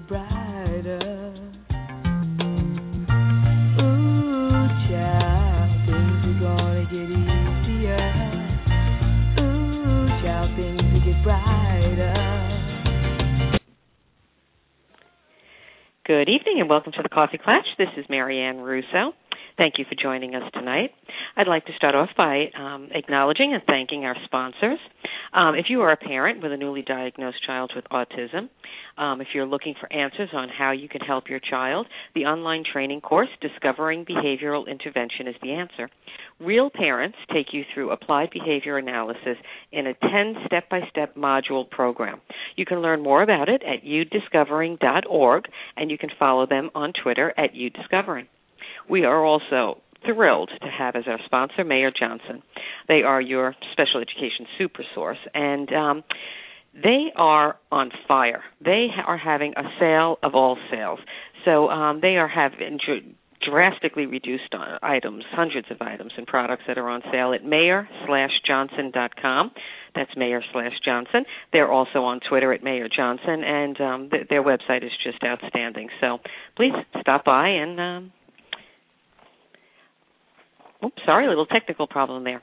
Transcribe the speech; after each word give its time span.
get 0.00 0.08
brighter. 0.08 1.28
Good 16.06 16.28
evening 16.30 16.56
and 16.60 16.70
welcome 16.70 16.92
to 16.92 17.02
the 17.02 17.08
Coffee 17.10 17.36
Klatch. 17.38 17.60
This 17.76 17.88
is 17.98 18.06
Marianne 18.08 18.58
Russo. 18.58 19.12
Thank 19.58 19.74
you 19.78 19.84
for 19.88 19.94
joining 20.00 20.34
us 20.34 20.42
tonight. 20.54 20.90
I'd 21.36 21.48
like 21.48 21.66
to 21.66 21.72
start 21.76 21.94
off 21.94 22.08
by 22.16 22.46
um, 22.58 22.88
acknowledging 22.92 23.52
and 23.52 23.62
thanking 23.66 24.04
our 24.04 24.16
sponsors. 24.24 24.78
Um, 25.32 25.54
if 25.54 25.66
you 25.68 25.82
are 25.82 25.92
a 25.92 25.96
parent 25.96 26.42
with 26.42 26.52
a 26.52 26.56
newly 26.56 26.82
diagnosed 26.82 27.44
child 27.46 27.72
with 27.74 27.84
autism, 27.86 28.48
um, 28.96 29.20
if 29.20 29.28
you're 29.34 29.46
looking 29.46 29.74
for 29.78 29.92
answers 29.92 30.30
on 30.32 30.48
how 30.48 30.72
you 30.72 30.88
can 30.88 31.00
help 31.00 31.28
your 31.28 31.40
child, 31.40 31.86
the 32.14 32.24
online 32.24 32.64
training 32.70 33.00
course, 33.00 33.28
Discovering 33.40 34.04
Behavioral 34.04 34.66
Intervention, 34.66 35.28
is 35.28 35.34
the 35.42 35.52
answer. 35.52 35.88
Real 36.40 36.70
parents 36.70 37.18
take 37.32 37.52
you 37.52 37.64
through 37.72 37.90
applied 37.90 38.30
behavior 38.30 38.78
analysis 38.78 39.36
in 39.72 39.86
a 39.86 39.94
10 39.94 40.44
step 40.46 40.68
by 40.68 40.80
step 40.90 41.14
module 41.16 41.68
program. 41.68 42.20
You 42.56 42.64
can 42.64 42.80
learn 42.80 43.02
more 43.02 43.22
about 43.22 43.48
it 43.48 43.62
at 43.62 43.84
udiscovering.org 43.84 45.44
and 45.76 45.90
you 45.90 45.98
can 45.98 46.10
follow 46.18 46.46
them 46.46 46.70
on 46.74 46.92
Twitter 47.02 47.34
at 47.36 47.54
udiscovering. 47.54 48.26
We 48.88 49.04
are 49.04 49.24
also 49.24 49.78
thrilled 50.06 50.50
to 50.60 50.68
have 50.68 50.96
as 50.96 51.04
our 51.06 51.18
sponsor 51.24 51.64
Mayer 51.64 51.90
Johnson. 51.90 52.42
They 52.86 53.02
are 53.02 53.20
your 53.20 53.54
special 53.72 54.00
education 54.00 54.46
super 54.56 54.84
source 54.94 55.18
and 55.34 55.72
um, 55.72 56.04
they 56.74 57.06
are 57.16 57.56
on 57.72 57.90
fire. 58.06 58.42
They 58.64 58.88
are 59.06 59.18
having 59.18 59.54
a 59.56 59.64
sale 59.80 60.18
of 60.22 60.34
all 60.34 60.56
sales. 60.70 61.00
So 61.44 61.68
um, 61.68 62.00
they 62.00 62.16
are 62.16 62.28
having 62.28 62.78
dr- 62.84 63.14
drastically 63.40 64.06
reduced 64.06 64.54
items, 64.82 65.24
hundreds 65.30 65.68
of 65.70 65.80
items 65.80 66.12
and 66.16 66.26
products 66.26 66.62
that 66.68 66.78
are 66.78 66.88
on 66.88 67.02
sale 67.10 67.32
at 67.32 67.44
mayer 67.44 67.88
slash 68.06 68.30
johnson 68.46 68.90
dot 68.92 69.12
com. 69.20 69.50
That's 69.94 70.10
mayer 70.16 70.42
slash 70.52 70.72
johnson. 70.84 71.24
They're 71.52 71.70
also 71.70 72.00
on 72.00 72.20
Twitter 72.28 72.52
at 72.52 72.62
mayer 72.62 72.88
johnson, 72.88 73.42
and 73.44 73.80
um, 73.80 74.10
th- 74.10 74.28
their 74.28 74.42
website 74.44 74.84
is 74.84 74.92
just 75.02 75.18
outstanding. 75.24 75.88
So 76.00 76.18
please 76.56 76.72
stop 77.00 77.24
by 77.24 77.48
and. 77.48 77.80
Um, 77.80 78.12
oops, 80.84 81.02
sorry, 81.04 81.26
a 81.26 81.28
little 81.28 81.46
technical 81.46 81.86
problem 81.86 82.24
there. 82.24 82.42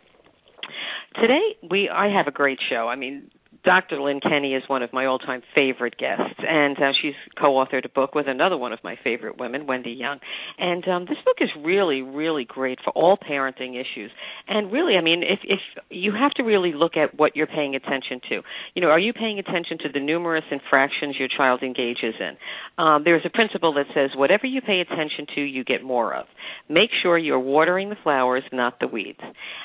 Today 1.16 1.56
we 1.70 1.90
I 1.90 2.10
have 2.10 2.28
a 2.28 2.32
great 2.32 2.60
show. 2.70 2.88
I 2.88 2.96
mean, 2.96 3.30
Dr. 3.66 4.00
Lynne 4.00 4.20
Kenney 4.20 4.54
is 4.54 4.64
one 4.68 4.84
of 4.84 4.94
my 4.94 5.08
all-time 5.08 5.42
favorite 5.56 5.98
guests, 5.98 6.40
and 6.48 6.78
uh, 6.78 6.94
she's 7.02 7.16
co-authored 7.36 7.84
a 7.84 7.90
book 7.90 8.14
with 8.14 8.28
another 8.28 8.58
one 8.58 8.72
of 8.74 8.80
my 8.84 8.96
favorite 9.04 9.40
women, 9.40 9.66
Wendy 9.66 9.92
Young. 9.92 10.20
And 10.60 10.88
um, 10.88 11.06
this 11.06 11.18
book 11.26 11.38
is 11.42 11.50
really, 11.60 12.04
really 12.04 12.46
great 12.46 12.78
for 12.84 12.92
all 12.92 13.18
parenting 13.18 13.74
issues. 13.74 14.12
And 14.48 14.72
really, 14.72 14.98
I 14.98 15.02
mean, 15.02 15.24
if 15.24 15.40
if 15.44 15.60
you 15.90 16.14
have 16.14 16.32
to 16.34 16.44
really 16.44 16.74
look 16.74 16.96
at 16.96 17.18
what 17.18 17.36
you're 17.36 17.48
paying 17.48 17.76
attention 17.76 18.22
to, 18.30 18.42
you 18.76 18.82
know, 18.82 18.90
are 18.90 19.00
you 19.00 19.14
paying 19.14 19.40
attention 19.40 19.80
to 19.80 19.90
the 19.92 20.00
numerous 20.00 20.46
infractions 20.52 21.16
your 21.18 21.28
child 21.28 21.64
engages 21.64 22.14
in? 22.20 22.38
Um, 22.78 23.04
there's 23.04 23.26
a 23.26 23.32
principle 23.32 23.74
that 23.74 23.88
says 23.96 24.12
whatever 24.16 24.46
you 24.46 24.62
pay 24.62 24.80
attention 24.80 25.26
to, 25.34 25.42
you 25.42 25.64
get 25.64 25.84
more 25.84 26.14
of. 26.14 26.28
Make 26.70 26.92
sure 27.02 27.18
you're 27.18 27.40
watering 27.40 27.90
the 27.90 27.98
flowers, 28.04 28.44
not 28.52 28.80
the 28.80 28.88
weeds. 28.88 29.20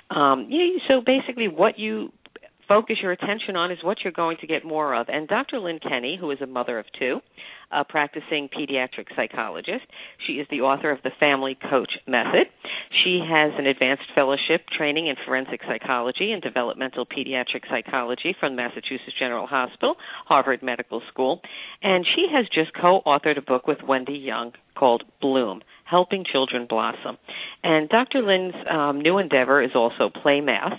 Um, 0.09 0.47
you 0.49 0.81
so 0.89 1.03
basically, 1.05 1.49
what 1.49 1.79
you 1.79 2.13
focus 2.71 2.99
your 3.03 3.11
attention 3.11 3.57
on 3.57 3.73
is 3.73 3.79
what 3.83 3.99
you're 4.05 4.13
going 4.13 4.37
to 4.41 4.47
get 4.47 4.65
more 4.65 4.95
of. 4.95 5.09
And 5.09 5.27
Dr. 5.27 5.59
Lynne 5.59 5.81
Kenney, 5.81 6.17
who 6.19 6.31
is 6.31 6.41
a 6.41 6.47
mother 6.47 6.79
of 6.79 6.87
two, 6.97 7.19
a 7.73 7.85
practicing 7.85 8.49
pediatric 8.49 9.07
psychologist, 9.17 9.83
she 10.25 10.35
is 10.35 10.47
the 10.53 10.61
author 10.61 10.93
of 10.93 11.03
the 11.03 11.11
Family 11.19 11.59
Coach 11.69 11.91
Method. 12.07 12.47
She 13.03 13.21
has 13.29 13.53
an 13.59 13.67
advanced 13.67 14.05
fellowship 14.15 14.63
training 14.77 15.09
in 15.09 15.17
forensic 15.27 15.61
psychology 15.67 16.31
and 16.31 16.41
developmental 16.41 17.07
pediatric 17.07 17.63
psychology 17.69 18.37
from 18.39 18.55
Massachusetts 18.55 19.19
General 19.19 19.49
Hospital, 19.49 19.97
Harvard 20.27 20.63
Medical 20.63 21.03
School, 21.13 21.41
and 21.83 22.07
she 22.15 22.27
has 22.33 22.47
just 22.55 22.71
co-authored 22.81 23.39
a 23.39 23.43
book 23.43 23.67
with 23.67 23.79
Wendy 23.87 24.15
Young 24.15 24.53
called 24.79 25.03
Bloom. 25.21 25.63
Helping 25.85 26.25
Children 26.25 26.67
Blossom. 26.69 27.19
And 27.65 27.89
Dr. 27.89 28.23
Lynne's 28.23 28.55
um, 28.71 29.01
new 29.01 29.19
endeavor 29.19 29.61
is 29.61 29.73
also 29.75 30.09
Play 30.09 30.41
Math, 30.41 30.79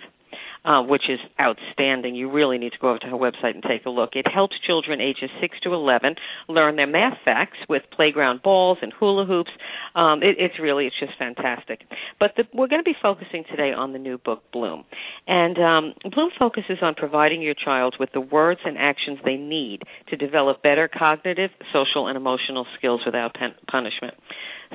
uh, 0.63 0.81
which 0.83 1.03
is 1.09 1.19
outstanding. 1.39 2.15
You 2.15 2.29
really 2.31 2.57
need 2.57 2.73
to 2.73 2.77
go 2.79 2.89
over 2.89 2.99
to 2.99 3.07
her 3.07 3.17
website 3.17 3.55
and 3.55 3.63
take 3.63 3.85
a 3.85 3.89
look. 3.89 4.11
It 4.13 4.27
helps 4.31 4.55
children 4.65 5.01
ages 5.01 5.29
6 5.39 5.57
to 5.63 5.73
11 5.73 6.15
learn 6.47 6.75
their 6.75 6.87
math 6.87 7.17
facts 7.25 7.57
with 7.67 7.83
playground 7.91 8.41
balls 8.43 8.77
and 8.81 8.93
hula 8.93 9.25
hoops. 9.25 9.51
Um, 9.95 10.21
it, 10.21 10.35
it's 10.37 10.59
really, 10.59 10.85
it's 10.85 10.99
just 10.99 11.13
fantastic. 11.17 11.81
But 12.19 12.33
the, 12.37 12.43
we're 12.53 12.67
going 12.67 12.83
to 12.83 12.89
be 12.89 12.95
focusing 13.01 13.43
today 13.49 13.73
on 13.73 13.93
the 13.93 13.99
new 13.99 14.17
book, 14.17 14.43
Bloom. 14.51 14.83
And 15.27 15.57
um, 15.57 15.93
Bloom 16.13 16.29
focuses 16.37 16.77
on 16.81 16.95
providing 16.95 17.41
your 17.41 17.55
child 17.55 17.95
with 17.99 18.09
the 18.13 18.21
words 18.21 18.61
and 18.63 18.77
actions 18.77 19.19
they 19.25 19.37
need 19.37 19.81
to 20.09 20.15
develop 20.15 20.61
better 20.61 20.87
cognitive, 20.87 21.49
social, 21.73 22.07
and 22.07 22.17
emotional 22.17 22.65
skills 22.77 23.01
without 23.05 23.33
pen- 23.33 23.55
punishment. 23.69 24.13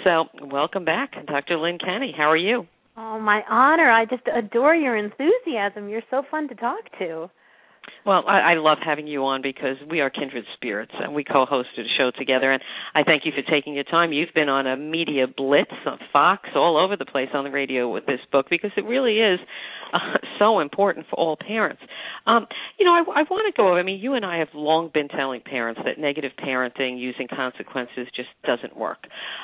So, 0.05 0.25
welcome 0.43 0.85
back, 0.85 1.13
Dr. 1.27 1.57
Lynne 1.57 1.79
Kenney. 1.79 2.13
How 2.17 2.31
are 2.31 2.37
you? 2.37 2.67
Oh, 2.97 3.19
my 3.21 3.43
honor. 3.49 3.91
I 3.91 4.05
just 4.07 4.23
adore 4.35 4.75
your 4.75 4.97
enthusiasm. 4.97 5.89
You're 5.89 6.03
so 6.11 6.23
fun 6.31 6.49
to 6.49 6.55
talk 6.55 6.81
to. 6.99 7.31
Well, 8.07 8.23
I, 8.27 8.53
I 8.53 8.55
love 8.55 8.79
having 8.85 9.09
you 9.09 9.25
on 9.25 9.43
because 9.43 9.77
we 9.91 10.01
are 10.01 10.11
kindred 10.11 10.45
spirits 10.55 10.93
and 10.95 11.13
we 11.13 11.25
co-hosted 11.25 11.81
a 11.81 11.99
show 11.99 12.13
together. 12.17 12.53
And 12.53 12.63
I 12.95 13.03
thank 13.03 13.25
you 13.27 13.33
for 13.33 13.43
taking 13.51 13.75
your 13.75 13.83
time. 13.83 14.13
You've 14.13 14.33
been 14.33 14.49
on 14.49 14.67
a 14.67 14.77
media 14.77 15.27
blitz, 15.27 15.73
on 15.85 15.99
Fox, 16.13 16.49
all 16.55 16.77
over 16.77 16.97
the 16.97 17.05
place 17.05 17.31
on 17.35 17.43
the 17.43 17.51
radio 17.51 17.93
with 17.93 18.07
this 18.07 18.21
book 18.31 18.47
because 18.49 18.71
it 18.77 18.85
really 18.85 19.19
is 19.19 19.41
uh, 19.93 20.19
so 20.39 20.61
important 20.61 21.07
for 21.11 21.17
all 21.17 21.37
parents. 21.37 21.83
Um, 22.27 22.47
you 22.79 22.87
know, 22.87 22.93
I, 22.93 23.01
I 23.01 23.23
want 23.29 23.53
to 23.53 23.61
go 23.61 23.69
over. 23.71 23.79
I 23.81 23.83
mean, 23.83 24.01
you 24.01 24.15
and 24.15 24.25
I 24.25 24.39
have 24.39 24.49
long 24.55 24.91
been 24.95 25.09
telling 25.09 25.41
parents 25.41 25.81
that 25.85 25.99
negative 25.99 26.31
parenting 26.39 27.01
using 27.01 27.27
consequences 27.27 28.07
just 28.15 28.29
doesn't 28.45 28.77
work. 28.77 28.99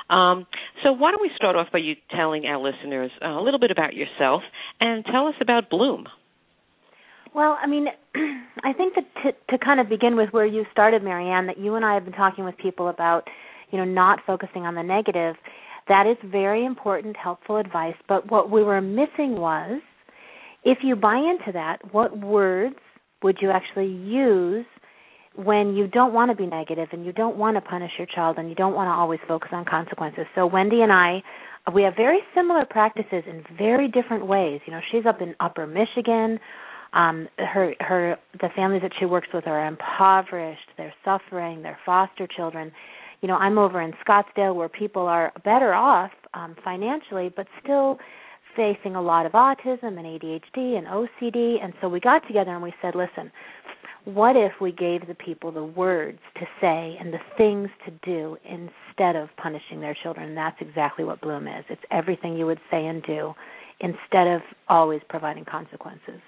Um, 0.08 0.46
so 0.84 0.92
why 0.92 1.10
don't 1.10 1.22
we 1.22 1.32
start 1.34 1.56
off 1.56 1.66
by 1.72 1.78
you 1.78 1.94
telling 2.14 2.46
our 2.46 2.58
listeners 2.58 3.10
uh, 3.20 3.28
a 3.28 3.42
little 3.42 3.60
bit 3.60 3.72
about 3.72 3.94
yourself 3.94 4.42
and 4.80 5.04
tell 5.04 5.26
us 5.26 5.34
about 5.40 5.68
Bloom. 5.68 6.06
Well, 7.34 7.58
I 7.60 7.66
mean, 7.66 7.86
I 8.64 8.72
think 8.72 8.94
that 8.94 9.04
to, 9.22 9.56
to 9.56 9.64
kind 9.64 9.80
of 9.80 9.88
begin 9.88 10.16
with 10.16 10.30
where 10.30 10.46
you 10.46 10.64
started, 10.70 11.02
Marianne, 11.02 11.46
that 11.46 11.58
you 11.58 11.74
and 11.74 11.84
I 11.84 11.94
have 11.94 12.04
been 12.04 12.12
talking 12.12 12.44
with 12.44 12.56
people 12.58 12.88
about, 12.88 13.28
you 13.70 13.78
know, 13.78 13.84
not 13.84 14.20
focusing 14.26 14.62
on 14.62 14.74
the 14.74 14.82
negative. 14.82 15.36
That 15.88 16.06
is 16.06 16.16
very 16.30 16.64
important, 16.64 17.16
helpful 17.16 17.56
advice. 17.56 17.94
But 18.08 18.30
what 18.30 18.50
we 18.50 18.62
were 18.62 18.80
missing 18.80 19.36
was, 19.36 19.80
if 20.64 20.78
you 20.82 20.94
buy 20.94 21.16
into 21.16 21.52
that, 21.52 21.78
what 21.92 22.16
words 22.18 22.76
would 23.22 23.38
you 23.40 23.50
actually 23.50 23.88
use 23.88 24.66
when 25.34 25.74
you 25.74 25.86
don't 25.88 26.12
want 26.12 26.30
to 26.30 26.36
be 26.36 26.46
negative 26.46 26.88
and 26.92 27.04
you 27.04 27.12
don't 27.12 27.36
want 27.36 27.56
to 27.56 27.60
punish 27.60 27.90
your 27.98 28.06
child 28.14 28.36
and 28.38 28.48
you 28.48 28.54
don't 28.54 28.74
want 28.74 28.88
to 28.88 28.92
always 28.92 29.20
focus 29.26 29.48
on 29.52 29.64
consequences? 29.64 30.26
So 30.34 30.46
Wendy 30.46 30.82
and 30.82 30.92
I, 30.92 31.22
we 31.74 31.82
have 31.82 31.94
very 31.96 32.18
similar 32.34 32.64
practices 32.64 33.24
in 33.26 33.42
very 33.56 33.88
different 33.88 34.26
ways. 34.26 34.60
You 34.66 34.72
know, 34.72 34.80
she's 34.92 35.06
up 35.06 35.20
in 35.20 35.34
Upper 35.40 35.66
Michigan 35.66 36.38
um 36.94 37.28
her 37.38 37.74
her 37.80 38.16
the 38.40 38.48
families 38.54 38.82
that 38.82 38.92
she 38.98 39.04
works 39.06 39.28
with 39.32 39.46
are 39.46 39.66
impoverished 39.66 40.68
they're 40.76 40.94
suffering 41.04 41.62
they're 41.62 41.78
foster 41.84 42.26
children 42.26 42.70
you 43.20 43.28
know 43.28 43.36
i'm 43.36 43.58
over 43.58 43.80
in 43.80 43.92
scottsdale 44.06 44.54
where 44.54 44.68
people 44.68 45.06
are 45.06 45.32
better 45.44 45.74
off 45.74 46.10
um, 46.34 46.56
financially, 46.64 47.32
but 47.34 47.46
still 47.62 47.98
facing 48.56 48.94
a 48.94 49.02
lot 49.02 49.26
of 49.26 49.32
autism 49.32 49.98
and 49.98 50.20
ADHD 50.20 50.76
and 50.76 50.86
OCD. 50.86 51.62
And 51.62 51.72
so 51.80 51.88
we 51.88 52.00
got 52.00 52.26
together 52.26 52.50
and 52.50 52.62
we 52.62 52.72
said, 52.82 52.94
listen, 52.94 53.30
what 54.04 54.36
if 54.36 54.52
we 54.60 54.72
gave 54.72 55.06
the 55.06 55.14
people 55.14 55.52
the 55.52 55.64
words 55.64 56.18
to 56.38 56.46
say 56.60 56.96
and 57.00 57.12
the 57.12 57.20
things 57.38 57.68
to 57.86 57.92
do 58.04 58.36
instead 58.44 59.16
of 59.16 59.28
punishing 59.36 59.80
their 59.80 59.96
children? 60.02 60.28
And 60.28 60.36
that's 60.36 60.56
exactly 60.60 61.04
what 61.04 61.20
Bloom 61.20 61.46
is. 61.46 61.64
It's 61.70 61.82
everything 61.90 62.36
you 62.36 62.46
would 62.46 62.60
say 62.70 62.84
and 62.86 63.02
do 63.02 63.32
instead 63.80 64.26
of 64.26 64.42
always 64.68 65.00
providing 65.08 65.44
consequences. 65.44 66.20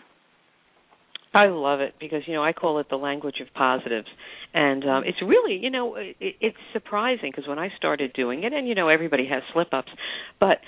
I 1.35 1.47
love 1.47 1.81
it 1.81 1.95
because 1.99 2.23
you 2.27 2.35
know 2.35 2.45
I 2.45 2.53
call 2.53 2.79
it 2.79 2.87
the 2.89 2.97
language 2.97 3.37
of 3.41 3.53
positives, 3.55 4.09
and 4.53 4.85
um, 4.85 5.03
it's 5.05 5.21
really 5.21 5.57
you 5.57 5.71
know 5.71 5.97
it, 5.97 6.17
it's 6.21 6.57
surprising 6.73 7.31
because 7.31 7.49
when 7.49 7.59
I 7.59 7.71
started 7.77 8.13
doing 8.13 8.45
it, 8.45 8.53
and 8.53 8.69
you 8.69 8.75
know 8.75 8.89
everybody 8.89 9.27
has 9.27 9.43
slip 9.53 9.73
ups, 9.73 9.91
but 10.41 10.59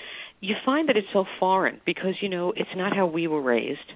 you 0.41 0.55
find 0.65 0.89
that 0.89 0.97
it's 0.97 1.07
so 1.13 1.25
foreign 1.39 1.81
because 1.85 2.15
you 2.21 2.29
know 2.29 2.53
it's 2.55 2.69
not 2.75 2.95
how 2.95 3.05
we 3.05 3.27
were 3.27 3.41
raised 3.41 3.91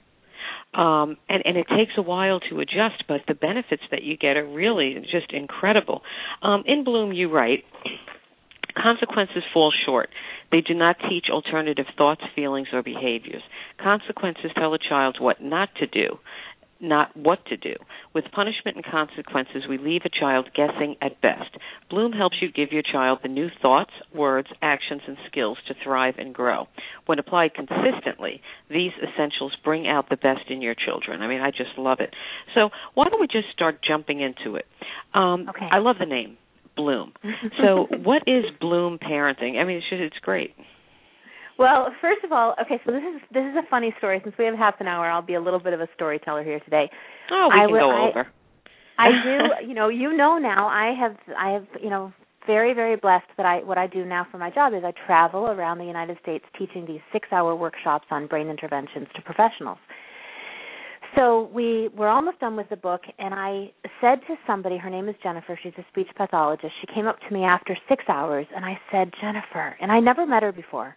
um, 0.74 1.18
and 1.28 1.44
and 1.46 1.58
it 1.58 1.68
takes 1.70 1.92
a 1.98 2.02
while 2.02 2.40
to 2.50 2.60
adjust, 2.60 3.04
but 3.08 3.22
the 3.28 3.34
benefits 3.34 3.84
that 3.92 4.04
you 4.04 4.16
get 4.16 4.38
are 4.38 4.48
really 4.48 4.96
just 5.12 5.34
incredible. 5.34 6.02
Um, 6.42 6.64
in 6.66 6.84
Bloom, 6.84 7.12
you 7.12 7.30
write. 7.30 7.64
Consequences 8.82 9.44
fall 9.54 9.74
short. 9.86 10.08
They 10.50 10.62
do 10.62 10.74
not 10.74 10.96
teach 11.10 11.26
alternative 11.30 11.88
thoughts, 11.98 12.22
feelings, 12.34 12.70
or 12.72 12.82
behaviors. 12.82 13.42
Consequences 13.84 14.52
tell 14.56 14.74
a 14.74 14.78
child 14.78 15.18
what 15.20 15.44
not 15.44 15.70
to 15.80 15.88
do 15.88 16.20
not 16.82 17.16
what 17.16 17.46
to 17.48 17.58
do. 17.58 17.76
With 18.14 18.26
punishment 18.34 18.78
and 18.78 18.86
consequences, 18.86 19.64
we 19.70 19.78
leave 19.78 20.02
a 20.06 20.10
child 20.10 20.50
guessing 20.56 20.96
at 21.02 21.22
best. 21.22 21.58
Bloom 21.90 22.12
helps 22.12 22.38
you 22.42 22.52
give 22.52 22.72
your 22.72 22.84
child 22.84 23.20
the 23.22 23.30
new 23.30 23.50
thoughts, 23.62 23.92
words, 24.14 24.48
actions, 24.62 25.02
and 25.08 25.18
skills 25.28 25.58
to 25.68 25.76
thrive 25.84 26.16
and 26.18 26.34
grow. 26.34 26.68
When 27.06 27.20
applied 27.20 27.54
consistently, 27.54 28.42
these 28.70 28.92
essentials 29.02 29.56
bring 29.64 29.88
out 29.88 30.10
the 30.10 30.18
best 30.18 30.50
in 30.50 30.62
your 30.62 30.76
children. 30.76 31.22
I 31.22 31.28
mean, 31.28 31.42
I 31.42 31.52
just 31.52 31.78
love 31.78 32.00
it. 32.00 32.14
So, 32.56 32.70
why 32.94 33.06
don't 33.10 33.22
we 33.22 33.28
just 33.28 33.52
start 33.54 33.80
jumping 33.88 34.22
into 34.22 34.56
it? 34.56 34.66
Um, 35.14 35.48
okay. 35.50 35.68
I 35.72 35.80
love 35.80 35.98
the 36.00 36.06
name, 36.06 36.38
Bloom. 36.76 37.14
so, 37.62 37.88
what 38.04 38.24
is 38.28 38.46
Bloom 38.60 38.98
parenting? 39.00 39.60
I 39.60 39.64
mean, 39.64 39.78
it's, 39.78 39.90
just, 39.90 40.02
it's 40.02 40.20
great. 40.22 40.56
Well, 41.62 41.94
first 42.02 42.24
of 42.24 42.32
all, 42.32 42.56
okay, 42.60 42.82
so 42.84 42.92
this 42.92 43.04
is 43.04 43.22
this 43.32 43.44
is 43.44 43.56
a 43.56 43.70
funny 43.70 43.94
story. 44.00 44.20
Since 44.24 44.36
we 44.40 44.46
have 44.46 44.56
half 44.56 44.76
an 44.80 44.88
hour, 44.88 45.06
I'll 45.06 45.22
be 45.22 45.36
a 45.36 45.42
little 45.42 45.60
bit 45.60 45.74
of 45.74 45.80
a 45.80 45.88
storyteller 45.94 46.44
here 46.44 46.60
today. 46.62 46.90
Oh, 47.30 47.50
we 47.54 47.62
I 47.62 47.66
can 47.68 47.76
go 47.76 47.92
I, 47.92 48.10
over. 48.10 48.28
I 48.98 49.08
do, 49.62 49.68
you 49.68 49.76
know, 49.76 49.90
you 49.90 50.18
know 50.18 50.40
now. 50.40 50.68
I 50.68 50.96
have, 51.00 51.16
I 51.38 51.52
have, 51.52 51.68
you 51.80 51.92
know, 51.92 52.14
very, 52.48 52.74
very 52.74 52.96
blessed 52.96 53.28
that 53.38 53.46
I 53.46 53.60
what 53.60 53.78
I 53.78 53.86
do 53.86 54.04
now 54.06 54.26
for 54.32 54.40
my 54.40 54.50
job 54.50 54.74
is 54.74 54.84
I 54.84 54.92
travel 55.06 55.50
around 55.50 55.78
the 55.78 55.86
United 55.86 56.18
States 56.24 56.46
teaching 56.58 56.88
these 56.88 57.02
six-hour 57.14 57.56
workshops 57.56 58.06
on 58.10 58.26
brain 58.26 58.48
interventions 58.48 59.08
to 59.16 59.22
professionals. 59.22 59.78
So 61.16 61.50
we 61.54 61.90
were 61.96 62.08
almost 62.08 62.40
done 62.40 62.56
with 62.56 62.70
the 62.70 62.78
book, 62.78 63.02
and 63.20 63.36
I 63.36 63.72
said 64.00 64.20
to 64.28 64.36
somebody, 64.48 64.78
her 64.78 64.90
name 64.90 65.10
is 65.10 65.16
Jennifer. 65.22 65.60
She's 65.62 65.74
a 65.78 65.86
speech 65.92 66.08
pathologist. 66.16 66.74
She 66.80 66.88
came 66.96 67.06
up 67.06 67.18
to 67.28 67.34
me 67.34 67.44
after 67.44 67.78
six 67.90 68.06
hours, 68.08 68.48
and 68.56 68.64
I 68.64 68.80
said, 68.92 69.12
Jennifer, 69.20 69.76
and 69.82 69.92
I 69.92 70.00
never 70.00 70.26
met 70.26 70.42
her 70.42 70.54
before. 70.54 70.96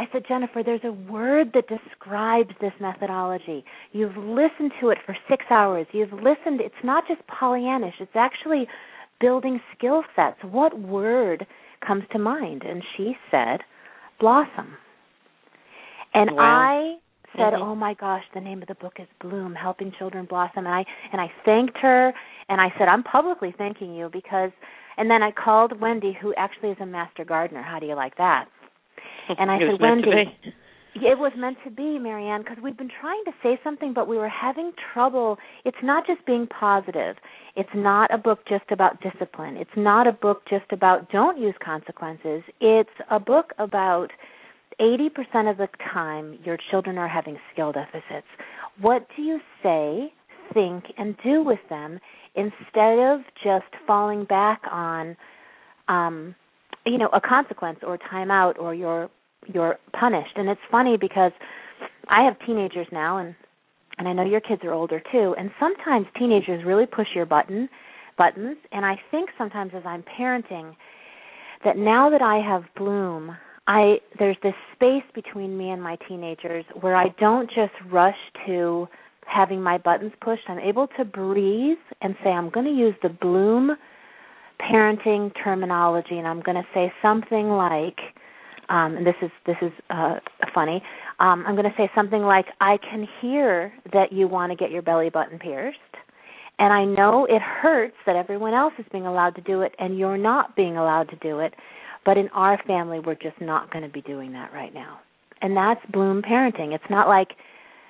I 0.00 0.08
said, 0.12 0.22
Jennifer, 0.26 0.62
there's 0.64 0.80
a 0.84 0.92
word 1.12 1.50
that 1.52 1.64
describes 1.68 2.48
this 2.58 2.72
methodology. 2.80 3.62
You've 3.92 4.16
listened 4.16 4.72
to 4.80 4.88
it 4.88 4.96
for 5.04 5.14
six 5.28 5.44
hours. 5.50 5.86
You've 5.92 6.14
listened. 6.14 6.62
It's 6.62 6.74
not 6.82 7.04
just 7.06 7.20
Pollyannish. 7.28 8.00
It's 8.00 8.10
actually 8.14 8.66
building 9.20 9.60
skill 9.76 10.02
sets. 10.16 10.38
What 10.42 10.78
word 10.80 11.46
comes 11.86 12.04
to 12.12 12.18
mind? 12.18 12.62
And 12.66 12.82
she 12.96 13.12
said, 13.30 13.60
blossom. 14.18 14.78
And 16.14 16.30
wow. 16.34 16.42
I 16.42 16.94
said, 17.36 17.52
mm-hmm. 17.52 17.62
"Oh 17.62 17.74
my 17.74 17.92
gosh, 17.92 18.24
the 18.32 18.40
name 18.40 18.62
of 18.62 18.68
the 18.68 18.74
book 18.76 18.94
is 18.98 19.06
Bloom, 19.20 19.54
Helping 19.54 19.92
Children 19.98 20.26
Blossom." 20.28 20.64
And 20.66 20.68
I 20.68 20.84
and 21.12 21.20
I 21.20 21.30
thanked 21.44 21.76
her 21.82 22.12
and 22.48 22.60
I 22.60 22.68
said, 22.78 22.88
"I'm 22.88 23.04
publicly 23.04 23.54
thanking 23.56 23.94
you 23.94 24.08
because." 24.10 24.50
And 24.96 25.10
then 25.10 25.22
I 25.22 25.30
called 25.30 25.80
Wendy, 25.80 26.18
who 26.20 26.34
actually 26.36 26.70
is 26.70 26.76
a 26.80 26.86
master 26.86 27.24
gardener. 27.24 27.62
How 27.62 27.78
do 27.78 27.86
you 27.86 27.94
like 27.94 28.16
that? 28.16 28.46
And 29.38 29.50
I 29.50 29.58
said, 29.58 29.80
Wendy, 29.80 30.34
it 30.94 31.18
was 31.18 31.32
meant 31.36 31.58
to 31.64 31.70
be, 31.70 31.98
Marianne, 31.98 32.42
because 32.42 32.58
we've 32.62 32.76
been 32.76 32.90
trying 33.00 33.22
to 33.24 33.32
say 33.42 33.60
something, 33.62 33.92
but 33.94 34.08
we 34.08 34.16
were 34.16 34.28
having 34.28 34.72
trouble. 34.92 35.38
It's 35.64 35.76
not 35.82 36.06
just 36.06 36.24
being 36.26 36.46
positive. 36.46 37.16
It's 37.56 37.70
not 37.74 38.12
a 38.12 38.18
book 38.18 38.40
just 38.48 38.64
about 38.70 39.00
discipline. 39.00 39.56
It's 39.56 39.70
not 39.76 40.06
a 40.06 40.12
book 40.12 40.42
just 40.48 40.70
about 40.72 41.10
don't 41.10 41.38
use 41.38 41.54
consequences. 41.64 42.42
It's 42.60 42.90
a 43.10 43.20
book 43.20 43.52
about 43.58 44.08
80% 44.80 45.50
of 45.50 45.58
the 45.58 45.68
time 45.92 46.38
your 46.44 46.58
children 46.70 46.98
are 46.98 47.08
having 47.08 47.38
skill 47.52 47.72
deficits. 47.72 48.26
What 48.80 49.06
do 49.16 49.22
you 49.22 49.38
say, 49.62 50.12
think, 50.52 50.84
and 50.98 51.16
do 51.22 51.42
with 51.44 51.60
them 51.68 52.00
instead 52.34 52.98
of 52.98 53.20
just 53.44 53.66
falling 53.86 54.24
back 54.24 54.62
on 54.70 55.16
um, 55.88 56.34
you 56.86 56.98
know 56.98 57.08
a 57.12 57.20
consequence 57.20 57.80
or 57.82 57.98
timeout 57.98 58.58
or 58.58 58.74
you're 58.74 59.10
you're 59.46 59.78
punished. 59.98 60.36
And 60.36 60.48
it's 60.48 60.60
funny 60.70 60.96
because 61.00 61.32
i 62.08 62.22
have 62.22 62.34
teenagers 62.46 62.86
now 62.92 63.18
and 63.18 63.34
and 63.98 64.08
i 64.08 64.12
know 64.12 64.24
your 64.24 64.40
kids 64.40 64.62
are 64.64 64.72
older 64.72 65.02
too. 65.12 65.34
And 65.38 65.50
sometimes 65.58 66.06
teenagers 66.18 66.64
really 66.64 66.86
push 66.86 67.08
your 67.14 67.26
button 67.26 67.68
buttons. 68.18 68.56
And 68.72 68.84
i 68.84 68.96
think 69.10 69.30
sometimes 69.38 69.72
as 69.74 69.82
i'm 69.86 70.04
parenting 70.18 70.74
that 71.64 71.76
now 71.76 72.10
that 72.10 72.22
i 72.22 72.38
have 72.38 72.64
bloom 72.76 73.36
i 73.66 73.96
there's 74.18 74.36
this 74.42 74.54
space 74.74 75.04
between 75.14 75.56
me 75.56 75.70
and 75.70 75.82
my 75.82 75.96
teenagers 76.08 76.64
where 76.80 76.96
i 76.96 77.06
don't 77.18 77.48
just 77.48 77.72
rush 77.90 78.18
to 78.46 78.86
having 79.26 79.62
my 79.62 79.78
buttons 79.78 80.12
pushed. 80.20 80.42
I'm 80.48 80.58
able 80.58 80.88
to 80.98 81.04
breathe 81.04 81.78
and 82.02 82.14
say 82.22 82.30
i'm 82.30 82.50
going 82.50 82.66
to 82.66 82.72
use 82.72 82.94
the 83.02 83.10
bloom 83.10 83.76
parenting 84.60 85.32
terminology, 85.42 86.18
and 86.18 86.26
I'm 86.26 86.40
going 86.40 86.56
to 86.56 86.66
say 86.74 86.92
something 87.00 87.48
like, 87.48 87.98
um, 88.70 88.96
and 88.96 89.06
this 89.06 89.16
is 89.20 89.30
this 89.46 89.56
is 89.60 89.72
uh, 89.90 90.16
funny. 90.54 90.82
Um, 91.18 91.44
I'm 91.46 91.54
going 91.54 91.70
to 91.70 91.76
say 91.76 91.90
something 91.94 92.22
like, 92.22 92.46
"I 92.60 92.78
can 92.78 93.06
hear 93.20 93.72
that 93.92 94.12
you 94.12 94.28
want 94.28 94.52
to 94.52 94.56
get 94.56 94.70
your 94.70 94.82
belly 94.82 95.10
button 95.10 95.38
pierced, 95.38 95.78
and 96.58 96.72
I 96.72 96.84
know 96.84 97.26
it 97.28 97.42
hurts 97.42 97.96
that 98.06 98.16
everyone 98.16 98.54
else 98.54 98.72
is 98.78 98.86
being 98.92 99.06
allowed 99.06 99.34
to 99.36 99.42
do 99.42 99.62
it 99.62 99.74
and 99.78 99.98
you're 99.98 100.18
not 100.18 100.56
being 100.56 100.76
allowed 100.76 101.08
to 101.10 101.16
do 101.16 101.40
it, 101.40 101.54
but 102.06 102.16
in 102.16 102.28
our 102.28 102.58
family, 102.66 103.00
we're 103.00 103.14
just 103.14 103.40
not 103.40 103.70
going 103.72 103.82
to 103.82 103.90
be 103.90 104.02
doing 104.02 104.32
that 104.32 104.52
right 104.52 104.72
now." 104.72 105.00
And 105.42 105.56
that's 105.56 105.80
bloom 105.92 106.22
parenting. 106.22 106.72
It's 106.74 106.90
not 106.90 107.08
like, 107.08 107.28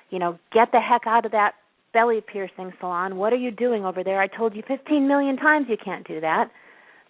you 0.09 0.19
know, 0.19 0.39
get 0.53 0.71
the 0.71 0.79
heck 0.79 1.05
out 1.05 1.25
of 1.25 1.31
that 1.33 1.53
belly 1.93 2.21
piercing 2.21 2.71
salon. 2.79 3.17
What 3.17 3.33
are 3.33 3.37
you 3.37 3.51
doing 3.51 3.85
over 3.85 4.03
there? 4.03 4.21
I 4.21 4.27
told 4.27 4.55
you 4.55 4.63
15 4.67 5.07
million 5.07 5.35
times 5.37 5.67
you 5.69 5.77
can't 5.83 6.07
do 6.07 6.21
that. 6.21 6.49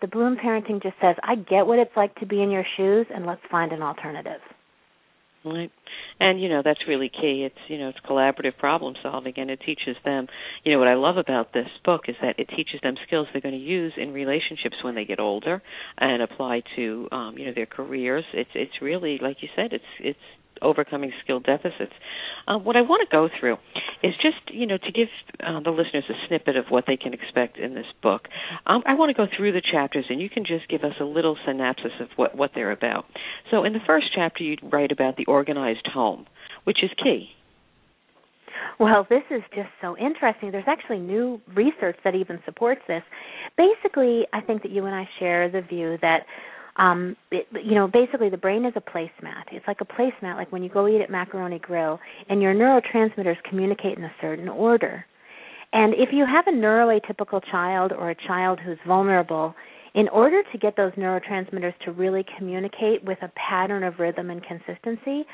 The 0.01 0.07
Bloom 0.07 0.35
parenting 0.35 0.81
just 0.81 0.95
says, 1.01 1.15
I 1.23 1.35
get 1.35 1.67
what 1.67 1.79
it's 1.79 1.95
like 1.95 2.15
to 2.15 2.25
be 2.25 2.41
in 2.41 2.49
your 2.49 2.65
shoes, 2.75 3.05
and 3.13 3.25
let's 3.25 3.41
find 3.51 3.71
an 3.71 3.81
alternative. 3.81 4.41
Right. 5.43 5.71
And 6.19 6.39
you 6.39 6.49
know, 6.49 6.61
that's 6.63 6.81
really 6.87 7.09
key. 7.09 7.43
It's 7.45 7.57
you 7.67 7.79
know, 7.79 7.89
it's 7.89 7.99
collaborative 8.07 8.57
problem 8.59 8.93
solving 9.01 9.33
and 9.37 9.49
it 9.49 9.59
teaches 9.65 9.95
them 10.05 10.27
you 10.63 10.71
know, 10.71 10.77
what 10.77 10.87
I 10.87 10.93
love 10.93 11.17
about 11.17 11.51
this 11.51 11.67
book 11.83 12.01
is 12.07 12.15
that 12.21 12.37
it 12.37 12.47
teaches 12.55 12.79
them 12.83 12.93
skills 13.07 13.27
they're 13.33 13.41
going 13.41 13.55
to 13.55 13.59
use 13.59 13.93
in 13.97 14.13
relationships 14.13 14.75
when 14.83 14.93
they 14.93 15.03
get 15.03 15.19
older 15.19 15.63
and 15.97 16.21
apply 16.21 16.61
to 16.75 17.07
um, 17.11 17.39
you 17.39 17.47
know, 17.47 17.53
their 17.55 17.65
careers. 17.65 18.23
It's 18.33 18.51
it's 18.53 18.81
really 18.83 19.17
like 19.19 19.37
you 19.41 19.49
said, 19.55 19.73
it's 19.73 19.83
it's 19.99 20.19
overcoming 20.61 21.11
skill 21.23 21.39
deficits. 21.39 21.93
Uh, 22.47 22.57
what 22.57 22.75
I 22.75 22.81
want 22.81 23.07
to 23.07 23.11
go 23.11 23.29
through 23.39 23.57
is 24.03 24.13
just 24.21 24.53
you 24.53 24.65
know 24.65 24.77
to 24.77 24.91
give 24.91 25.07
uh, 25.39 25.59
the 25.59 25.71
listeners 25.71 26.03
a 26.09 26.13
snippet 26.27 26.55
of 26.55 26.65
what 26.69 26.85
they 26.87 26.97
can 26.97 27.13
expect 27.13 27.57
in 27.57 27.73
this 27.73 27.85
book. 28.01 28.27
Um, 28.65 28.83
I 28.85 28.95
want 28.95 29.15
to 29.15 29.17
go 29.17 29.27
through 29.35 29.53
the 29.53 29.61
chapters, 29.61 30.05
and 30.09 30.21
you 30.21 30.29
can 30.29 30.45
just 30.45 30.67
give 30.69 30.83
us 30.83 30.93
a 30.99 31.05
little 31.05 31.37
synopsis 31.45 31.93
of 31.99 32.09
what 32.15 32.35
what 32.35 32.51
they're 32.55 32.71
about. 32.71 33.05
So, 33.49 33.63
in 33.63 33.73
the 33.73 33.79
first 33.85 34.07
chapter, 34.13 34.43
you 34.43 34.57
write 34.63 34.91
about 34.91 35.17
the 35.17 35.25
organized 35.25 35.87
home, 35.93 36.25
which 36.63 36.83
is 36.83 36.89
key. 37.01 37.29
Well, 38.79 39.05
this 39.09 39.23
is 39.29 39.41
just 39.53 39.69
so 39.79 39.95
interesting. 39.97 40.51
There's 40.51 40.63
actually 40.67 40.99
new 40.99 41.39
research 41.53 41.97
that 42.03 42.15
even 42.15 42.39
supports 42.45 42.81
this. 42.87 43.03
Basically, 43.57 44.25
I 44.33 44.41
think 44.41 44.63
that 44.63 44.71
you 44.71 44.85
and 44.85 44.95
I 44.95 45.07
share 45.19 45.49
the 45.49 45.61
view 45.61 45.97
that 46.01 46.21
um 46.77 47.15
it, 47.31 47.47
you 47.63 47.75
know 47.75 47.87
basically 47.87 48.29
the 48.29 48.37
brain 48.37 48.65
is 48.65 48.73
a 48.75 48.81
placemat. 48.81 49.43
It's 49.51 49.67
like 49.67 49.81
a 49.81 49.85
placemat 49.85 50.35
like 50.35 50.51
when 50.51 50.63
you 50.63 50.69
go 50.69 50.87
eat 50.87 51.01
at 51.01 51.09
macaroni 51.09 51.59
grill 51.59 51.99
and 52.29 52.41
your 52.41 52.53
neurotransmitters 52.53 53.37
communicate 53.49 53.97
in 53.97 54.03
a 54.03 54.11
certain 54.21 54.49
order. 54.49 55.05
And 55.73 55.93
if 55.93 56.09
you 56.11 56.25
have 56.25 56.47
a 56.47 56.51
neuroatypical 56.51 57.41
child 57.49 57.93
or 57.93 58.09
a 58.09 58.15
child 58.27 58.59
who's 58.59 58.77
vulnerable 58.85 59.55
in 59.93 60.07
order 60.09 60.41
to 60.51 60.57
get 60.57 60.75
those 60.75 60.91
neurotransmitters 60.93 61.73
to 61.85 61.91
really 61.91 62.25
communicate 62.37 63.03
with 63.03 63.17
a 63.21 63.31
pattern 63.35 63.83
of 63.83 63.99
rhythm 63.99 64.29
and 64.29 64.41
consistency 64.43 65.25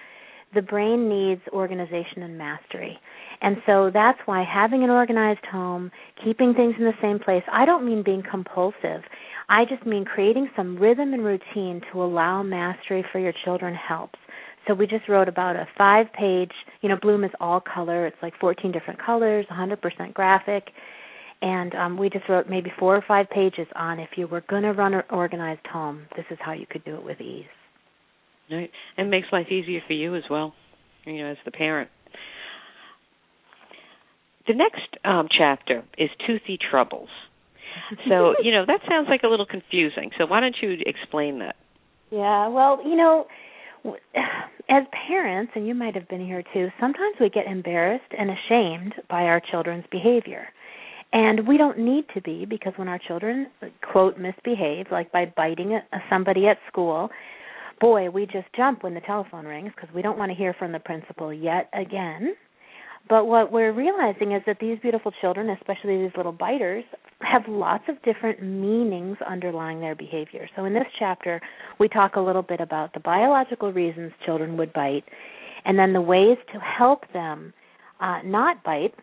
the 0.54 0.62
brain 0.62 1.10
needs 1.10 1.42
organization 1.52 2.24
and 2.24 2.38
mastery. 2.38 2.98
And 3.42 3.58
so 3.66 3.92
that's 3.94 4.20
why 4.26 4.44
having 4.44 4.84
an 4.84 4.90
organized 4.90 5.46
home, 5.52 5.92
keeping 6.24 6.54
things 6.54 6.76
in 6.78 6.86
the 6.86 6.94
same 7.02 7.20
place, 7.20 7.44
I 7.52 7.66
don't 7.66 7.86
mean 7.86 8.04
being 8.04 8.24
compulsive. 8.30 9.04
I 9.50 9.66
just 9.66 9.86
mean 9.86 10.06
creating 10.06 10.50
some 10.56 10.78
rhythm 10.78 11.14
and 11.14 11.24
routine 11.24 11.82
to 11.92 12.04
allow 12.04 12.44
mastery 12.44 13.06
for 13.12 13.20
your 13.20 13.34
children 13.46 13.76
helps. 13.76 14.20
So 14.68 14.74
we 14.74 14.88
just 14.88 15.08
wrote 15.08 15.30
about 15.30 15.56
a 15.56 15.68
five 15.78 16.08
page, 16.14 16.52
you 16.82 16.90
know, 16.90 16.98
Bloom 17.02 17.24
is 17.24 17.32
all 17.40 17.62
color. 17.62 18.06
It's 18.06 18.18
like 18.22 18.34
14 18.40 18.72
different 18.72 19.02
colors, 19.02 19.46
100% 19.50 20.14
graphic. 20.14 20.70
And 21.42 21.74
um, 21.76 21.98
we 21.98 22.10
just 22.10 22.28
wrote 22.28 22.50
maybe 22.50 22.72
four 22.80 22.96
or 22.96 23.04
five 23.08 23.30
pages 23.30 23.68
on 23.76 24.00
if 24.00 24.10
you 24.18 24.28
were 24.28 24.44
going 24.50 24.64
to 24.64 24.74
run 24.74 24.94
an 24.94 25.04
organized 25.12 25.66
home, 25.68 26.08
this 26.16 26.26
is 26.32 26.38
how 26.42 26.54
you 26.54 26.66
could 26.70 26.84
do 26.84 26.96
it 26.96 27.04
with 27.04 27.22
ease. 27.22 27.46
Right. 28.50 28.72
And 28.98 29.10
makes 29.10 29.28
life 29.32 29.48
easier 29.52 29.82
for 29.86 29.94
you 29.94 30.16
as 30.16 30.24
well, 30.30 30.54
you 31.06 31.22
know, 31.22 31.32
as 31.32 31.38
the 31.46 31.52
parent. 31.52 31.90
The 34.48 34.54
next 34.54 34.88
um, 35.04 35.28
chapter 35.36 35.84
is 35.98 36.10
Toothy 36.26 36.58
Troubles. 36.72 37.10
So, 38.08 38.36
you 38.42 38.52
know, 38.52 38.64
that 38.66 38.80
sounds 38.90 39.08
like 39.10 39.24
a 39.24 39.28
little 39.28 39.46
confusing. 39.46 40.12
So, 40.18 40.26
why 40.26 40.40
don't 40.40 40.56
you 40.62 40.78
explain 40.86 41.40
that? 41.40 41.56
Yeah, 42.10 42.48
well, 42.48 42.80
you 42.86 42.96
know, 42.96 43.28
as 44.70 44.84
parents, 45.08 45.52
and 45.56 45.68
you 45.68 45.74
might 45.74 45.96
have 45.96 46.08
been 46.08 46.26
here 46.26 46.44
too, 46.54 46.70
sometimes 46.80 47.16
we 47.20 47.30
get 47.30 47.48
embarrassed 47.48 48.12
and 48.18 48.30
ashamed 48.30 48.94
by 49.10 49.24
our 49.24 49.42
children's 49.52 49.86
behavior. 49.92 50.48
And 51.14 51.48
we 51.48 51.58
don't 51.58 51.80
need 51.80 52.06
to 52.16 52.22
be 52.22 52.46
because 52.46 52.74
when 52.76 52.88
our 52.88 53.00
children, 53.00 53.48
quote, 53.92 54.18
misbehave, 54.18 54.88
like 54.92 55.12
by 55.12 55.32
biting 55.36 55.80
somebody 56.10 56.48
at 56.48 56.58
school, 56.68 57.10
boy, 57.80 58.10
we 58.10 58.26
just 58.26 58.48
jump 58.56 58.84
when 58.84 58.94
the 58.94 59.02
telephone 59.02 59.46
rings 59.46 59.72
because 59.76 59.94
we 59.94 60.02
don't 60.02 60.18
want 60.18 60.32
to 60.32 60.36
hear 60.36 60.54
from 60.58 60.72
the 60.72 60.80
principal 60.80 61.34
yet 61.34 61.70
again. 61.74 62.36
But 63.10 63.26
what 63.26 63.52
we're 63.52 63.72
realizing 63.72 64.34
is 64.34 64.42
that 64.48 64.58
these 64.60 64.78
beautiful 64.80 65.14
children, 65.22 65.50
especially 65.50 66.02
these 66.02 66.12
little 66.18 66.34
biters, 66.34 66.84
have 67.22 67.44
lots 67.48 67.86
of 67.88 68.02
different 68.04 68.44
meanings 68.44 69.18
underlying 69.28 69.80
their 69.80 69.96
behavior. 69.96 70.50
So 70.56 70.66
in 70.66 70.74
this 70.74 70.88
chapter, 71.00 71.42
we 71.80 71.88
talk 71.88 72.16
a 72.16 72.20
little 72.20 72.42
bit 72.42 72.60
about 72.60 72.94
the 72.94 73.00
biological 73.00 73.72
reasons 73.72 74.12
children 74.26 74.58
would 74.58 74.74
bite, 74.74 75.06
and 75.66 75.80
then 75.80 75.94
the 75.94 76.02
ways 76.02 76.38
to 76.54 76.60
help 76.60 77.02
them 77.14 77.54
uh, 78.02 78.20
not 78.26 78.64
bite, 78.64 78.94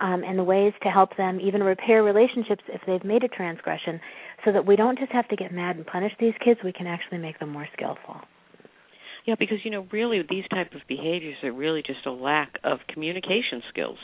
um, 0.00 0.22
and 0.24 0.38
the 0.38 0.44
ways 0.44 0.72
to 0.82 0.88
help 0.88 1.16
them 1.16 1.40
even 1.40 1.62
repair 1.62 2.04
relationships 2.04 2.62
if 2.68 2.80
they've 2.86 3.04
made 3.04 3.24
a 3.24 3.28
transgression, 3.28 4.00
so 4.44 4.52
that 4.52 4.66
we 4.66 4.76
don't 4.76 4.98
just 4.98 5.12
have 5.12 5.28
to 5.28 5.36
get 5.36 5.52
mad 5.52 5.76
and 5.76 5.86
punish 5.86 6.12
these 6.18 6.34
kids, 6.44 6.60
we 6.64 6.72
can 6.72 6.86
actually 6.86 7.18
make 7.18 7.38
them 7.38 7.50
more 7.50 7.68
skillful. 7.72 8.20
Yeah, 9.26 9.34
because 9.38 9.58
you 9.64 9.70
know, 9.70 9.86
really, 9.92 10.22
these 10.28 10.44
type 10.50 10.72
of 10.74 10.80
behaviors 10.88 11.36
are 11.42 11.52
really 11.52 11.82
just 11.82 12.06
a 12.06 12.10
lack 12.10 12.58
of 12.64 12.78
communication 12.88 13.62
skills. 13.68 13.98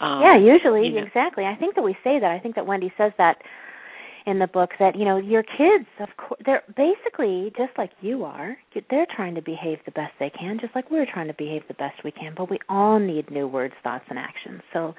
Um, 0.00 0.22
yeah, 0.22 0.36
usually, 0.36 0.88
you 0.88 1.00
know. 1.00 1.06
exactly. 1.06 1.44
I 1.44 1.54
think 1.56 1.74
that 1.76 1.82
we 1.82 1.94
say 2.02 2.18
that. 2.18 2.30
I 2.30 2.38
think 2.40 2.56
that 2.56 2.66
Wendy 2.66 2.92
says 2.96 3.12
that 3.18 3.36
in 4.26 4.38
the 4.38 4.46
book 4.46 4.70
that 4.78 4.96
you 4.96 5.04
know 5.04 5.18
your 5.18 5.42
kids, 5.42 5.86
of 6.00 6.08
course, 6.16 6.40
they're 6.44 6.62
basically 6.76 7.52
just 7.56 7.76
like 7.76 7.90
you 8.00 8.24
are. 8.24 8.56
They're 8.90 9.06
trying 9.14 9.34
to 9.34 9.42
behave 9.42 9.78
the 9.84 9.92
best 9.92 10.12
they 10.18 10.30
can, 10.30 10.58
just 10.60 10.74
like 10.74 10.90
we're 10.90 11.06
trying 11.12 11.28
to 11.28 11.34
behave 11.34 11.62
the 11.68 11.74
best 11.74 12.02
we 12.02 12.10
can. 12.10 12.34
But 12.36 12.50
we 12.50 12.58
all 12.68 12.98
need 12.98 13.30
new 13.30 13.46
words, 13.46 13.74
thoughts, 13.82 14.04
and 14.08 14.18
actions. 14.18 14.62
So, 14.72 14.94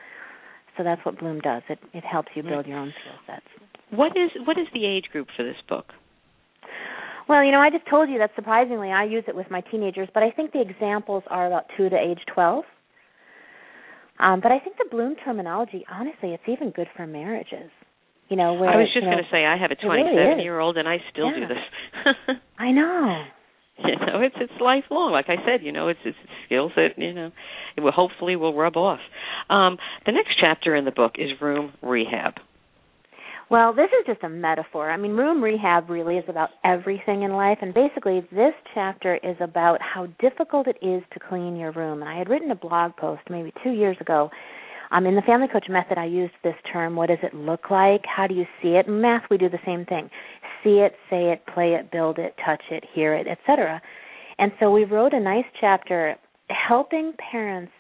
so 0.78 0.84
that's 0.84 1.04
what 1.04 1.20
Bloom 1.20 1.40
does. 1.42 1.64
It 1.70 1.80
it 1.94 2.04
helps 2.06 2.30
you 2.36 2.44
build 2.44 2.68
your 2.68 2.78
own 2.78 2.94
skill 3.02 3.36
sets. 3.36 3.66
What 3.92 4.12
is 4.18 4.32
what 4.46 4.58
is 4.58 4.68
the 4.74 4.86
age 4.86 5.06
group 5.12 5.28
for 5.36 5.44
this 5.44 5.58
book? 5.68 5.86
Well, 7.28 7.44
you 7.44 7.52
know, 7.52 7.60
I 7.60 7.72
just 7.72 7.90
told 7.90 8.10
you 8.10 8.20
that 8.20 8.32
surprisingly 8.36 8.92
I 8.92 9.06
use 9.06 9.24
it 9.28 9.36
with 9.36 9.50
my 9.50 9.62
teenagers, 9.62 10.08
but 10.14 10.22
I 10.22 10.32
think 10.32 10.52
the 10.52 10.62
examples 10.62 11.24
are 11.28 11.48
about 11.48 11.66
two 11.78 11.90
to 11.90 11.96
age 11.96 12.20
twelve. 12.34 12.66
Um, 14.20 14.40
but 14.42 14.52
I 14.52 14.60
think 14.60 14.78
the 14.78 14.88
Bloom 14.90 15.16
terminology, 15.24 15.86
honestly, 15.92 16.30
it's 16.30 16.44
even 16.48 16.72
good 16.72 16.88
for 16.96 17.06
marriages. 17.06 17.70
You 18.30 18.38
know, 18.38 18.54
where 18.54 18.70
I 18.70 18.78
was 18.78 18.88
just 18.94 19.06
going 19.06 19.18
to 19.18 19.30
say 19.32 19.46
I 19.46 19.58
have 19.58 19.70
a 19.70 19.76
27 19.76 20.16
really 20.16 20.42
year 20.42 20.60
old 20.60 20.78
and 20.78 20.88
I 20.88 20.98
still 21.12 21.30
yeah. 21.30 21.48
do 21.48 21.54
this. 21.54 22.38
I 22.58 22.72
know. 22.72 23.24
You 23.78 23.96
know, 23.98 24.22
it's 24.22 24.36
it's 24.40 24.54
lifelong. 24.60 25.12
Like 25.12 25.26
I 25.28 25.36
said, 25.46 25.64
you 25.64 25.72
know, 25.72 25.90
it's 25.90 26.00
it's 26.06 26.18
skills 26.46 26.72
that 26.76 26.98
you 26.98 27.14
know, 27.14 27.32
it 27.76 27.82
will 27.82 27.92
hopefully 27.92 28.36
will 28.36 28.56
rub 28.56 28.78
off. 28.78 29.00
Um, 29.50 29.78
the 30.06 30.14
next 30.14 30.38
chapter 30.40 30.76
in 30.76 30.86
the 30.86 30.92
book 30.92 31.16
is 31.18 31.30
room 31.42 31.74
rehab. 31.84 32.36
Well, 33.50 33.74
this 33.74 33.90
is 34.00 34.08
just 34.08 34.24
a 34.24 34.30
metaphor. 34.30 34.90
I 34.90 34.98
mean, 34.98 35.12
room 35.12 35.44
rehab 35.44 35.90
really 35.90 36.18
is 36.18 36.26
about 36.28 36.50
everything 36.64 37.22
in 37.22 37.34
life, 37.34 37.60
and 37.62 37.74
basically, 37.74 38.22
this 38.32 38.54
chapter 38.74 39.20
is 39.24 39.36
about 39.40 39.80
how 39.82 40.08
difficult 40.20 40.68
it 40.68 40.78
is 40.82 41.04
to 41.14 41.20
clean 41.30 41.56
your 41.56 41.72
room. 41.72 42.02
And 42.02 42.10
I 42.10 42.18
had 42.18 42.28
written 42.28 42.50
a 42.50 42.56
blog 42.56 42.96
post 42.98 43.22
maybe 43.30 43.54
two 43.64 43.72
years 43.72 43.98
ago. 44.02 44.32
Um, 44.92 45.06
in 45.06 45.16
the 45.16 45.22
Family 45.24 45.48
Coach 45.52 45.66
Method, 45.70 45.98
I 45.98 46.06
used 46.06 46.34
this 46.44 46.56
term 46.72 46.96
what 46.96 47.10
does 47.10 47.20
it 47.22 47.34
look 47.34 47.70
like? 47.70 48.02
How 48.06 48.28
do 48.28 48.34
you 48.34 48.46
see 48.62 48.70
it? 48.70 48.88
In 48.88 49.02
math, 49.02 49.24
we 49.30 49.38
do 49.38 49.50
the 49.50 49.60
same 49.66 49.86
thing 49.86 50.10
see 50.66 50.80
it, 50.80 50.94
say 51.10 51.32
it, 51.32 51.44
play 51.54 51.76
it, 51.76 51.92
build 51.92 52.18
it, 52.18 52.36
touch 52.44 52.64
it, 52.72 52.84
hear 52.94 53.14
it, 53.14 53.28
etc. 53.28 53.82
And 54.40 54.52
so 54.60 54.72
we 54.72 54.84
wrote 54.84 55.14
a 55.14 55.20
nice 55.20 55.46
chapter 55.62 56.16
helping 56.50 57.14
parents 57.32 57.72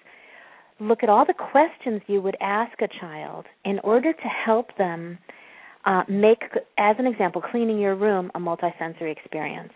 look 0.79 1.03
at 1.03 1.09
all 1.09 1.25
the 1.25 1.33
questions 1.33 2.01
you 2.07 2.21
would 2.21 2.37
ask 2.39 2.79
a 2.81 2.87
child 2.99 3.45
in 3.65 3.79
order 3.79 4.13
to 4.13 4.27
help 4.45 4.67
them 4.77 5.17
uh, 5.85 6.03
make, 6.09 6.41
as 6.77 6.95
an 6.99 7.05
example, 7.05 7.41
cleaning 7.41 7.79
your 7.79 7.95
room 7.95 8.31
a 8.35 8.39
multisensory 8.39 9.11
experience. 9.11 9.73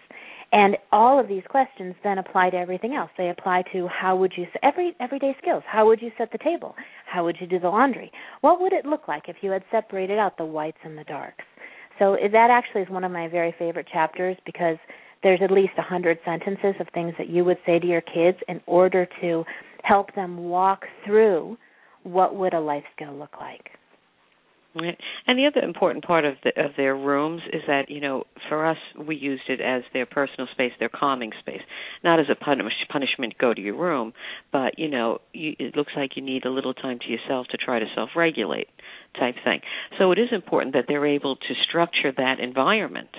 And 0.51 0.77
all 0.91 1.19
of 1.19 1.27
these 1.27 1.43
questions 1.47 1.93
then 2.03 2.17
apply 2.17 2.49
to 2.49 2.57
everything 2.57 2.95
else. 2.95 3.11
They 3.17 3.29
apply 3.29 3.63
to 3.71 3.87
how 3.87 4.15
would 4.15 4.33
you 4.35 4.47
every 4.63 4.95
everyday 4.99 5.35
skills. 5.39 5.61
How 5.67 5.85
would 5.85 6.01
you 6.01 6.11
set 6.17 6.31
the 6.31 6.39
table? 6.39 6.73
How 7.05 7.23
would 7.23 7.37
you 7.39 7.45
do 7.45 7.59
the 7.59 7.69
laundry? 7.69 8.11
What 8.41 8.59
would 8.59 8.73
it 8.73 8.85
look 8.85 9.07
like 9.07 9.23
if 9.27 9.37
you 9.41 9.51
had 9.51 9.63
separated 9.69 10.17
out 10.17 10.37
the 10.37 10.45
whites 10.45 10.79
and 10.83 10.97
the 10.97 11.03
darks? 11.03 11.45
So 11.99 12.17
that 12.31 12.49
actually 12.49 12.81
is 12.81 12.89
one 12.89 13.03
of 13.03 13.11
my 13.11 13.27
very 13.27 13.53
favorite 13.59 13.87
chapters 13.91 14.37
because 14.45 14.77
there's 15.21 15.41
at 15.43 15.51
least 15.51 15.73
a 15.77 15.83
hundred 15.83 16.17
sentences 16.25 16.73
of 16.79 16.87
things 16.93 17.13
that 17.19 17.29
you 17.29 17.43
would 17.43 17.57
say 17.65 17.77
to 17.77 17.85
your 17.85 18.01
kids 18.01 18.37
in 18.47 18.59
order 18.65 19.07
to 19.21 19.43
help 19.83 20.15
them 20.15 20.45
walk 20.45 20.85
through 21.05 21.57
what 22.03 22.35
would 22.35 22.53
a 22.53 22.59
life 22.59 22.85
skill 22.95 23.13
look 23.13 23.33
like. 23.39 23.69
Right. 24.75 24.97
And 25.25 25.39
the 25.39 25.47
other 25.47 25.65
important 25.65 26.05
part 26.05 26.25
of 26.25 26.35
the, 26.43 26.49
of 26.63 26.71
their 26.77 26.95
rooms 26.95 27.41
is 27.51 27.63
that 27.65 27.89
you 27.89 27.99
know, 27.99 28.25
for 28.47 28.67
us, 28.67 28.77
we 29.07 29.15
used 29.15 29.49
it 29.49 29.59
as 29.61 29.81
their 29.93 30.05
personal 30.05 30.47
space, 30.51 30.71
their 30.79 30.89
calming 30.89 31.31
space, 31.39 31.61
not 32.03 32.19
as 32.19 32.27
a 32.29 32.35
punish, 32.35 32.73
punishment. 32.91 33.33
Go 33.39 33.51
to 33.51 33.59
your 33.59 33.75
room, 33.75 34.13
but 34.51 34.77
you 34.77 34.87
know, 34.87 35.21
you, 35.33 35.55
it 35.57 35.75
looks 35.75 35.93
like 35.97 36.11
you 36.15 36.21
need 36.21 36.45
a 36.45 36.51
little 36.51 36.75
time 36.75 36.99
to 36.99 37.07
yourself 37.07 37.47
to 37.47 37.57
try 37.57 37.79
to 37.79 37.85
self-regulate, 37.95 38.67
type 39.19 39.35
thing. 39.43 39.61
So 39.97 40.11
it 40.11 40.19
is 40.19 40.29
important 40.31 40.75
that 40.75 40.85
they're 40.87 41.07
able 41.07 41.35
to 41.35 41.53
structure 41.67 42.11
that 42.15 42.39
environment 42.39 43.09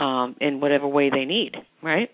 um, 0.00 0.34
in 0.40 0.60
whatever 0.60 0.88
way 0.88 1.10
they 1.10 1.24
need. 1.26 1.52
Right. 1.80 2.10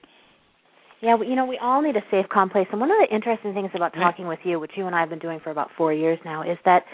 Yeah, 1.00 1.17
you 1.26 1.37
know, 1.37 1.47
we 1.47 1.59
all 1.61 1.83
need 1.83 1.97
a 1.97 2.05
safe, 2.11 2.26
calm 2.33 2.50
place. 2.50 2.67
And 2.71 2.81
one 2.81 2.91
of 2.91 2.97
the 3.09 3.14
interesting 3.14 3.55
things 3.55 3.71
about 3.75 3.95
talking 3.95 4.26
with 4.26 4.38
you, 4.45 4.61
which 4.61 4.73
you 4.76 4.87
and 4.87 4.95
I 4.95 5.00
have 5.00 5.11
been 5.11 5.19
doing 5.19 5.41
for 5.43 5.50
about 5.50 5.71
four 5.76 5.93
years 5.93 6.19
now, 6.25 6.43
is 6.43 6.59
that 6.64 6.85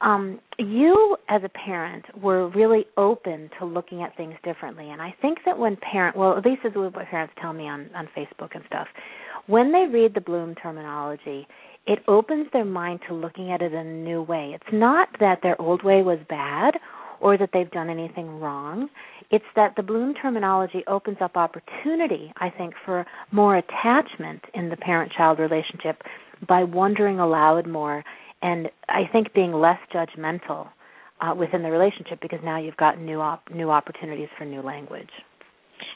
um, 0.00 0.40
you 0.58 1.16
as 1.28 1.42
a 1.44 1.48
parent 1.48 2.04
were 2.20 2.48
really 2.50 2.86
open 2.96 3.50
to 3.58 3.64
looking 3.64 4.02
at 4.02 4.16
things 4.16 4.34
differently. 4.44 4.90
And 4.90 5.02
i 5.02 5.14
think 5.20 5.38
that 5.44 5.58
when 5.58 5.76
parent 5.76 6.16
well 6.16 6.36
at 6.36 6.44
least 6.44 6.62
this 6.62 6.70
is 6.70 6.76
what 6.76 6.94
parents 7.08 7.34
tell 7.40 7.52
me 7.52 7.64
on 7.68 7.90
on 7.94 8.08
facebook 8.16 8.54
and 8.54 8.64
stuff. 8.66 8.86
When 9.46 9.72
they 9.72 9.86
read 9.92 10.14
the 10.14 10.20
bloom 10.20 10.54
terminology 10.54 11.46
it 11.86 11.98
opens 12.06 12.46
their 12.52 12.64
mind 12.64 13.00
to 13.08 13.14
looking 13.14 13.50
at 13.50 13.60
it 13.60 13.72
in 13.72 13.86
a 13.86 13.92
new 14.04 14.22
way. 14.22 14.52
It's 14.54 14.72
not 14.72 15.08
that 15.18 15.40
their 15.42 15.60
old 15.60 15.82
way 15.82 16.02
was 16.02 16.20
bad 16.28 16.74
or 17.20 17.36
that 17.36 17.50
they've 17.52 17.70
done 17.72 17.90
anything 17.90 18.38
wrong. 18.38 18.88
It's 19.32 19.44
that 19.56 19.74
the 19.76 19.82
bloom 19.82 20.14
terminology 20.14 20.84
opens 20.86 21.16
up 21.20 21.36
opportunity 21.36 22.32
i 22.36 22.50
think 22.50 22.74
for 22.84 23.06
more 23.32 23.56
attachment 23.56 24.42
in 24.54 24.68
the 24.68 24.76
parent 24.76 25.12
child 25.16 25.38
relationship 25.38 26.02
by 26.48 26.62
wondering 26.64 27.18
aloud 27.18 27.66
more 27.66 28.04
and 28.42 28.68
I 28.88 29.02
think 29.12 29.32
being 29.32 29.52
less 29.52 29.78
judgmental 29.94 30.68
uh, 31.20 31.34
within 31.34 31.62
the 31.62 31.70
relationship 31.70 32.20
because 32.20 32.40
now 32.44 32.58
you've 32.58 32.76
got 32.76 33.00
new 33.00 33.20
op- 33.20 33.50
new 33.50 33.70
opportunities 33.70 34.28
for 34.36 34.44
new 34.44 34.60
language. 34.60 35.10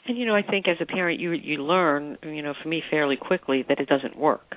And 0.07 0.17
you 0.17 0.25
know, 0.25 0.35
I 0.35 0.41
think 0.41 0.67
as 0.67 0.77
a 0.79 0.85
parent, 0.85 1.19
you 1.19 1.31
you 1.31 1.57
learn, 1.63 2.17
you 2.23 2.41
know, 2.41 2.53
for 2.61 2.69
me 2.69 2.81
fairly 2.89 3.17
quickly 3.17 3.65
that 3.67 3.79
it 3.79 3.87
doesn't 3.87 4.17
work. 4.17 4.55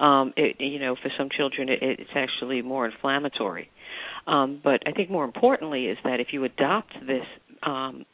Um, 0.00 0.32
it, 0.36 0.56
you 0.60 0.78
know, 0.78 0.94
for 0.94 1.10
some 1.18 1.28
children, 1.36 1.68
it, 1.68 1.78
it's 1.82 2.10
actually 2.14 2.62
more 2.62 2.86
inflammatory. 2.86 3.68
Um, 4.26 4.60
but 4.62 4.82
I 4.86 4.92
think 4.92 5.10
more 5.10 5.24
importantly 5.24 5.86
is 5.86 5.98
that 6.04 6.20
if 6.20 6.28
you 6.32 6.44
adopt 6.44 6.94
this 7.06 7.24
um, 7.62 8.04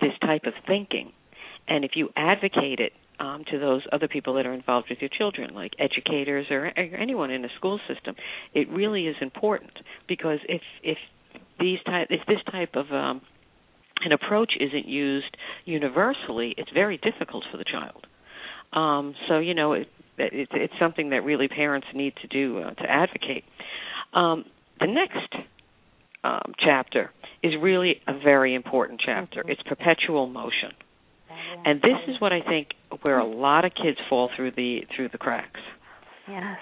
this 0.00 0.12
type 0.20 0.42
of 0.44 0.52
thinking, 0.66 1.12
and 1.66 1.84
if 1.84 1.92
you 1.94 2.10
advocate 2.16 2.78
it 2.78 2.92
um, 3.20 3.44
to 3.50 3.58
those 3.58 3.82
other 3.92 4.08
people 4.08 4.34
that 4.34 4.46
are 4.46 4.52
involved 4.52 4.88
with 4.90 4.98
your 5.00 5.10
children, 5.10 5.54
like 5.54 5.72
educators 5.78 6.46
or, 6.50 6.66
or 6.66 6.96
anyone 6.96 7.30
in 7.30 7.42
the 7.42 7.48
school 7.56 7.80
system. 7.92 8.14
It 8.54 8.68
really 8.68 9.06
is 9.06 9.16
important 9.20 9.72
because 10.06 10.38
if 10.48 10.62
if 10.82 10.98
these 11.58 11.78
type 11.84 12.08
if 12.10 12.20
this 12.26 12.38
type 12.50 12.74
of 12.74 12.90
um, 12.92 13.20
an 14.04 14.12
approach 14.12 14.52
isn't 14.58 14.86
used 14.86 15.36
universally, 15.64 16.54
it's 16.56 16.70
very 16.72 16.98
difficult 16.98 17.44
for 17.50 17.56
the 17.56 17.64
child. 17.64 18.06
Um, 18.72 19.14
so 19.28 19.38
you 19.38 19.54
know, 19.54 19.72
it, 19.72 19.88
it, 20.18 20.48
it's 20.52 20.74
something 20.78 21.10
that 21.10 21.24
really 21.24 21.48
parents 21.48 21.86
need 21.94 22.14
to 22.22 22.28
do 22.28 22.58
uh, 22.58 22.70
to 22.74 22.90
advocate. 22.90 23.44
Um, 24.12 24.44
the 24.78 24.86
next 24.86 25.34
um, 26.22 26.52
chapter 26.58 27.10
is 27.42 27.54
really 27.60 28.00
a 28.06 28.12
very 28.12 28.54
important 28.54 29.00
chapter. 29.04 29.40
Mm-hmm. 29.40 29.50
It's 29.50 29.62
perpetual 29.62 30.28
motion, 30.28 30.70
and 31.64 31.80
this 31.80 31.98
is 32.06 32.20
what 32.20 32.32
I 32.32 32.42
think 32.42 32.68
where 33.02 33.18
a 33.18 33.26
lot 33.26 33.64
of 33.64 33.72
kids 33.74 33.98
fall 34.08 34.30
through 34.36 34.52
the 34.52 34.80
through 34.94 35.08
the 35.10 35.18
cracks. 35.18 35.60
Yes. 36.28 36.58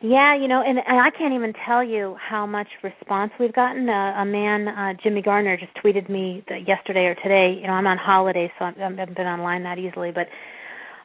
Yeah, 0.00 0.36
you 0.36 0.46
know, 0.46 0.62
and, 0.64 0.78
and 0.78 1.00
I 1.00 1.10
can't 1.10 1.34
even 1.34 1.52
tell 1.66 1.82
you 1.82 2.14
how 2.20 2.46
much 2.46 2.68
response 2.84 3.32
we've 3.40 3.52
gotten. 3.52 3.88
Uh, 3.88 4.22
a 4.22 4.24
man, 4.24 4.68
uh, 4.68 4.94
Jimmy 5.02 5.22
Garner, 5.22 5.56
just 5.56 5.72
tweeted 5.84 6.08
me 6.08 6.44
yesterday 6.64 7.06
or 7.06 7.16
today. 7.16 7.58
You 7.60 7.66
know, 7.66 7.72
I'm 7.72 7.86
on 7.88 7.98
holiday, 7.98 8.52
so 8.58 8.66
I 8.66 8.72
haven't 8.78 9.16
been 9.16 9.26
online 9.26 9.64
that 9.64 9.78
easily, 9.78 10.12
but 10.12 10.28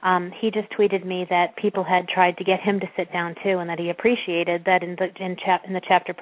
um, 0.07 0.31
he 0.39 0.51
just 0.51 0.69
tweeted 0.77 1.05
me 1.05 1.25
that 1.29 1.55
people 1.55 1.83
had 1.83 2.07
tried 2.07 2.37
to 2.37 2.43
get 2.43 2.59
him 2.59 2.79
to 2.81 2.85
sit 2.95 3.11
down 3.11 3.35
too, 3.41 3.57
and 3.57 3.69
that 3.69 3.79
he 3.79 3.89
appreciated 3.89 4.63
that 4.65 4.83
in 4.83 4.95
the 4.99 5.07
in, 5.23 5.37
chap, 5.43 5.63
in 5.65 5.73
the 5.73 5.81
chapter 5.87 6.13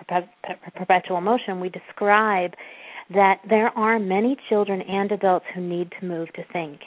Perpetual 0.74 1.20
Motion 1.20 1.60
we 1.60 1.70
describe 1.70 2.54
that 3.14 3.40
there 3.50 3.70
are 3.78 4.00
many 4.00 4.38
children 4.48 4.82
and 4.82 5.12
adults 5.12 5.46
who 5.54 5.62
need 5.62 5.92
to 6.00 6.06
move 6.06 6.32
to 6.34 6.44
think, 6.54 6.80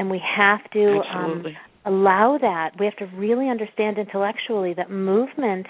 and 0.00 0.08
we 0.08 0.20
have 0.34 0.60
to 0.70 1.02
um, 1.14 1.44
allow 1.84 2.38
that. 2.40 2.70
We 2.80 2.86
have 2.86 2.96
to 2.96 3.16
really 3.16 3.50
understand 3.50 3.98
intellectually 3.98 4.72
that 4.78 4.90
movement 4.90 5.66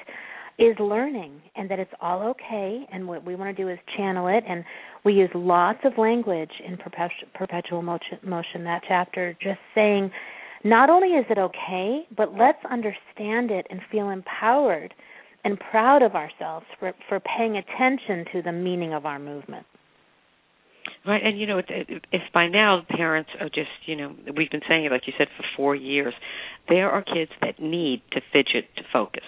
is 0.56 0.76
learning 0.78 1.42
and 1.56 1.68
that 1.68 1.80
it's 1.80 1.90
all 2.00 2.22
okay. 2.28 2.86
And 2.92 3.08
what 3.08 3.26
we 3.26 3.34
want 3.34 3.56
to 3.56 3.60
do 3.60 3.68
is 3.68 3.76
channel 3.96 4.28
it. 4.28 4.44
And 4.48 4.64
we 5.04 5.14
use 5.14 5.30
lots 5.34 5.80
of 5.82 5.98
language 5.98 6.52
in 6.64 6.78
perpetual 7.34 7.82
motion, 7.82 8.18
motion 8.22 8.62
that 8.64 8.82
chapter 8.86 9.36
just 9.42 9.58
saying 9.74 10.12
not 10.62 10.90
only 10.90 11.08
is 11.08 11.24
it 11.28 11.38
okay 11.38 12.02
but 12.16 12.34
let's 12.34 12.62
understand 12.70 13.50
it 13.50 13.66
and 13.68 13.80
feel 13.90 14.10
empowered 14.10 14.94
and 15.42 15.58
proud 15.58 16.02
of 16.02 16.14
ourselves 16.14 16.66
for 16.78 16.92
for 17.08 17.18
paying 17.18 17.56
attention 17.56 18.26
to 18.30 18.42
the 18.42 18.52
meaning 18.52 18.92
of 18.92 19.06
our 19.06 19.18
movement 19.18 19.64
Right, 21.06 21.22
and 21.24 21.40
you 21.40 21.46
know, 21.46 21.58
if 21.58 22.22
by 22.34 22.48
now 22.48 22.82
parents 22.86 23.30
are 23.40 23.48
just, 23.48 23.70
you 23.86 23.96
know, 23.96 24.14
we've 24.36 24.50
been 24.50 24.60
saying 24.68 24.84
it 24.84 24.92
like 24.92 25.06
you 25.06 25.14
said 25.16 25.28
for 25.36 25.44
four 25.56 25.74
years, 25.74 26.12
there 26.68 26.90
are 26.90 27.02
kids 27.02 27.30
that 27.40 27.58
need 27.58 28.02
to 28.12 28.20
fidget 28.32 28.68
to 28.76 28.82
focus. 28.92 29.24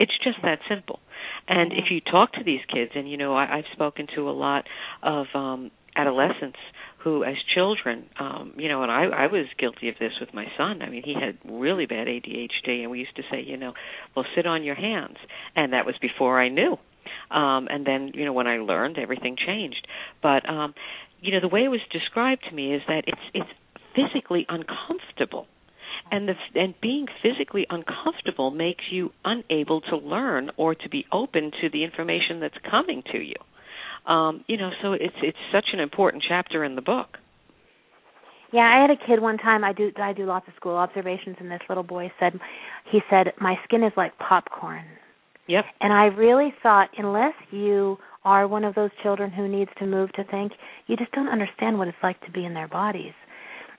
It's 0.00 0.16
just 0.24 0.38
that 0.42 0.60
simple. 0.68 1.00
And 1.46 1.72
if 1.72 1.90
you 1.90 2.00
talk 2.00 2.32
to 2.32 2.44
these 2.44 2.60
kids, 2.72 2.92
and 2.94 3.08
you 3.08 3.18
know, 3.18 3.34
I, 3.34 3.58
I've 3.58 3.64
spoken 3.72 4.06
to 4.16 4.30
a 4.30 4.32
lot 4.32 4.64
of 5.02 5.26
um 5.34 5.70
adolescents 5.96 6.58
who, 7.04 7.22
as 7.22 7.36
children, 7.54 8.06
um, 8.18 8.54
you 8.56 8.68
know, 8.68 8.82
and 8.82 8.90
I, 8.90 9.04
I 9.04 9.26
was 9.26 9.46
guilty 9.58 9.90
of 9.90 9.94
this 10.00 10.12
with 10.20 10.32
my 10.32 10.46
son. 10.56 10.82
I 10.82 10.88
mean, 10.88 11.02
he 11.04 11.14
had 11.14 11.38
really 11.44 11.86
bad 11.86 12.08
ADHD, 12.08 12.80
and 12.82 12.90
we 12.90 12.98
used 12.98 13.14
to 13.16 13.22
say, 13.30 13.42
you 13.42 13.56
know, 13.58 13.74
well, 14.16 14.24
sit 14.34 14.46
on 14.46 14.64
your 14.64 14.74
hands, 14.74 15.18
and 15.54 15.72
that 15.74 15.86
was 15.86 15.94
before 16.00 16.40
I 16.40 16.48
knew 16.48 16.78
um, 17.34 17.66
and 17.68 17.84
then, 17.84 18.12
you 18.14 18.24
know, 18.24 18.32
when 18.32 18.46
I 18.46 18.58
learned, 18.58 18.96
everything 18.96 19.36
changed. 19.36 19.86
But, 20.22 20.48
um, 20.48 20.72
you 21.20 21.32
know, 21.32 21.40
the 21.40 21.48
way 21.48 21.64
it 21.64 21.68
was 21.68 21.80
described 21.90 22.44
to 22.48 22.54
me 22.54 22.74
is 22.74 22.82
that 22.86 23.04
it's 23.06 23.20
it's 23.34 23.50
physically 23.94 24.46
uncomfortable. 24.48 25.46
And 26.12 26.28
the 26.28 26.34
and 26.54 26.74
being 26.80 27.06
physically 27.22 27.66
uncomfortable 27.68 28.50
makes 28.50 28.84
you 28.90 29.10
unable 29.24 29.80
to 29.82 29.96
learn 29.96 30.50
or 30.56 30.74
to 30.74 30.88
be 30.88 31.06
open 31.10 31.50
to 31.60 31.70
the 31.70 31.82
information 31.82 32.40
that's 32.40 32.58
coming 32.70 33.02
to 33.10 33.18
you. 33.18 33.34
Um 34.06 34.44
you 34.46 34.56
know 34.56 34.70
so 34.82 34.92
it's 34.92 35.16
it's 35.22 35.38
such 35.52 35.66
an 35.72 35.80
important 35.80 36.22
chapter 36.28 36.62
in 36.62 36.76
the 36.76 36.82
book. 36.82 37.18
Yeah 38.52 38.62
i 38.62 38.80
had 38.80 38.90
a 38.90 39.06
kid 39.06 39.20
one 39.20 39.38
time 39.38 39.64
i 39.64 39.72
do 39.72 39.90
i 39.96 40.12
do 40.12 40.26
lots 40.26 40.46
of 40.46 40.54
school 40.54 40.76
observations 40.76 41.36
and 41.40 41.50
this 41.50 41.62
little 41.68 41.82
boy 41.82 42.12
said 42.20 42.38
he 42.92 43.00
said 43.10 43.32
my 43.40 43.56
skin 43.64 43.82
is 43.82 43.92
like 43.96 44.16
popcorn 44.18 44.84
Yep. 45.46 45.64
And 45.80 45.92
I 45.92 46.06
really 46.06 46.54
thought, 46.62 46.88
unless 46.96 47.34
you 47.50 47.98
are 48.24 48.48
one 48.48 48.64
of 48.64 48.74
those 48.74 48.90
children 49.02 49.30
who 49.30 49.46
needs 49.46 49.70
to 49.78 49.86
move 49.86 50.12
to 50.12 50.24
think, 50.24 50.52
you 50.86 50.96
just 50.96 51.12
don't 51.12 51.28
understand 51.28 51.78
what 51.78 51.88
it's 51.88 51.96
like 52.02 52.20
to 52.22 52.30
be 52.30 52.44
in 52.44 52.54
their 52.54 52.68
bodies. 52.68 53.12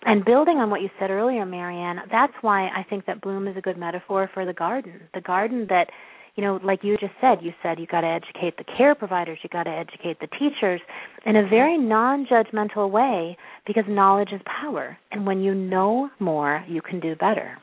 And 0.05 0.23
building 0.23 0.57
on 0.57 0.69
what 0.69 0.81
you 0.81 0.89
said 0.99 1.09
earlier, 1.09 1.45
Marianne, 1.45 1.97
that's 2.11 2.33
why 2.41 2.67
I 2.67 2.85
think 2.87 3.07
that 3.07 3.21
bloom 3.21 3.47
is 3.47 3.57
a 3.57 3.61
good 3.61 3.77
metaphor 3.77 4.29
for 4.33 4.45
the 4.45 4.53
garden. 4.53 5.01
The 5.15 5.21
garden 5.21 5.65
that, 5.69 5.89
you 6.35 6.43
know, 6.43 6.59
like 6.63 6.83
you 6.83 6.95
just 6.97 7.13
said, 7.19 7.39
you 7.41 7.53
said 7.63 7.79
you 7.79 7.87
got 7.87 8.01
to 8.01 8.07
educate 8.07 8.55
the 8.57 8.71
care 8.77 8.93
providers, 8.93 9.39
you 9.41 9.49
got 9.49 9.63
to 9.63 9.71
educate 9.71 10.19
the 10.19 10.27
teachers 10.37 10.79
in 11.25 11.35
a 11.35 11.47
very 11.47 11.79
non-judgmental 11.79 12.91
way 12.91 13.35
because 13.65 13.85
knowledge 13.87 14.29
is 14.31 14.41
power. 14.61 14.95
And 15.11 15.25
when 15.25 15.41
you 15.41 15.55
know 15.55 16.11
more, 16.19 16.63
you 16.67 16.83
can 16.83 16.99
do 16.99 17.15
better 17.15 17.57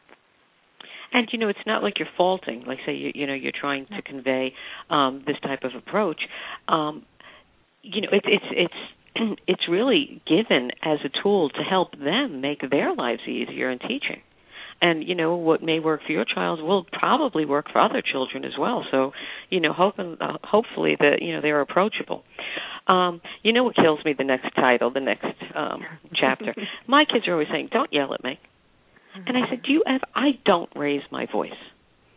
and 1.12 1.28
you 1.32 1.38
know 1.38 1.48
it's 1.48 1.58
not 1.66 1.82
like 1.82 1.98
you're 1.98 2.08
faulting 2.16 2.64
like 2.66 2.78
say 2.86 2.94
you 2.94 3.12
you 3.14 3.26
know 3.26 3.34
you're 3.34 3.52
trying 3.58 3.86
to 3.86 4.02
convey 4.02 4.52
um 4.90 5.22
this 5.26 5.36
type 5.42 5.60
of 5.64 5.72
approach. 5.76 6.20
Um 6.68 7.04
you 7.82 8.00
know 8.00 8.08
it's 8.12 8.26
it's 8.28 8.72
it's 9.14 9.38
it's 9.46 9.68
really 9.68 10.22
given 10.26 10.70
as 10.82 10.98
a 11.04 11.22
tool 11.22 11.50
to 11.50 11.62
help 11.62 11.92
them 11.98 12.40
make 12.40 12.68
their 12.68 12.94
lives 12.94 13.22
easier 13.26 13.70
in 13.70 13.78
teaching. 13.78 14.22
And 14.80 15.06
you 15.06 15.14
know 15.14 15.36
what 15.36 15.62
may 15.62 15.78
work 15.78 16.00
for 16.04 16.12
your 16.12 16.24
child 16.24 16.60
will 16.60 16.84
probably 16.92 17.44
work 17.44 17.66
for 17.72 17.80
other 17.80 18.02
children 18.02 18.44
as 18.44 18.52
well. 18.58 18.84
So 18.90 19.12
you 19.50 19.60
know 19.60 19.72
hoping 19.72 20.16
uh, 20.20 20.38
hopefully 20.42 20.96
that 20.98 21.20
you 21.20 21.34
know 21.34 21.40
they're 21.40 21.60
approachable. 21.60 22.24
Um 22.86 23.20
you 23.42 23.52
know 23.52 23.64
what 23.64 23.76
kills 23.76 24.00
me? 24.04 24.14
The 24.16 24.24
next 24.24 24.54
title 24.54 24.90
the 24.90 25.00
next 25.00 25.26
um 25.54 25.82
chapter. 26.14 26.54
My 26.86 27.04
kids 27.04 27.28
are 27.28 27.32
always 27.32 27.48
saying 27.50 27.68
don't 27.72 27.92
yell 27.92 28.14
at 28.14 28.24
me 28.24 28.38
and 29.14 29.36
I 29.36 29.48
said, 29.50 29.62
"Do 29.62 29.72
you 29.72 29.82
ever?" 29.86 30.04
I 30.14 30.38
don't 30.44 30.70
raise 30.74 31.02
my 31.10 31.26
voice. 31.30 31.50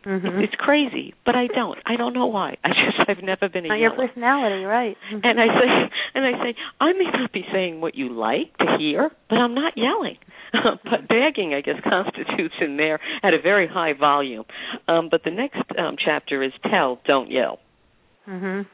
Mm-hmm. 0.06 0.38
It's 0.38 0.54
crazy, 0.56 1.14
but 1.24 1.34
I 1.34 1.48
don't. 1.48 1.78
I 1.84 1.96
don't 1.96 2.14
know 2.14 2.26
why. 2.26 2.56
I 2.62 2.68
just 2.86 3.08
I've 3.08 3.24
never 3.24 3.48
been 3.48 3.64
a 3.64 3.68
Not 3.68 3.80
your 3.80 3.90
personality, 3.90 4.62
right? 4.62 4.96
And 5.10 5.40
I 5.40 5.46
say, 5.46 5.90
and 6.14 6.24
I 6.24 6.32
say, 6.44 6.54
I 6.80 6.92
may 6.92 7.10
not 7.12 7.32
be 7.32 7.44
saying 7.52 7.80
what 7.80 7.96
you 7.96 8.12
like 8.12 8.56
to 8.58 8.76
hear, 8.78 9.10
but 9.28 9.36
I'm 9.36 9.54
not 9.54 9.72
yelling. 9.76 10.18
but 10.52 11.08
begging, 11.08 11.54
I 11.54 11.60
guess, 11.60 11.76
constitutes 11.88 12.54
in 12.60 12.76
there 12.76 13.00
at 13.24 13.34
a 13.34 13.42
very 13.42 13.66
high 13.66 13.94
volume. 13.98 14.44
Um, 14.86 15.08
but 15.10 15.22
the 15.24 15.32
next 15.32 15.58
um, 15.76 15.96
chapter 16.02 16.42
is 16.44 16.52
tell, 16.70 17.00
don't 17.04 17.30
yell. 17.30 17.58
Mhm. 18.28 18.66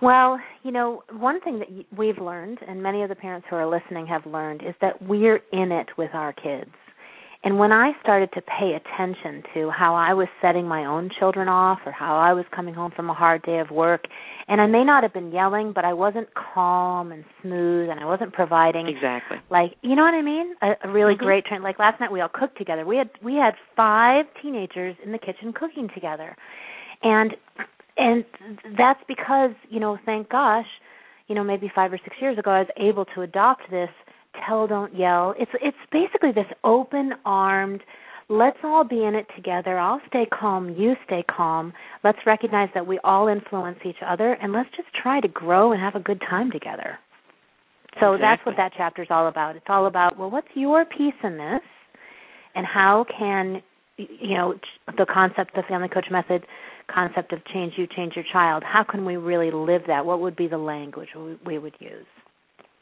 Well, 0.00 0.40
you 0.62 0.70
know, 0.70 1.02
one 1.10 1.40
thing 1.40 1.58
that 1.58 1.68
we've 1.96 2.18
learned, 2.18 2.58
and 2.66 2.82
many 2.82 3.02
of 3.02 3.08
the 3.08 3.14
parents 3.16 3.46
who 3.50 3.56
are 3.56 3.66
listening 3.66 4.06
have 4.06 4.24
learned, 4.26 4.62
is 4.62 4.74
that 4.80 5.02
we're 5.02 5.40
in 5.52 5.72
it 5.72 5.88
with 5.98 6.10
our 6.14 6.32
kids. 6.32 6.70
And 7.44 7.58
when 7.58 7.72
I 7.72 7.90
started 8.00 8.30
to 8.34 8.40
pay 8.42 8.78
attention 8.78 9.42
to 9.54 9.68
how 9.70 9.96
I 9.96 10.14
was 10.14 10.28
setting 10.40 10.64
my 10.64 10.84
own 10.84 11.10
children 11.18 11.48
off 11.48 11.80
or 11.84 11.90
how 11.90 12.16
I 12.16 12.32
was 12.32 12.44
coming 12.54 12.72
home 12.72 12.92
from 12.94 13.10
a 13.10 13.14
hard 13.14 13.42
day 13.42 13.58
of 13.58 13.70
work, 13.72 14.04
and 14.46 14.60
I 14.60 14.66
may 14.66 14.84
not 14.84 15.02
have 15.02 15.12
been 15.12 15.32
yelling, 15.32 15.72
but 15.72 15.84
I 15.84 15.92
wasn't 15.92 16.28
calm 16.34 17.10
and 17.10 17.24
smooth 17.42 17.90
and 17.90 17.98
I 17.98 18.04
wasn't 18.04 18.32
providing 18.32 18.86
Exactly. 18.86 19.38
like 19.50 19.74
you 19.82 19.96
know 19.96 20.02
what 20.02 20.14
I 20.14 20.22
mean? 20.22 20.54
A, 20.62 20.76
a 20.84 20.88
really 20.88 21.14
Mhm. 21.16 21.18
great 21.18 21.44
train 21.44 21.62
like 21.62 21.80
last 21.80 21.98
night 21.98 22.12
we 22.12 22.20
all 22.20 22.28
cooked 22.28 22.58
together. 22.58 22.84
We 22.86 22.96
had 22.96 23.10
we 23.22 23.34
had 23.34 23.56
five 23.74 24.26
teenagers 24.40 24.94
in 25.02 25.10
the 25.10 25.18
kitchen 25.18 25.52
cooking 25.52 25.88
together. 25.88 26.36
And 27.02 27.34
and 27.96 28.24
that's 28.76 29.00
because 29.06 29.50
you 29.68 29.80
know 29.80 29.98
thank 30.04 30.28
gosh 30.28 30.66
you 31.28 31.34
know 31.34 31.44
maybe 31.44 31.70
five 31.74 31.92
or 31.92 31.98
six 32.04 32.16
years 32.20 32.38
ago 32.38 32.50
i 32.50 32.60
was 32.60 32.68
able 32.78 33.04
to 33.04 33.22
adopt 33.22 33.62
this 33.70 33.90
tell 34.46 34.66
don't 34.66 34.94
yell. 34.96 35.34
It's 35.38 35.50
it's 35.60 35.76
basically 35.90 36.32
this 36.32 36.46
open 36.64 37.12
armed 37.24 37.82
let's 38.28 38.58
all 38.64 38.84
be 38.84 39.04
in 39.04 39.14
it 39.14 39.26
together. 39.36 39.78
I'll 39.78 40.00
stay 40.08 40.26
calm 40.26 40.74
you 40.76 40.94
stay 41.06 41.24
calm. 41.24 41.72
Let's 42.02 42.18
recognize 42.24 42.68
that 42.74 42.86
we 42.86 42.98
all 43.04 43.28
influence 43.28 43.78
each 43.84 44.02
other 44.06 44.34
and 44.34 44.52
let's 44.52 44.70
just 44.76 44.88
try 44.94 45.20
to 45.20 45.28
grow 45.28 45.72
and 45.72 45.80
have 45.80 45.94
a 45.94 46.00
good 46.00 46.20
time 46.28 46.50
together. 46.50 46.98
So 48.00 48.14
exactly. 48.14 48.20
that's 48.20 48.46
what 48.46 48.56
that 48.56 48.72
chapter 48.76 49.02
is 49.02 49.08
all 49.10 49.28
about. 49.28 49.56
It's 49.56 49.66
all 49.68 49.86
about 49.86 50.18
well 50.18 50.30
what's 50.30 50.48
your 50.54 50.84
piece 50.84 51.14
in 51.22 51.36
this? 51.36 51.60
And 52.54 52.66
how 52.66 53.04
can 53.18 53.62
you 53.96 54.36
know 54.36 54.54
the 54.86 55.06
concept 55.12 55.54
the 55.54 55.62
family 55.68 55.88
coach 55.88 56.06
method 56.10 56.46
concept 56.92 57.32
of 57.32 57.44
change 57.52 57.74
you 57.76 57.86
change 57.86 58.14
your 58.16 58.24
child. 58.32 58.62
How 58.64 58.84
can 58.84 59.04
we 59.04 59.16
really 59.16 59.50
live 59.50 59.82
that? 59.86 60.04
What 60.06 60.20
would 60.20 60.36
be 60.36 60.48
the 60.48 60.58
language 60.58 61.08
we 61.44 61.58
would 61.58 61.74
use? 61.78 62.06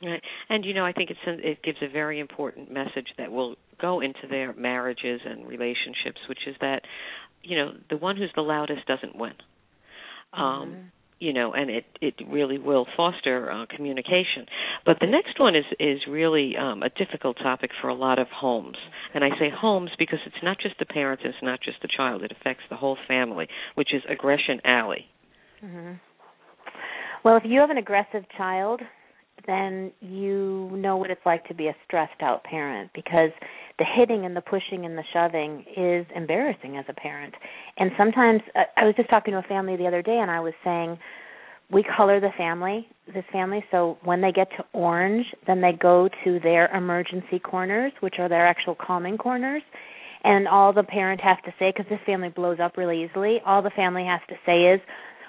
Right. 0.02 0.22
And 0.48 0.64
you 0.64 0.72
know 0.72 0.86
i 0.86 0.92
think 0.92 1.10
it's 1.10 1.20
it 1.26 1.62
gives 1.62 1.76
a 1.82 1.88
very 1.88 2.20
important 2.20 2.72
message 2.72 3.08
that 3.18 3.30
will 3.30 3.56
go 3.78 4.00
into 4.00 4.26
their 4.30 4.54
marriages 4.54 5.20
and 5.26 5.46
relationships 5.46 6.20
which 6.26 6.46
is 6.46 6.56
that 6.62 6.80
you 7.42 7.56
know 7.56 7.72
the 7.90 7.98
one 7.98 8.16
who's 8.16 8.32
the 8.34 8.40
loudest 8.40 8.86
doesn't 8.86 9.14
win. 9.14 9.34
Um 10.32 10.42
mm-hmm. 10.42 10.80
You 11.20 11.32
know 11.32 11.52
and 11.52 11.70
it 11.70 11.84
it 12.00 12.14
really 12.28 12.58
will 12.58 12.86
foster 12.96 13.50
uh, 13.50 13.66
communication. 13.74 14.46
But 14.84 14.96
the 15.00 15.06
next 15.06 15.38
one 15.38 15.54
is 15.54 15.64
is 15.78 16.00
really 16.08 16.56
um 16.56 16.82
a 16.82 16.88
difficult 16.88 17.36
topic 17.38 17.70
for 17.80 17.88
a 17.88 17.94
lot 17.94 18.18
of 18.18 18.26
homes. 18.28 18.76
And 19.14 19.22
i 19.22 19.30
say 19.38 19.50
homes 19.54 19.90
because 19.98 20.18
it's 20.26 20.42
not 20.42 20.58
just 20.60 20.78
the 20.78 20.86
parents 20.86 21.22
it's 21.24 21.36
not 21.42 21.60
just 21.62 21.80
the 21.82 21.88
child. 21.94 22.22
It 22.22 22.32
affects 22.32 22.64
the 22.68 22.76
whole 22.76 22.98
family 23.06 23.46
which 23.74 23.94
is 23.94 24.02
aggression 24.08 24.60
alley. 24.64 25.06
Mm-hmm. 25.64 25.92
well 27.22 27.36
if 27.36 27.42
you 27.44 27.60
have 27.60 27.70
an 27.70 27.76
aggressive 27.76 28.24
child 28.36 28.80
then 29.46 29.92
you 30.00 30.70
know 30.72 30.96
what 30.96 31.10
it's 31.10 31.24
like 31.24 31.46
to 31.48 31.54
be 31.54 31.66
a 31.68 31.76
stressed 31.86 32.22
out 32.22 32.44
parent 32.44 32.90
because 32.94 33.30
the 33.80 33.86
hitting 33.96 34.26
and 34.26 34.36
the 34.36 34.42
pushing 34.42 34.84
and 34.84 34.96
the 34.96 35.02
shoving 35.12 35.64
is 35.74 36.06
embarrassing 36.14 36.76
as 36.76 36.84
a 36.88 36.92
parent. 36.92 37.34
And 37.78 37.90
sometimes 37.96 38.42
uh, 38.54 38.64
I 38.76 38.84
was 38.84 38.94
just 38.94 39.08
talking 39.08 39.32
to 39.32 39.38
a 39.38 39.42
family 39.42 39.76
the 39.76 39.86
other 39.86 40.02
day 40.02 40.18
and 40.20 40.30
I 40.30 40.38
was 40.38 40.52
saying 40.62 40.98
we 41.72 41.82
color 41.96 42.20
the 42.20 42.28
family, 42.36 42.86
this 43.14 43.24
family, 43.32 43.64
so 43.70 43.96
when 44.04 44.20
they 44.20 44.32
get 44.32 44.48
to 44.58 44.64
orange, 44.74 45.24
then 45.46 45.62
they 45.62 45.72
go 45.72 46.10
to 46.24 46.40
their 46.40 46.66
emergency 46.76 47.38
corners, 47.38 47.92
which 48.00 48.16
are 48.18 48.28
their 48.28 48.46
actual 48.46 48.74
calming 48.74 49.16
corners. 49.16 49.62
And 50.24 50.46
all 50.46 50.74
the 50.74 50.82
parent 50.82 51.22
has 51.22 51.38
to 51.46 51.52
say, 51.58 51.72
because 51.74 51.88
this 51.88 52.00
family 52.04 52.28
blows 52.28 52.58
up 52.62 52.76
really 52.76 53.04
easily, 53.04 53.38
all 53.46 53.62
the 53.62 53.70
family 53.70 54.04
has 54.04 54.20
to 54.28 54.34
say 54.44 54.74
is, 54.74 54.80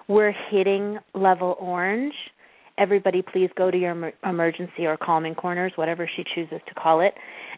we're 0.10 0.34
hitting 0.50 0.98
level 1.14 1.56
orange. 1.60 2.14
Everybody, 2.78 3.22
please 3.22 3.50
go 3.56 3.70
to 3.70 3.78
your 3.78 4.12
emergency 4.24 4.86
or 4.86 4.98
calming 4.98 5.36
corners, 5.36 5.74
whatever 5.76 6.10
she 6.16 6.24
chooses 6.36 6.60
to 6.68 6.74
call 6.74 7.02
it. 7.02 7.14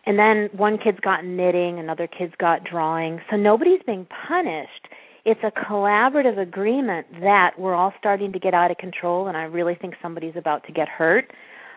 And 0.06 0.20
then 0.20 0.50
one 0.58 0.78
kid's 0.78 1.00
got 1.00 1.24
knitting, 1.24 1.80
another 1.80 2.08
kid's 2.08 2.34
got 2.40 2.64
drawing. 2.64 3.22
So 3.30 3.38
nobody's 3.38 3.82
being 3.86 4.08
punished 4.28 4.88
it's 5.26 5.40
a 5.44 5.52
collaborative 5.52 6.38
agreement 6.38 7.08
that 7.22 7.52
we're 7.58 7.74
all 7.74 7.94
starting 7.98 8.34
to 8.34 8.40
get 8.40 8.54
out 8.54 8.72
of 8.72 8.78
control 8.78 9.28
and 9.28 9.38
I 9.38 9.44
really 9.44 9.76
think 9.76 9.94
somebody's 10.02 10.36
about 10.36 10.66
to 10.66 10.74
get 10.74 10.90
hurt. 10.90 11.32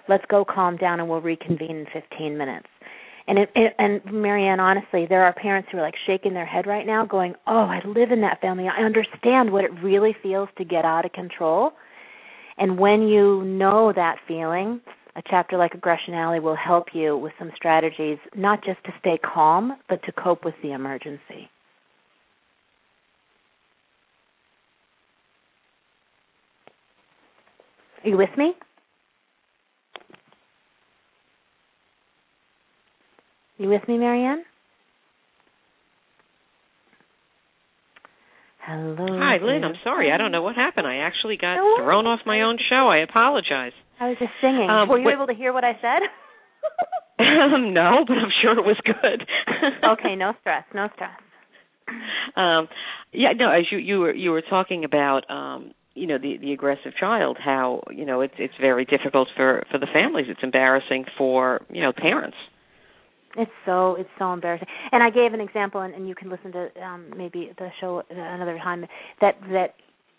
Let's 0.08 0.24
go 0.28 0.44
calm 0.44 0.76
down 0.76 0.98
and 0.98 1.08
we'll 1.08 1.20
reconvene 1.20 1.76
in 1.76 1.86
15 1.92 2.36
minutes. 2.36 2.66
And 3.28 3.38
it, 3.38 3.50
it, 3.54 3.74
and 3.78 4.00
Marianne, 4.12 4.60
honestly, 4.60 5.06
there 5.08 5.24
are 5.24 5.32
parents 5.32 5.68
who 5.70 5.78
are 5.78 5.82
like 5.82 5.94
shaking 6.06 6.32
their 6.32 6.46
head 6.46 6.64
right 6.64 6.86
now, 6.86 7.04
going, 7.04 7.34
"Oh, 7.48 7.64
I 7.64 7.80
live 7.84 8.12
in 8.12 8.20
that 8.20 8.40
family. 8.40 8.68
I 8.68 8.84
understand 8.84 9.50
what 9.50 9.64
it 9.64 9.72
really 9.82 10.14
feels 10.22 10.48
to 10.58 10.64
get 10.64 10.84
out 10.84 11.04
of 11.04 11.12
control." 11.12 11.72
And 12.58 12.78
when 12.78 13.02
you 13.02 13.44
know 13.44 13.92
that 13.94 14.16
feeling, 14.26 14.80
a 15.14 15.22
chapter 15.28 15.56
like 15.56 15.74
Aggression 15.74 16.14
Alley 16.14 16.40
will 16.40 16.56
help 16.56 16.88
you 16.92 17.16
with 17.16 17.32
some 17.38 17.50
strategies, 17.54 18.18
not 18.34 18.64
just 18.64 18.82
to 18.84 18.92
stay 19.00 19.18
calm, 19.18 19.76
but 19.88 20.02
to 20.04 20.12
cope 20.12 20.44
with 20.44 20.54
the 20.62 20.72
emergency. 20.72 21.50
Are 28.04 28.10
you 28.10 28.16
with 28.16 28.30
me? 28.36 28.52
You 33.58 33.68
with 33.68 33.86
me, 33.88 33.98
Marianne? 33.98 34.44
Hello. 38.66 39.06
Hi, 39.22 39.38
Lynne. 39.40 39.62
I'm 39.62 39.78
sorry. 39.84 40.10
I 40.10 40.16
don't 40.16 40.32
know 40.32 40.42
what 40.42 40.56
happened. 40.56 40.88
I 40.88 40.96
actually 40.96 41.36
got 41.36 41.54
no 41.54 41.76
thrown 41.78 42.06
off 42.06 42.20
my 42.26 42.42
own 42.42 42.58
show. 42.68 42.88
I 42.90 42.98
apologize. 42.98 43.70
I 44.00 44.08
was 44.08 44.16
just 44.18 44.32
singing. 44.40 44.68
Um, 44.68 44.88
Were 44.88 44.98
you 44.98 45.08
able 45.08 45.28
to 45.28 45.34
hear 45.34 45.52
what 45.52 45.62
I 45.62 45.74
said? 45.80 46.02
um, 47.20 47.72
no, 47.72 48.04
but 48.06 48.14
I'm 48.14 48.32
sure 48.42 48.58
it 48.58 48.64
was 48.64 48.76
good. 48.84 49.22
okay, 49.92 50.16
no 50.16 50.32
stress. 50.40 50.64
No 50.74 50.88
stress. 50.96 51.14
Um, 52.34 52.66
yeah, 53.12 53.32
no. 53.36 53.50
As 53.50 53.66
you 53.70 53.78
you 53.78 54.00
were 54.00 54.12
you 54.12 54.32
were 54.32 54.42
talking 54.42 54.82
about 54.84 55.30
um, 55.30 55.70
you 55.94 56.08
know 56.08 56.18
the 56.18 56.36
the 56.40 56.52
aggressive 56.52 56.92
child 56.98 57.38
how 57.42 57.82
you 57.92 58.04
know 58.04 58.20
it's 58.20 58.34
it's 58.36 58.54
very 58.60 58.84
difficult 58.84 59.28
for 59.36 59.64
for 59.70 59.78
the 59.78 59.86
families 59.92 60.26
it's 60.28 60.42
embarrassing 60.42 61.04
for 61.16 61.62
you 61.70 61.80
know 61.80 61.92
parents 61.92 62.36
it's 63.36 63.50
so 63.64 63.96
it's 63.96 64.10
so 64.18 64.32
embarrassing. 64.32 64.68
And 64.92 65.02
i 65.02 65.10
gave 65.10 65.32
an 65.32 65.40
example 65.40 65.80
and, 65.82 65.94
and 65.94 66.08
you 66.08 66.14
can 66.14 66.30
listen 66.30 66.52
to 66.52 66.68
um 66.82 67.10
maybe 67.16 67.52
the 67.58 67.68
show 67.80 68.02
another 68.10 68.58
time 68.58 68.84
that 69.20 69.34
that 69.52 69.74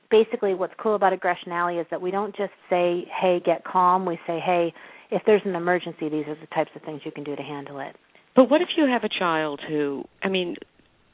basically 0.09 0.53
what's 0.53 0.73
cool 0.81 0.95
about 0.95 1.13
aggression 1.13 1.51
alley 1.51 1.77
is 1.77 1.87
that 1.91 2.01
we 2.01 2.11
don't 2.11 2.35
just 2.35 2.53
say 2.69 3.05
hey 3.19 3.41
get 3.43 3.63
calm. 3.63 4.05
We 4.05 4.19
say 4.27 4.39
hey 4.39 4.73
if 5.11 5.21
there's 5.25 5.41
an 5.45 5.55
emergency 5.55 6.09
these 6.09 6.27
are 6.27 6.35
the 6.35 6.47
types 6.53 6.71
of 6.75 6.81
things 6.83 7.01
you 7.05 7.11
can 7.11 7.23
do 7.23 7.35
to 7.35 7.43
handle 7.43 7.79
it. 7.79 7.95
But 8.35 8.49
what 8.49 8.61
if 8.61 8.69
you 8.77 8.85
have 8.85 9.03
a 9.03 9.09
child 9.09 9.61
who 9.67 10.03
i 10.23 10.29
mean 10.29 10.55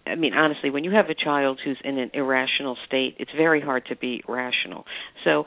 I 0.05 0.15
mean, 0.15 0.33
honestly, 0.33 0.69
when 0.69 0.83
you 0.83 0.91
have 0.91 1.05
a 1.09 1.15
child 1.15 1.61
who's 1.63 1.77
in 1.81 1.97
an 1.97 2.11
irrational 2.13 2.77
state, 2.85 3.15
it's 3.19 3.31
very 3.37 3.61
hard 3.61 3.85
to 3.85 3.95
be 3.95 4.21
rational. 4.27 4.83
So, 5.23 5.45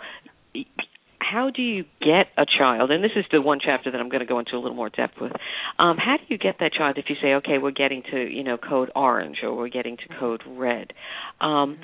how 1.19 1.51
do 1.51 1.63
you 1.63 1.85
get 2.01 2.27
a 2.37 2.45
child? 2.47 2.91
And 2.91 3.03
this 3.03 3.13
is 3.17 3.25
the 3.31 3.41
one 3.41 3.59
chapter 3.65 3.91
that 3.91 4.01
I'm 4.01 4.09
going 4.09 4.21
to 4.21 4.27
go 4.27 4.39
into 4.39 4.57
a 4.57 4.61
little 4.61 4.77
more 4.77 4.89
depth 4.89 5.15
with. 5.21 5.33
Um, 5.79 5.97
how 5.97 6.17
do 6.17 6.25
you 6.29 6.39
get 6.39 6.57
that 6.61 6.73
child 6.73 6.99
if 6.99 7.07
you 7.09 7.17
say, 7.21 7.35
okay, 7.35 7.59
we're 7.59 7.71
getting 7.71 8.03
to 8.11 8.19
you 8.19 8.45
know 8.45 8.57
code 8.57 8.91
orange 8.95 9.39
or 9.43 9.55
we're 9.57 9.69
getting 9.69 9.97
to 9.97 10.19
code 10.19 10.43
red? 10.47 10.93
Um, 11.41 11.79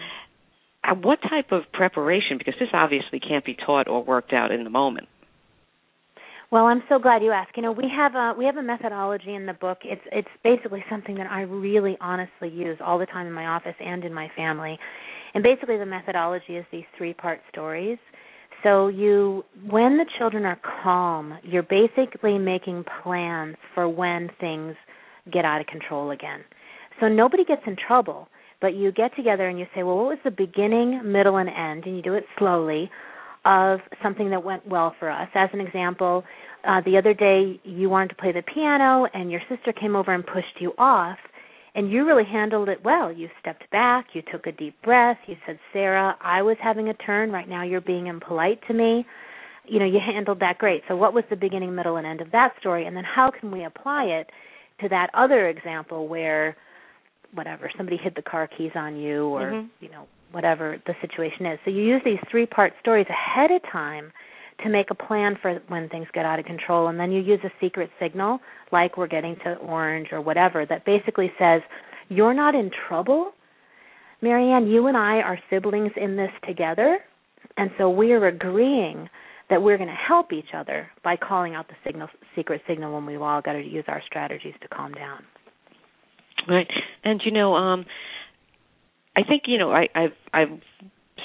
what 1.03 1.21
type 1.23 1.53
of 1.53 1.63
preparation? 1.73 2.39
Because 2.39 2.55
this 2.59 2.69
obviously 2.73 3.21
can't 3.21 3.45
be 3.45 3.55
taught 3.55 3.89
or 3.89 4.03
worked 4.03 4.33
out 4.33 4.51
in 4.51 4.65
the 4.65 4.71
moment. 4.71 5.09
Well, 6.51 6.67
I'm 6.67 6.83
so 6.91 6.99
glad 6.99 7.23
you 7.23 7.31
asked. 7.31 7.57
You 7.57 7.63
know, 7.63 7.73
we 7.73 7.89
have 7.97 8.15
a 8.15 8.35
we 8.37 8.45
have 8.45 8.59
a 8.59 8.63
methodology 8.63 9.35
in 9.35 9.47
the 9.47 9.55
book. 9.55 9.79
It's 9.85 10.03
it's 10.13 10.29
basically 10.45 10.85
something 10.91 11.15
that 11.15 11.31
I 11.31 11.43
really 11.43 11.97
honestly 11.99 12.51
use 12.51 12.77
all 12.85 12.99
the 12.99 13.07
time 13.07 13.27
in 13.27 13.33
my 13.33 13.47
office 13.47 13.75
and 13.81 14.05
in 14.05 14.13
my 14.13 14.29
family. 14.37 14.79
And 15.35 15.43
basically 15.43 15.79
the 15.79 15.87
methodology 15.87 16.57
is 16.57 16.67
these 16.71 16.85
three-part 16.99 17.41
stories. 17.51 17.97
So 18.63 18.89
you 18.89 19.45
when 19.69 19.99
the 19.99 20.07
children 20.19 20.45
are 20.45 20.59
calm, 20.83 21.39
you're 21.43 21.65
basically 21.65 22.39
making 22.39 22.85
plans 23.03 23.57
for 23.75 23.89
when 23.89 24.31
things 24.41 24.75
get 25.33 25.45
out 25.45 25.61
of 25.61 25.67
control 25.67 26.11
again. 26.11 26.41
So 27.01 27.09
nobody 27.09 27.45
gets 27.45 27.63
in 27.67 27.77
trouble, 27.77 28.29
but 28.61 28.75
you 28.75 28.93
get 28.93 29.15
together 29.17 29.49
and 29.49 29.59
you 29.59 29.67
say, 29.75 29.83
"Well, 29.83 29.97
what 29.97 30.07
was 30.07 30.19
the 30.25 30.31
beginning, 30.31 31.01
middle 31.11 31.37
and 31.37 31.49
end?" 31.49 31.87
and 31.87 31.97
you 31.97 32.03
do 32.03 32.15
it 32.15 32.27
slowly 32.39 32.91
of 33.45 33.81
something 34.03 34.31
that 34.31 34.45
went 34.45 34.67
well 34.67 34.95
for 34.99 35.11
us. 35.11 35.29
As 35.35 35.51
an 35.53 35.61
example, 35.61 36.25
uh, 36.65 36.81
the 36.83 36.97
other 36.97 37.13
day 37.15 37.59
you 37.65 37.91
wanted 37.91 38.11
to 38.11 38.15
play 38.15 38.31
the 38.31 38.43
piano 38.43 39.07
and 39.13 39.31
your 39.31 39.41
sister 39.49 39.73
came 39.73 39.97
over 39.97 40.15
and 40.15 40.25
pushed 40.25 40.61
you 40.61 40.73
off 40.79 41.19
and 41.75 41.91
you 41.91 42.07
really 42.07 42.25
handled 42.25 42.69
it 42.69 42.85
well. 42.85 43.11
You 43.11 43.29
stepped 43.41 43.69
back, 43.71 44.09
you 44.13 44.23
took 44.31 44.47
a 44.47 44.53
deep 44.53 44.81
breath, 44.83 45.19
you 45.27 45.37
said, 45.47 45.59
Sarah, 45.73 46.17
I 46.21 46.43
was 46.43 46.57
having 46.63 46.89
a 46.89 46.95
turn, 46.95 47.31
right 47.31 47.49
now 47.49 47.63
you're 47.63 47.81
being 47.81 48.07
impolite 48.09 48.61
to 48.69 48.75
me. 48.75 49.07
You 49.67 49.79
know, 49.79 49.87
you 49.87 50.01
handled 50.05 50.41
that 50.41 50.59
great. 50.59 50.83
So 50.89 50.97
what 50.97 51.15
was 51.15 51.25
the 51.31 51.37
beginning, 51.37 51.75
middle 51.75 51.97
and 51.97 52.07
end 52.07 52.21
of 52.21 52.31
that 52.33 52.53
story? 52.59 52.87
And 52.87 52.97
then 52.97 53.05
how 53.05 53.31
can 53.31 53.51
we 53.51 53.65
apply 53.65 54.05
it 54.05 54.29
to 54.81 54.89
that 54.89 55.09
other 55.15 55.49
example 55.49 56.09
where 56.09 56.57
whatever, 57.33 57.71
somebody 57.77 57.97
hid 57.97 58.15
the 58.17 58.23
car 58.23 58.49
keys 58.49 58.73
on 58.75 58.97
you 58.97 59.27
or, 59.27 59.53
mm-hmm. 59.53 59.67
you 59.81 59.91
know, 59.91 60.07
whatever 60.33 60.79
the 60.87 60.95
situation 61.01 61.47
is. 61.47 61.59
So 61.65 61.71
you 61.71 61.83
use 61.83 62.03
these 62.05 62.19
three 62.31 62.47
part 62.47 62.73
stories 62.81 63.07
ahead 63.09 63.51
of 63.51 63.63
time 63.71 64.13
to 64.63 64.69
make 64.69 64.91
a 64.91 64.95
plan 64.95 65.37
for 65.41 65.61
when 65.69 65.89
things 65.89 66.07
get 66.13 66.25
out 66.25 66.39
of 66.39 66.45
control. 66.45 66.89
And 66.89 66.99
then 66.99 67.11
you 67.11 67.21
use 67.21 67.41
a 67.45 67.51
secret 67.61 67.91
signal 68.01 68.41
like 68.71 68.97
we're 68.97 69.09
getting 69.09 69.37
to 69.45 69.55
orange 69.57 70.09
or 70.13 70.21
whatever 70.21 70.67
that 70.67 70.85
basically 70.85 71.33
says 71.39 71.63
you're 72.09 72.35
not 72.35 72.55
in 72.55 72.71
trouble. 72.89 73.33
Marianne 74.21 74.67
you 74.67 74.87
and 74.87 74.97
i 74.97 75.17
are 75.17 75.39
siblings 75.51 75.93
in 75.97 76.17
this 76.17 76.31
together. 76.47 76.99
And 77.57 77.71
so 77.79 77.91
we 77.91 78.13
are 78.13 78.27
agreeing 78.27 79.09
that 79.51 79.61
we're 79.61 79.77
going 79.77 79.89
to 79.89 79.95
help 79.95 80.33
each 80.33 80.55
other 80.55 80.89
by 81.05 81.17
calling 81.17 81.55
out 81.55 81.69
the 81.69 81.75
signal 81.85 82.09
secret 82.37 82.63
signal 82.67 82.95
when 82.95 83.05
we've 83.05 83.21
all 83.21 83.43
got 83.43 83.53
to 83.53 83.63
use 83.63 83.85
our 83.89 84.03
strategies 84.07 84.55
to 84.63 84.69
calm 84.69 84.93
down. 84.93 85.23
Right. 86.49 86.71
And 87.05 87.21
you 87.25 87.33
know 87.33 87.55
um 87.55 87.85
I 89.17 89.23
think 89.23 89.43
you 89.47 89.59
know 89.59 89.73
I, 89.73 89.89
I've 89.95 90.13
I've 90.33 90.61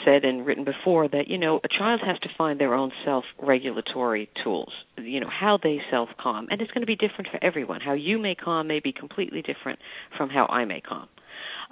said 0.08 0.24
and 0.24 0.46
written 0.46 0.63
before 0.63 1.08
that 1.08 1.28
you 1.28 1.38
know 1.38 1.60
a 1.63 1.67
child 1.67 2.02
has 2.06 2.17
to 2.20 2.30
find 2.38 2.60
their 2.60 2.74
own 2.74 2.91
self-regulatory 3.06 4.30
tools. 4.43 4.72
You 4.98 5.20
know 5.20 5.30
how 5.30 5.60
they 5.62 5.80
self-calm, 5.91 6.48
and 6.50 6.62
it's 6.62 6.72
going 6.72 6.82
to 6.82 6.88
be 6.88 6.96
different 6.96 7.30
for 7.32 7.43
everyone. 7.43 7.82
How 7.82 7.93
you 7.93 8.17
may 8.17 8.36
calm 8.36 8.67
may 8.67 8.80
be 8.80 8.93
completely 8.93 9.41
different 9.41 9.80
from 10.17 10.30
how 10.30 10.46
I 10.46 10.65
may 10.65 10.82
calm. 10.82 11.08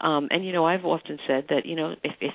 Um, 0.02 0.28
and 0.32 0.46
you 0.46 0.52
know 0.52 0.66
I've 0.66 0.86
often 0.86 1.18
said 1.28 1.46
that 1.50 1.66
you 1.66 1.76
know 1.76 1.96
if 2.04 2.14
if 2.20 2.34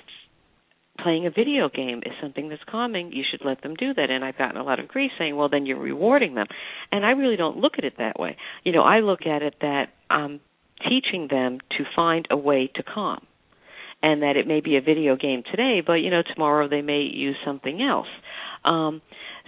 playing 0.99 1.25
a 1.25 1.31
video 1.31 1.69
game 1.69 1.99
is 2.05 2.13
something 2.21 2.49
that's 2.49 2.61
calming, 2.69 3.11
you 3.11 3.23
should 3.29 3.45
let 3.45 3.61
them 3.61 3.75
do 3.75 3.93
that. 3.93 4.09
And 4.09 4.23
I've 4.23 4.37
gotten 4.37 4.57
a 4.59 4.63
lot 4.63 4.79
of 4.79 4.87
grief 4.87 5.11
saying, 5.17 5.35
well, 5.35 5.49
then 5.49 5.65
you're 5.65 5.79
rewarding 5.79 6.35
them. 6.35 6.45
And 6.91 7.03
I 7.03 7.11
really 7.11 7.37
don't 7.37 7.57
look 7.57 7.73
at 7.79 7.85
it 7.85 7.93
that 7.97 8.19
way. 8.19 8.37
You 8.63 8.71
know, 8.71 8.83
I 8.83 8.99
look 8.99 9.25
at 9.25 9.41
it 9.41 9.55
that 9.61 9.87
I'm 10.11 10.41
teaching 10.87 11.27
them 11.29 11.59
to 11.77 11.85
find 11.95 12.27
a 12.29 12.37
way 12.37 12.69
to 12.75 12.83
calm 12.83 13.25
and 14.03 14.21
that 14.23 14.35
it 14.35 14.47
may 14.47 14.61
be 14.61 14.77
a 14.77 14.81
video 14.81 15.15
game 15.15 15.43
today, 15.49 15.81
but 15.85 15.95
you 15.95 16.09
know 16.09 16.21
tomorrow 16.33 16.67
they 16.67 16.81
may 16.81 17.01
use 17.01 17.35
something 17.45 17.81
else. 17.81 18.07
Um, 18.63 19.01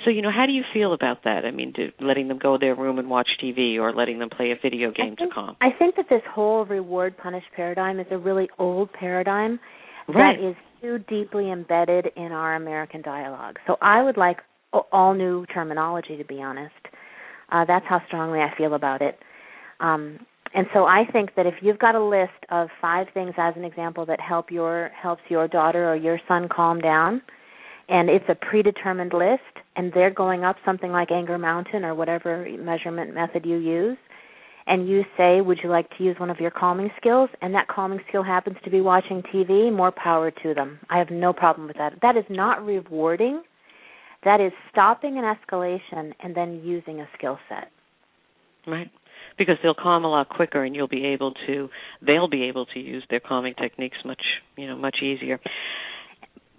so 0.03 0.09
you 0.09 0.21
know, 0.21 0.31
how 0.31 0.45
do 0.45 0.51
you 0.51 0.63
feel 0.73 0.93
about 0.93 1.23
that? 1.23 1.45
I 1.45 1.51
mean, 1.51 1.71
do, 1.71 1.91
letting 1.99 2.27
them 2.27 2.39
go 2.39 2.57
to 2.57 2.59
their 2.59 2.75
room 2.75 2.99
and 2.99 3.09
watch 3.09 3.27
TV, 3.43 3.77
or 3.77 3.93
letting 3.93 4.19
them 4.19 4.29
play 4.29 4.51
a 4.51 4.55
video 4.61 4.91
game 4.91 5.15
think, 5.15 5.29
to 5.29 5.33
calm. 5.33 5.55
I 5.61 5.69
think 5.77 5.95
that 5.95 6.05
this 6.09 6.21
whole 6.33 6.65
reward 6.65 7.17
punish 7.17 7.43
paradigm 7.55 7.99
is 7.99 8.07
a 8.11 8.17
really 8.17 8.49
old 8.59 8.91
paradigm 8.93 9.59
right. 10.07 10.37
that 10.37 10.49
is 10.49 10.55
too 10.81 10.99
deeply 11.07 11.51
embedded 11.51 12.07
in 12.15 12.31
our 12.31 12.55
American 12.55 13.01
dialogue. 13.01 13.57
So 13.67 13.77
I 13.81 14.03
would 14.03 14.17
like 14.17 14.37
all 14.91 15.13
new 15.13 15.45
terminology, 15.47 16.17
to 16.17 16.25
be 16.25 16.41
honest. 16.41 16.73
Uh, 17.51 17.65
that's 17.65 17.85
how 17.87 18.01
strongly 18.07 18.39
I 18.39 18.51
feel 18.57 18.73
about 18.73 19.01
it. 19.01 19.19
Um, 19.79 20.19
and 20.53 20.67
so 20.73 20.85
I 20.85 21.03
think 21.11 21.35
that 21.35 21.45
if 21.45 21.55
you've 21.61 21.79
got 21.79 21.95
a 21.95 22.03
list 22.03 22.31
of 22.49 22.69
five 22.81 23.07
things 23.13 23.33
as 23.37 23.53
an 23.55 23.63
example 23.63 24.05
that 24.05 24.19
help 24.19 24.51
your 24.51 24.91
helps 24.99 25.23
your 25.29 25.47
daughter 25.47 25.91
or 25.91 25.95
your 25.95 26.19
son 26.27 26.47
calm 26.53 26.79
down, 26.79 27.21
and 27.89 28.09
it's 28.09 28.25
a 28.29 28.35
predetermined 28.35 29.13
list 29.13 29.41
and 29.75 29.91
they're 29.93 30.13
going 30.13 30.43
up 30.43 30.55
something 30.65 30.91
like 30.91 31.11
Anger 31.11 31.37
Mountain 31.37 31.83
or 31.83 31.95
whatever 31.95 32.47
measurement 32.59 33.13
method 33.13 33.45
you 33.45 33.57
use 33.57 33.97
and 34.65 34.87
you 34.87 35.03
say, 35.17 35.41
Would 35.41 35.59
you 35.63 35.69
like 35.69 35.89
to 35.97 36.03
use 36.03 36.15
one 36.19 36.29
of 36.29 36.39
your 36.39 36.51
calming 36.51 36.89
skills? 36.97 37.29
And 37.41 37.53
that 37.53 37.67
calming 37.67 37.99
skill 38.07 38.23
happens 38.23 38.57
to 38.63 38.69
be 38.69 38.81
watching 38.81 39.21
TV, 39.33 39.73
more 39.73 39.91
power 39.91 40.31
to 40.31 40.53
them. 40.53 40.79
I 40.89 40.97
have 40.97 41.09
no 41.09 41.33
problem 41.33 41.67
with 41.67 41.77
that. 41.77 41.93
That 42.01 42.15
is 42.15 42.23
not 42.29 42.65
rewarding. 42.65 43.43
That 44.23 44.39
is 44.39 44.53
stopping 44.71 45.17
an 45.17 45.23
escalation 45.23 46.13
and 46.21 46.35
then 46.35 46.61
using 46.63 47.01
a 47.01 47.07
skill 47.17 47.37
set. 47.49 47.69
Right. 48.65 48.89
Because 49.37 49.55
they'll 49.63 49.73
calm 49.73 50.05
a 50.05 50.09
lot 50.09 50.29
quicker 50.29 50.63
and 50.63 50.75
you'll 50.75 50.87
be 50.87 51.05
able 51.05 51.33
to 51.47 51.69
they'll 52.05 52.29
be 52.29 52.43
able 52.43 52.65
to 52.67 52.79
use 52.79 53.03
their 53.09 53.19
calming 53.19 53.53
techniques 53.55 53.97
much 54.05 54.21
you 54.57 54.67
know, 54.67 54.77
much 54.77 54.97
easier. 55.01 55.39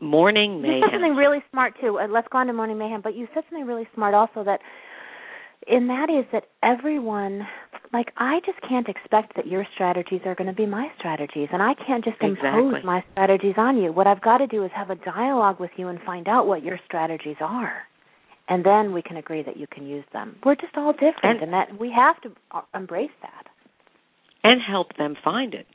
Morning 0.01 0.61
mayhem. 0.61 0.77
You 0.77 0.83
said 0.83 0.95
something 0.95 1.17
really 1.17 1.39
smart 1.51 1.75
too. 1.81 1.99
Uh, 1.99 2.09
let's 2.09 2.29
go 2.31 2.39
on 2.39 2.47
to 2.49 2.53
morning 2.53 2.79
mayhem. 2.79 3.01
But 3.01 3.15
you 3.15 3.29
said 3.33 3.45
something 3.49 3.67
really 3.67 3.89
smart 3.95 4.15
also 4.15 4.45
that 4.45 4.61
and 5.67 5.89
that 5.89 6.11
is 6.11 6.27
that 6.33 6.45
everyone 6.63 7.47
like 7.93 8.09
I 8.17 8.41
just 8.45 8.59
can't 8.69 8.89
expect 8.89 9.37
that 9.37 9.47
your 9.47 9.67
strategies 9.75 10.21
are 10.25 10.35
going 10.35 10.49
to 10.49 10.55
be 10.55 10.67
my 10.67 10.89
strategies 10.99 11.49
and 11.53 11.63
I 11.63 11.75
can't 11.75 12.05
just 12.05 12.17
exactly. 12.21 12.49
impose 12.49 12.85
my 12.85 13.05
strategies 13.13 13.55
on 13.57 13.79
you. 13.79 13.93
What 13.93 14.07
I've 14.07 14.21
got 14.21 14.39
to 14.39 14.47
do 14.47 14.65
is 14.65 14.71
have 14.75 14.91
a 14.91 14.97
dialogue 14.97 15.61
with 15.61 15.71
you 15.77 15.89
and 15.89 16.01
find 16.05 16.29
out 16.29 16.47
what 16.47 16.63
your 16.63 16.79
strategies 16.87 17.37
are. 17.41 17.83
And 18.49 18.65
then 18.65 18.93
we 18.93 19.03
can 19.03 19.17
agree 19.17 19.43
that 19.43 19.57
you 19.57 19.67
can 19.67 19.87
use 19.87 20.05
them. 20.13 20.37
We're 20.45 20.55
just 20.55 20.77
all 20.77 20.93
different 20.93 21.23
and, 21.23 21.43
and 21.43 21.53
that 21.55 21.81
we 21.81 21.91
have 21.91 22.21
to 22.23 22.33
uh, 22.51 22.61
embrace 22.75 23.11
that. 23.23 23.47
And 24.43 24.61
help 24.61 24.97
them 24.99 25.17
find 25.25 25.55
it 25.55 25.67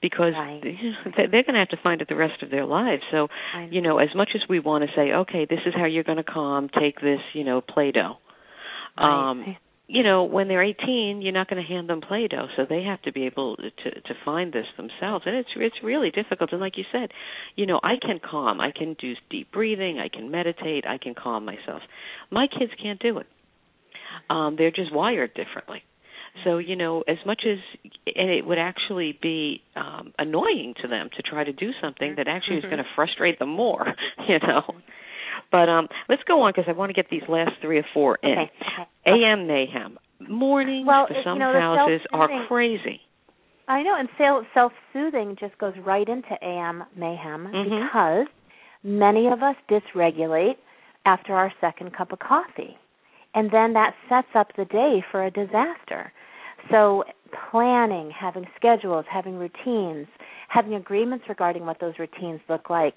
because 0.00 0.32
right. 0.34 0.60
they're 0.62 1.42
going 1.42 1.54
to 1.54 1.58
have 1.58 1.68
to 1.68 1.76
find 1.82 2.00
it 2.00 2.08
the 2.08 2.16
rest 2.16 2.42
of 2.42 2.50
their 2.50 2.64
lives. 2.64 3.02
So, 3.10 3.28
you 3.70 3.82
know, 3.82 3.98
as 3.98 4.08
much 4.14 4.30
as 4.34 4.40
we 4.48 4.58
want 4.58 4.84
to 4.84 4.90
say, 4.96 5.12
okay, 5.12 5.46
this 5.48 5.60
is 5.66 5.74
how 5.76 5.84
you're 5.84 6.04
going 6.04 6.16
to 6.16 6.24
calm, 6.24 6.68
take 6.68 7.00
this, 7.00 7.20
you 7.34 7.44
know, 7.44 7.60
Play-Doh. 7.60 8.16
Right. 8.98 9.30
Um, 9.30 9.56
you 9.88 10.02
know, 10.02 10.24
when 10.24 10.48
they're 10.48 10.64
18, 10.64 11.20
you're 11.22 11.32
not 11.32 11.48
going 11.48 11.62
to 11.62 11.68
hand 11.68 11.88
them 11.88 12.00
Play-Doh, 12.00 12.48
so 12.56 12.66
they 12.68 12.82
have 12.82 13.00
to 13.02 13.12
be 13.12 13.26
able 13.26 13.56
to 13.56 13.90
to 14.00 14.14
find 14.24 14.52
this 14.52 14.66
themselves, 14.76 15.24
and 15.26 15.36
it's 15.36 15.48
it's 15.56 15.76
really 15.82 16.10
difficult. 16.10 16.50
And 16.52 16.60
like 16.60 16.76
you 16.76 16.84
said, 16.90 17.10
you 17.54 17.66
know, 17.66 17.78
I 17.82 17.94
can 18.00 18.18
calm, 18.18 18.60
I 18.60 18.72
can 18.76 18.96
do 19.00 19.14
deep 19.30 19.52
breathing, 19.52 19.98
I 19.98 20.08
can 20.08 20.30
meditate, 20.30 20.84
I 20.86 20.98
can 20.98 21.14
calm 21.14 21.44
myself. 21.44 21.82
My 22.30 22.48
kids 22.48 22.72
can't 22.82 23.00
do 23.00 23.18
it. 23.18 23.26
Um, 24.28 24.56
they're 24.58 24.72
just 24.72 24.92
wired 24.92 25.34
differently. 25.34 25.82
So 26.42 26.58
you 26.58 26.74
know, 26.74 27.04
as 27.06 27.18
much 27.24 27.42
as 27.46 27.58
and 28.06 28.30
it 28.30 28.44
would 28.44 28.58
actually 28.58 29.16
be 29.22 29.62
um, 29.76 30.12
annoying 30.18 30.74
to 30.82 30.88
them 30.88 31.10
to 31.16 31.22
try 31.22 31.44
to 31.44 31.52
do 31.52 31.70
something 31.80 32.14
that 32.16 32.26
actually 32.26 32.56
mm-hmm. 32.56 32.66
is 32.66 32.70
going 32.70 32.82
to 32.82 32.90
frustrate 32.96 33.38
them 33.38 33.50
more. 33.50 33.86
You 34.28 34.40
know. 34.40 34.62
But 35.50 35.68
um, 35.68 35.88
let's 36.08 36.22
go 36.26 36.42
on 36.42 36.52
because 36.54 36.68
I 36.68 36.72
want 36.72 36.90
to 36.90 36.94
get 36.94 37.06
these 37.10 37.22
last 37.28 37.52
three 37.60 37.78
or 37.78 37.86
four 37.94 38.18
in. 38.22 38.30
Okay. 38.32 38.50
AM 39.06 39.46
mayhem. 39.46 39.98
Mornings 40.28 40.86
well, 40.86 41.06
for 41.08 41.16
some 41.24 41.34
you 41.34 41.40
know, 41.40 41.52
houses 41.52 42.00
are 42.12 42.28
crazy. 42.48 43.00
I 43.68 43.82
know, 43.82 43.96
and 43.98 44.08
self 44.54 44.72
soothing 44.92 45.36
just 45.38 45.58
goes 45.58 45.74
right 45.84 46.08
into 46.08 46.36
AM 46.42 46.84
mayhem 46.96 47.48
mm-hmm. 47.52 47.86
because 47.86 48.26
many 48.84 49.26
of 49.26 49.42
us 49.42 49.56
dysregulate 49.68 50.56
after 51.04 51.34
our 51.34 51.52
second 51.60 51.96
cup 51.96 52.12
of 52.12 52.18
coffee. 52.18 52.76
And 53.34 53.50
then 53.50 53.74
that 53.74 53.94
sets 54.08 54.28
up 54.34 54.48
the 54.56 54.64
day 54.64 55.04
for 55.10 55.24
a 55.24 55.30
disaster. 55.30 56.12
So, 56.70 57.04
planning, 57.50 58.10
having 58.18 58.46
schedules, 58.56 59.04
having 59.12 59.36
routines, 59.36 60.06
having 60.48 60.74
agreements 60.74 61.26
regarding 61.28 61.66
what 61.66 61.78
those 61.80 61.94
routines 61.98 62.40
look 62.48 62.70
like, 62.70 62.94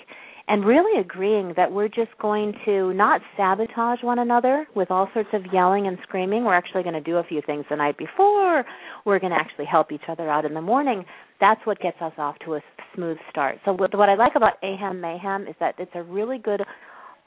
and 0.49 0.65
really 0.65 0.99
agreeing 0.99 1.53
that 1.55 1.71
we're 1.71 1.87
just 1.87 2.09
going 2.19 2.55
to 2.65 2.91
not 2.93 3.21
sabotage 3.37 3.99
one 4.01 4.17
another 4.17 4.65
with 4.75 4.89
all 4.89 5.07
sorts 5.13 5.29
of 5.31 5.43
yelling 5.53 5.85
and 5.85 5.99
screaming. 6.01 6.43
We're 6.43 6.55
actually 6.55 6.81
going 6.81 6.95
to 6.95 7.01
do 7.01 7.17
a 7.17 7.23
few 7.23 7.43
things 7.45 7.65
the 7.69 7.75
night 7.75 7.99
before. 7.99 8.65
We're 9.05 9.19
going 9.19 9.31
to 9.31 9.37
actually 9.37 9.65
help 9.65 9.91
each 9.91 10.01
other 10.09 10.27
out 10.27 10.45
in 10.45 10.55
the 10.55 10.61
morning. 10.61 11.05
That's 11.39 11.61
what 11.65 11.79
gets 11.79 12.01
us 12.01 12.13
off 12.17 12.35
to 12.45 12.55
a 12.55 12.61
smooth 12.95 13.17
start. 13.29 13.59
So 13.63 13.73
what, 13.73 13.93
I 13.93 14.15
like 14.15 14.33
about 14.35 14.53
AM 14.63 14.99
Mayhem 14.99 15.47
is 15.47 15.53
that 15.59 15.75
it's 15.77 15.91
a 15.93 16.01
really 16.01 16.39
good 16.39 16.61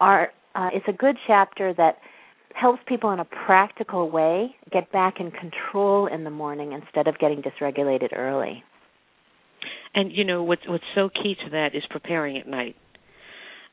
art. 0.01 0.31
Uh, 0.57 0.71
it's 0.73 0.87
a 0.89 0.93
good 0.93 1.17
chapter 1.29 1.73
that 1.75 1.99
helps 2.61 2.81
people 2.89 3.13
in 3.13 3.21
a 3.21 3.25
practical 3.47 4.11
way 4.11 4.55
get 4.73 4.91
back 4.91 5.21
in 5.21 5.31
control 5.31 6.09
in 6.09 6.25
the 6.25 6.31
morning 6.31 6.73
instead 6.73 7.07
of 7.07 7.17
getting 7.21 7.41
dysregulated 7.41 8.17
early. 8.17 8.65
And 9.95 10.11
you 10.11 10.25
know 10.25 10.43
what's 10.43 10.67
what's 10.67 10.85
so 10.95 11.09
key 11.09 11.37
to 11.45 11.51
that 11.51 11.75
is 11.75 11.83
preparing 11.89 12.37
at 12.37 12.49
night 12.49 12.75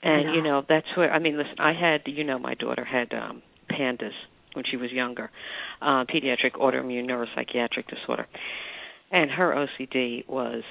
and 0.02 0.36
you 0.36 0.42
know 0.42 0.64
that's 0.68 0.88
where 0.96 1.12
i 1.12 1.20
mean 1.20 1.38
listen 1.38 1.56
i 1.60 1.74
had 1.74 2.02
you 2.06 2.24
know 2.24 2.40
my 2.40 2.54
daughter 2.54 2.86
had 2.86 3.14
um 3.14 3.42
PANDAS 3.70 4.14
when 4.54 4.66
she 4.70 4.78
was 4.78 4.92
younger 4.92 5.30
uh 5.82 6.06
pediatric 6.06 6.54
autoimmune 6.54 7.06
neuropsychiatric 7.06 7.88
disorder. 7.88 8.28
And 9.12 9.32
her 9.32 9.54
ocd 9.56 10.28
was 10.28 10.64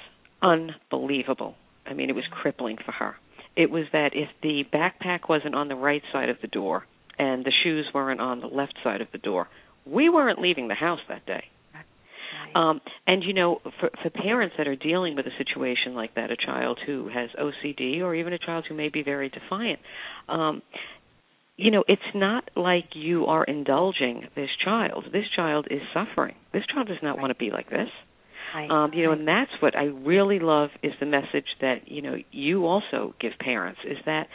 unbelievable. 0.43 1.55
I 1.87 1.95
mean 1.95 2.11
it 2.11 2.15
was 2.15 2.25
crippling 2.31 2.79
for 2.85 2.93
her. 2.93 3.17
It 3.57 3.71
was 3.71 3.85
that 3.93 4.11
if 4.15 4.29
the 4.43 4.65
backpack 4.73 5.29
wasn't 5.29 5.55
on 5.55 5.69
the 5.69 5.75
right 5.75 6.03
side 6.13 6.29
of 6.29 6.37
the 6.41 6.49
door 6.49 6.85
and 7.19 7.45
the 7.45 7.53
shoes 7.65 7.89
weren't 7.93 8.21
on 8.21 8.41
the 8.41 8.47
left 8.47 8.75
side 8.85 9.01
of 9.01 9.09
the 9.13 9.19
door 9.19 9.49
we 9.85 10.09
weren't 10.09 10.41
leaving 10.41 10.69
the 10.69 10.75
house 10.75 11.01
that 11.09 11.25
day 11.27 11.45
um, 12.55 12.81
and 13.07 13.23
you 13.23 13.33
know, 13.33 13.61
for, 13.81 13.91
for 14.03 14.11
parents 14.11 14.55
that 14.59 14.69
are 14.69 14.77
dealing 14.77 15.17
with 15.17 15.27
a 15.27 15.37
situation 15.37 15.95
like 15.95 16.15
that, 16.15 16.31
a 16.31 16.37
child 16.37 16.79
who 16.85 17.09
has 17.09 17.31
OCD 17.39 18.01
or 18.01 18.15
even 18.15 18.33
a 18.33 18.39
child 18.39 18.65
who 18.69 18.75
may 18.75 18.89
be 18.89 19.03
very 19.03 19.29
defiant, 19.29 19.81
um, 20.29 20.63
you 21.57 21.73
know, 21.73 21.85
it's 21.89 22.01
not 22.15 22.49
like 22.57 22.91
you 22.95 23.27
are 23.27 23.43
indulging 23.43 24.29
this 24.37 24.49
child. 24.65 25.07
This 25.13 25.25
child 25.35 25.67
is 25.71 25.81
suffering. 25.93 26.37
This 26.53 26.63
child 26.73 26.87
does 26.87 26.99
not 27.03 27.19
want 27.19 27.31
to 27.31 27.35
be 27.35 27.51
like 27.51 27.69
this. 27.69 27.89
Um, 28.71 28.93
you 28.95 29.05
know, 29.05 29.13
and 29.13 29.29
that's 29.29 29.51
what 29.61 29.77
I 29.77 29.85
really 29.85 30.39
love 30.39 30.71
is 30.83 30.93
the 31.01 31.07
message 31.07 31.47
that 31.61 31.89
you 31.89 32.01
know 32.01 32.17
you 32.31 32.65
also 32.65 33.15
give 33.21 33.33
parents 33.39 33.81
is 33.85 33.99
that 34.07 34.29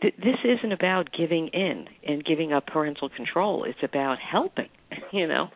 th- 0.00 0.14
this 0.16 0.36
isn't 0.44 0.72
about 0.72 1.10
giving 1.16 1.48
in 1.48 1.86
and 2.06 2.24
giving 2.24 2.52
up 2.52 2.66
parental 2.66 3.08
control. 3.08 3.64
It's 3.64 3.82
about 3.82 4.18
helping. 4.18 4.68
You 5.12 5.26
know. 5.26 5.48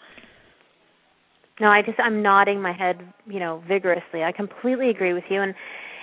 No, 1.61 1.69
I 1.69 1.83
just 1.83 1.99
I'm 1.99 2.23
nodding 2.23 2.61
my 2.61 2.73
head, 2.73 3.01
you 3.27 3.41
know, 3.41 3.63
vigorously. 3.67 4.23
I 4.23 4.33
completely 4.33 4.91
agree 4.91 5.15
with 5.15 5.25
you 5.31 5.43
and 5.43 5.55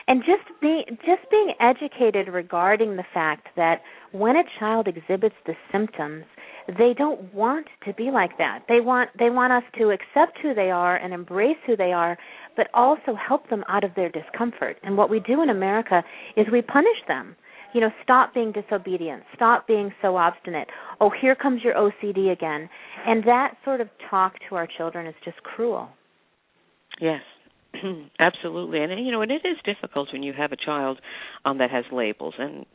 and 0.08 0.22
just 0.22 0.44
being 0.62 0.84
just 1.06 1.30
being 1.32 1.54
educated 1.60 2.28
regarding 2.28 2.96
the 2.98 3.06
fact 3.13 3.48
that 3.56 3.82
when 4.12 4.36
a 4.36 4.44
child 4.60 4.88
exhibits 4.88 5.36
the 5.46 5.54
symptoms, 5.72 6.26
they 6.68 6.94
don't 6.98 7.34
want 7.34 7.68
to 7.86 7.94
be 7.94 8.10
like 8.12 8.38
that. 8.38 8.63
They 8.68 8.82
want 8.82 9.12
they 9.18 9.30
want 9.30 9.54
us 9.54 9.63
to 9.78 9.92
accept 9.92 10.39
who 10.42 10.54
they 10.54 10.72
are 10.72 10.98
and 10.98 11.13
embrace 11.13 11.58
who 11.66 11.78
they 11.78 11.94
are, 11.94 12.18
but 12.58 12.68
also 12.74 13.16
help 13.16 13.50
them 13.50 13.63
out 13.68 13.84
of 13.84 13.92
their 13.96 14.10
discomfort. 14.10 14.78
And 14.84 14.98
what 14.98 15.10
we 15.10 15.20
do 15.20 15.42
in 15.42 15.50
America 15.50 16.04
is 16.36 16.48
we 16.52 16.62
punish 16.62 16.98
them 17.08 17.36
you 17.74 17.82
know, 17.82 17.90
stop 18.04 18.34
being 18.34 18.52
disobedient, 18.52 19.24
stop 19.36 19.68
being 19.68 19.92
so 20.02 20.16
obstinate. 20.16 20.68
Oh, 21.02 21.10
here 21.10 21.36
comes 21.36 21.62
your 21.64 21.74
OCD 21.74 22.32
again. 22.32 22.70
And 23.06 23.24
that 23.24 23.56
sort 23.66 23.82
of 23.82 23.90
talk 24.10 24.34
to 24.50 24.56
our 24.56 24.68
children 24.78 25.08
is 25.08 25.16
just 25.26 25.38
cruel. 25.44 25.90
Yes. 27.02 27.22
Absolutely. 28.20 28.84
And 28.84 29.06
you 29.06 29.12
know, 29.12 29.22
and 29.22 29.32
it 29.32 29.42
is 29.46 29.58
difficult 29.66 30.10
when 30.14 30.24
you 30.24 30.34
have 30.38 30.52
a 30.52 30.58
child 30.58 31.00
um 31.46 31.58
that 31.58 31.72
has 31.72 31.86
labels 31.92 32.36
and 32.38 32.66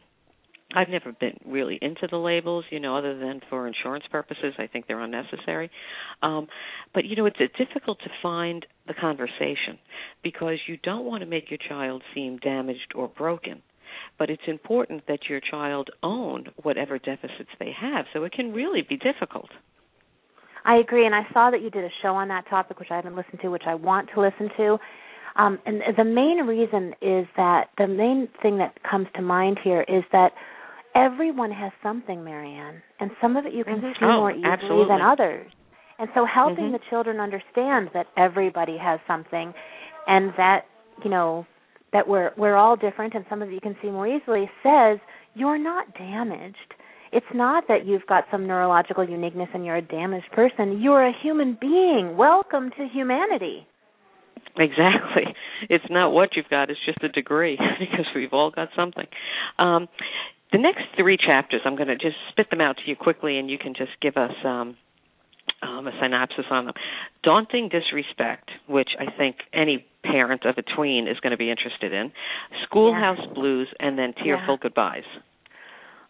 I've 0.74 0.90
never 0.90 1.12
been 1.12 1.38
really 1.46 1.78
into 1.80 2.06
the 2.10 2.18
labels, 2.18 2.66
you 2.70 2.78
know, 2.78 2.94
other 2.94 3.18
than 3.18 3.40
for 3.48 3.66
insurance 3.66 4.04
purposes. 4.10 4.52
I 4.58 4.66
think 4.66 4.86
they're 4.86 5.00
unnecessary. 5.00 5.70
Um, 6.22 6.46
but 6.92 7.06
you 7.06 7.16
know, 7.16 7.24
it's, 7.24 7.38
it's 7.40 7.56
difficult 7.56 7.98
to 8.00 8.10
find 8.22 8.66
the 8.86 8.92
conversation 8.92 9.78
because 10.22 10.58
you 10.66 10.76
don't 10.82 11.06
want 11.06 11.22
to 11.22 11.26
make 11.26 11.50
your 11.50 11.58
child 11.68 12.02
seem 12.14 12.36
damaged 12.38 12.92
or 12.94 13.08
broken 13.08 13.62
but 14.18 14.30
it's 14.30 14.42
important 14.46 15.06
that 15.08 15.20
your 15.28 15.40
child 15.40 15.90
own 16.02 16.46
whatever 16.62 16.98
deficits 16.98 17.50
they 17.58 17.72
have. 17.78 18.06
So 18.12 18.24
it 18.24 18.32
can 18.32 18.52
really 18.52 18.82
be 18.88 18.96
difficult. 18.96 19.50
I 20.64 20.76
agree, 20.76 21.06
and 21.06 21.14
I 21.14 21.22
saw 21.32 21.50
that 21.50 21.62
you 21.62 21.70
did 21.70 21.84
a 21.84 21.90
show 22.02 22.14
on 22.14 22.28
that 22.28 22.48
topic, 22.48 22.78
which 22.78 22.90
I 22.90 22.96
haven't 22.96 23.16
listened 23.16 23.40
to, 23.42 23.48
which 23.48 23.62
I 23.66 23.74
want 23.74 24.10
to 24.14 24.20
listen 24.20 24.50
to. 24.58 24.78
Um, 25.36 25.58
and 25.64 25.80
the 25.96 26.04
main 26.04 26.46
reason 26.46 26.94
is 27.00 27.26
that 27.36 27.68
the 27.78 27.86
main 27.86 28.28
thing 28.42 28.58
that 28.58 28.82
comes 28.82 29.06
to 29.14 29.22
mind 29.22 29.58
here 29.62 29.82
is 29.82 30.02
that 30.12 30.32
everyone 30.94 31.52
has 31.52 31.70
something, 31.82 32.24
Marianne, 32.24 32.82
and 32.98 33.10
some 33.20 33.36
of 33.36 33.46
it 33.46 33.54
you 33.54 33.64
can 33.64 33.76
mm-hmm. 33.76 33.92
see 33.92 34.04
oh, 34.04 34.18
more 34.18 34.32
easily 34.32 34.50
absolutely. 34.50 34.88
than 34.88 35.00
others. 35.00 35.50
And 35.98 36.08
so, 36.14 36.26
helping 36.26 36.64
mm-hmm. 36.64 36.72
the 36.72 36.80
children 36.90 37.18
understand 37.20 37.90
that 37.94 38.06
everybody 38.16 38.76
has 38.78 39.00
something, 39.06 39.52
and 40.06 40.32
that 40.36 40.62
you 41.04 41.10
know 41.10 41.46
that 41.92 42.06
we're 42.06 42.30
we're 42.36 42.56
all 42.56 42.76
different 42.76 43.14
and 43.14 43.24
some 43.28 43.42
of 43.42 43.50
you 43.50 43.60
can 43.60 43.76
see 43.82 43.90
more 43.90 44.06
easily 44.06 44.50
says 44.62 44.98
you're 45.34 45.58
not 45.58 45.92
damaged. 45.94 46.56
It's 47.12 47.26
not 47.34 47.64
that 47.68 47.86
you've 47.86 48.06
got 48.06 48.24
some 48.30 48.46
neurological 48.46 49.08
uniqueness 49.08 49.48
and 49.54 49.64
you're 49.64 49.76
a 49.76 49.82
damaged 49.82 50.30
person. 50.32 50.80
You're 50.80 51.06
a 51.06 51.12
human 51.22 51.56
being. 51.58 52.16
Welcome 52.16 52.70
to 52.76 52.86
humanity. 52.92 53.66
Exactly. 54.56 55.24
It's 55.70 55.84
not 55.90 56.12
what 56.12 56.36
you've 56.36 56.48
got, 56.48 56.70
it's 56.70 56.78
just 56.86 57.02
a 57.02 57.08
degree 57.08 57.58
because 57.80 58.06
we've 58.14 58.32
all 58.32 58.52
got 58.52 58.68
something. 58.76 59.06
Um 59.58 59.88
the 60.52 60.58
next 60.58 60.84
three 60.96 61.18
chapters, 61.18 61.60
I'm 61.64 61.76
going 61.76 61.88
to 61.88 61.96
just 61.96 62.16
spit 62.30 62.48
them 62.50 62.60
out 62.60 62.76
to 62.76 62.82
you 62.86 62.96
quickly, 62.96 63.38
and 63.38 63.50
you 63.50 63.58
can 63.58 63.74
just 63.74 63.90
give 64.00 64.16
us 64.16 64.32
um, 64.44 64.76
um, 65.62 65.86
a 65.86 65.92
synopsis 66.00 66.46
on 66.50 66.66
them. 66.66 66.74
Daunting 67.22 67.68
Disrespect, 67.68 68.50
which 68.68 68.90
I 68.98 69.10
think 69.16 69.36
any 69.52 69.86
parent 70.04 70.44
of 70.44 70.56
a 70.58 70.62
tween 70.76 71.08
is 71.08 71.18
going 71.20 71.32
to 71.32 71.36
be 71.36 71.50
interested 71.50 71.92
in. 71.92 72.12
Schoolhouse 72.64 73.18
Yeah. 73.20 73.34
Blues, 73.34 73.68
and 73.80 73.98
then 73.98 74.14
Tearful 74.14 74.54
Yeah. 74.54 74.62
Goodbyes. 74.62 75.04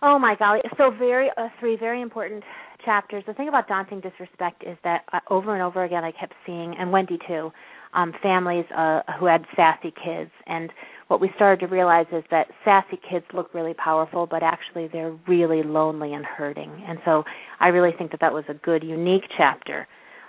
Oh 0.00 0.18
my 0.18 0.36
golly! 0.36 0.60
So 0.76 0.90
very 0.90 1.28
uh, 1.36 1.48
three 1.58 1.76
very 1.76 2.00
important 2.00 2.44
chapters. 2.84 3.24
The 3.26 3.34
thing 3.34 3.48
about 3.48 3.66
daunting 3.66 4.00
disrespect 4.00 4.62
is 4.64 4.78
that 4.84 5.02
uh, 5.12 5.18
over 5.28 5.54
and 5.54 5.62
over 5.62 5.82
again 5.82 6.04
I 6.04 6.12
kept 6.12 6.34
seeing, 6.46 6.76
and 6.78 6.92
Wendy 6.92 7.18
too, 7.26 7.50
um, 7.94 8.12
families 8.22 8.64
uh, 8.76 9.00
who 9.18 9.26
had 9.26 9.44
sassy 9.56 9.92
kids, 10.04 10.30
and 10.46 10.70
what 11.08 11.20
we 11.20 11.30
started 11.36 11.60
to 11.60 11.72
realize 11.72 12.06
is 12.12 12.22
that 12.30 12.48
sassy 12.64 12.98
kids 13.10 13.24
look 13.32 13.52
really 13.54 13.74
powerful, 13.74 14.26
but 14.26 14.42
actually 14.42 14.88
they're 14.88 15.16
really 15.26 15.62
lonely 15.62 16.12
and 16.12 16.24
hurting. 16.24 16.70
And 16.86 16.98
so 17.04 17.24
I 17.60 17.68
really 17.68 17.92
think 17.96 18.10
that 18.10 18.20
that 18.20 18.32
was 18.32 18.44
a 18.48 18.54
good, 18.54 18.84
unique 18.84 19.24
chapter 19.36 19.86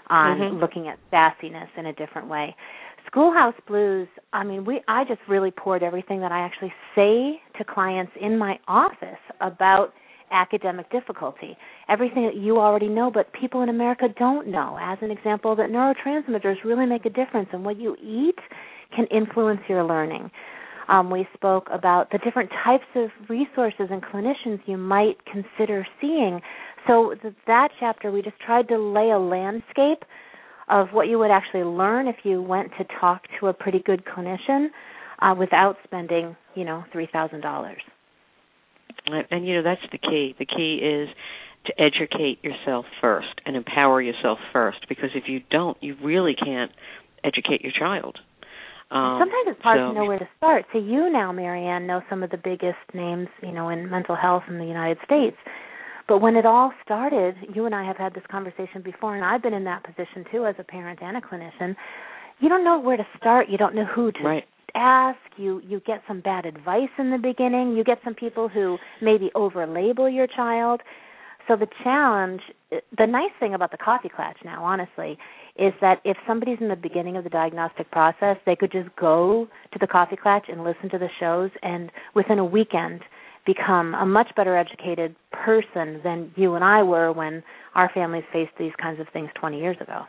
on 0.08 0.40
Mhm. 0.40 0.62
looking 0.62 0.88
at 0.88 0.98
sassiness 1.12 1.70
in 1.78 1.88
a 1.88 1.94
different 1.94 2.28
way. 2.28 2.56
Schoolhouse 3.08 3.60
Blues, 3.68 4.08
I 4.34 4.44
mean, 4.44 4.66
we 4.66 4.82
I 4.88 5.04
just 5.04 5.22
really 5.28 5.52
poured 5.52 5.84
everything 5.84 6.20
that 6.22 6.32
I 6.32 6.40
actually 6.40 6.74
say 6.96 7.42
to 7.58 7.64
clients 7.64 8.16
in 8.16 8.38
my 8.38 8.60
office 8.68 9.20
about 9.42 9.94
academic 10.32 10.90
difficulty. 10.92 11.58
Everything 11.88 12.26
that 12.26 12.36
you 12.36 12.58
already 12.60 12.88
know 12.88 13.12
but 13.12 13.32
people 13.34 13.62
in 13.62 13.70
America 13.70 14.06
don't 14.18 14.48
know. 14.48 14.78
As 14.82 14.98
an 15.02 15.12
example, 15.12 15.56
that 15.56 15.70
neurotransmitters 15.70 16.64
really 16.64 16.86
make 16.86 17.06
a 17.06 17.10
difference 17.10 17.50
and 17.54 17.64
what 17.64 17.80
you 17.80 17.96
eat 18.02 18.40
can 18.96 19.06
influence 19.08 19.62
your 19.68 19.84
learning. 19.84 20.30
Um, 20.88 21.12
we 21.12 21.28
spoke 21.36 21.68
about 21.72 22.10
the 22.12 22.18
different 22.20 22.50
types 22.64 22.86
of 22.96 23.10
resources 23.30 23.90
and 23.92 24.02
clinicians 24.02 24.60
you 24.66 24.78
might 24.78 25.18
consider 25.26 25.86
seeing. 26.02 26.42
So 26.88 27.14
th- 27.22 27.36
that 27.46 27.70
chapter, 27.80 28.12
we 28.12 28.24
just 28.24 28.40
tried 28.40 28.68
to 28.70 28.78
lay 28.78 29.12
a 29.12 29.20
landscape 29.20 30.04
of 30.68 30.88
what 30.92 31.08
you 31.08 31.20
would 31.20 31.32
actually 31.32 31.64
learn 31.64 32.08
if 32.08 32.18
you 32.24 32.42
went 32.42 32.72
to 32.80 32.86
talk 33.00 33.24
to 33.40 33.48
a 33.48 33.54
pretty 33.54 33.80
good 33.86 34.04
clinician 34.06 34.68
uh, 35.22 35.36
without 35.38 35.78
spending, 35.84 36.36
you 36.56 36.64
know, 36.64 36.84
three 36.92 37.08
thousand 37.12 37.42
dollars. 37.42 37.82
And, 39.14 39.26
and 39.32 39.48
you 39.48 39.56
know 39.56 39.64
that's 39.64 39.82
the 39.92 39.98
key. 39.98 40.36
The 40.38 40.46
key 40.46 40.76
is 40.84 41.10
to 41.66 41.74
educate 41.82 42.44
yourself 42.44 42.86
first 43.02 43.42
and 43.46 43.56
empower 43.56 44.02
yourself 44.02 44.40
first, 44.54 44.88
because 44.88 45.10
if 45.14 45.26
you 45.28 45.42
don't, 45.52 45.78
you 45.82 45.96
really 46.04 46.36
can't 46.36 46.72
educate 47.24 47.62
your 47.62 47.74
child. 47.78 48.18
Um, 48.92 49.20
Sometimes 49.20 49.48
it's 49.48 49.62
hard 49.62 49.80
so- 49.80 49.94
to 49.94 50.00
know 50.00 50.06
where 50.06 50.20
to 50.20 50.30
start. 50.38 50.66
So 50.74 50.80
you 50.80 51.12
now, 51.12 51.32
Marianne, 51.32 51.86
know 51.86 52.02
some 52.10 52.24
of 52.24 52.32
the 52.32 52.38
biggest 52.38 52.80
names, 52.94 53.28
you 53.44 53.52
know, 53.52 53.70
in 53.70 53.90
mental 53.90 54.16
health 54.16 54.44
in 54.48 54.58
the 54.58 54.66
United 54.66 54.98
States. 55.06 55.38
But 56.08 56.20
when 56.22 56.36
it 56.36 56.46
all 56.46 56.74
started, 56.84 57.36
you 57.54 57.68
and 57.68 57.76
I 57.76 57.86
have 57.86 57.98
had 57.98 58.16
this 58.16 58.24
conversation 58.32 58.82
before, 58.84 59.16
and 59.16 59.24
I've 59.24 59.44
been 59.44 59.54
in 59.54 59.66
that 59.66 59.84
position 59.84 60.26
too 60.32 60.48
as 60.48 60.56
a 60.58 60.64
parent 60.64 61.00
and 61.04 61.16
a 61.18 61.22
clinician. 61.22 61.76
You 62.40 62.50
don't 62.50 62.64
know 62.64 62.80
where 62.80 62.98
to 62.98 63.06
start. 63.16 63.48
You 63.48 63.60
don't 63.60 63.76
know 63.76 63.86
who 63.86 64.12
to 64.14 64.24
Right. 64.24 64.46
Ask. 64.76 65.18
You 65.38 65.62
you 65.66 65.82
get 65.86 66.02
some 66.08 66.22
bad 66.22 66.46
advice 66.46 66.90
in 66.98 67.12
the 67.12 67.18
beginning. 67.18 67.76
You 67.76 67.84
get 67.84 68.00
some 68.04 68.16
people 68.16 68.50
who 68.50 68.78
maybe 69.02 69.32
overlabel 69.36 70.14
your 70.14 70.28
child. 70.28 70.82
So 71.48 71.56
the 71.56 71.68
challenge, 71.84 72.42
the 72.70 73.08
nice 73.08 73.32
thing 73.40 73.56
about 73.56 73.72
the 73.72 73.78
coffee 73.78 74.10
clatch 74.10 74.38
now, 74.46 74.64
honestly, 74.64 75.18
is 75.58 75.74
that 75.82 76.00
if 76.06 76.16
somebody's 76.28 76.60
in 76.62 76.68
the 76.68 76.76
beginning 76.76 77.18
of 77.18 77.24
the 77.24 77.30
diagnostic 77.30 77.90
process, 77.90 78.38
they 78.46 78.56
could 78.56 78.72
just 78.72 78.90
go 78.96 79.48
to 79.74 79.80
the 79.80 79.88
coffee 79.88 80.16
clatch 80.16 80.46
and 80.48 80.64
listen 80.64 80.90
to 80.92 81.00
the 81.00 81.10
shows, 81.20 81.50
and 81.64 81.92
within 82.14 82.38
a 82.38 82.46
weekend 82.46 83.02
become 83.48 83.96
a 83.96 84.06
much 84.06 84.28
better 84.36 84.56
educated 84.56 85.16
person 85.32 86.02
than 86.04 86.32
you 86.36 86.54
and 86.54 86.64
I 86.64 86.84
were 86.84 87.12
when 87.12 87.42
our 87.74 87.90
families 87.96 88.26
faced 88.32 88.52
these 88.60 88.74
kinds 88.80 89.00
of 89.00 89.08
things 89.12 89.30
20 89.40 89.60
years 89.60 89.78
ago. 89.82 90.04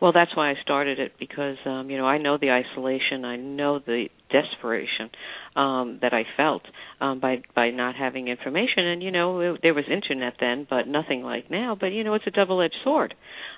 Well, 0.00 0.12
that's 0.12 0.36
why 0.36 0.50
I 0.50 0.54
started 0.62 1.00
it 1.00 1.12
because 1.18 1.56
um, 1.66 1.90
you 1.90 1.98
know 1.98 2.06
I 2.06 2.18
know 2.18 2.38
the 2.38 2.50
isolation, 2.50 3.24
I 3.24 3.36
know 3.36 3.80
the 3.80 4.08
desperation 4.30 5.10
um, 5.56 5.98
that 6.02 6.12
I 6.12 6.22
felt 6.36 6.62
um, 7.00 7.18
by 7.18 7.42
by 7.54 7.70
not 7.70 7.96
having 7.96 8.28
information. 8.28 8.86
And 8.86 9.02
you 9.02 9.10
know 9.10 9.40
it, 9.40 9.60
there 9.62 9.74
was 9.74 9.84
internet 9.90 10.34
then, 10.38 10.68
but 10.70 10.86
nothing 10.86 11.22
like 11.22 11.50
now. 11.50 11.76
But 11.78 11.88
you 11.88 12.04
know 12.04 12.14
it's 12.14 12.26
a 12.28 12.30
double-edged 12.30 12.76
sword 12.84 13.14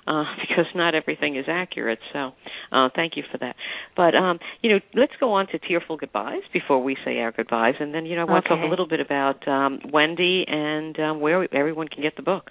uh, 0.07 0.23
because 0.41 0.65
not 0.73 0.95
everything 0.95 1.35
is 1.35 1.45
accurate. 1.47 1.99
So 2.11 2.31
uh, 2.71 2.89
thank 2.95 3.17
you 3.17 3.23
for 3.31 3.37
that. 3.37 3.55
But 3.95 4.15
um, 4.15 4.39
you 4.63 4.71
know 4.71 4.79
let's 4.95 5.13
go 5.19 5.33
on 5.33 5.45
to 5.47 5.59
tearful 5.59 5.97
goodbyes 5.97 6.41
before 6.51 6.81
we 6.81 6.97
say 7.05 7.19
our 7.19 7.31
goodbyes, 7.31 7.75
and 7.79 7.93
then 7.93 8.07
you 8.07 8.15
know 8.15 8.23
I 8.23 8.25
want 8.25 8.45
to 8.45 8.49
talk 8.49 8.63
a 8.63 8.67
little 8.67 8.87
bit 8.87 8.99
about 8.99 9.47
um, 9.47 9.79
Wendy 9.93 10.45
and 10.47 10.99
um, 10.99 11.19
where 11.19 11.47
everyone 11.53 11.87
can 11.87 12.01
get 12.01 12.15
the 12.15 12.23
book. 12.23 12.49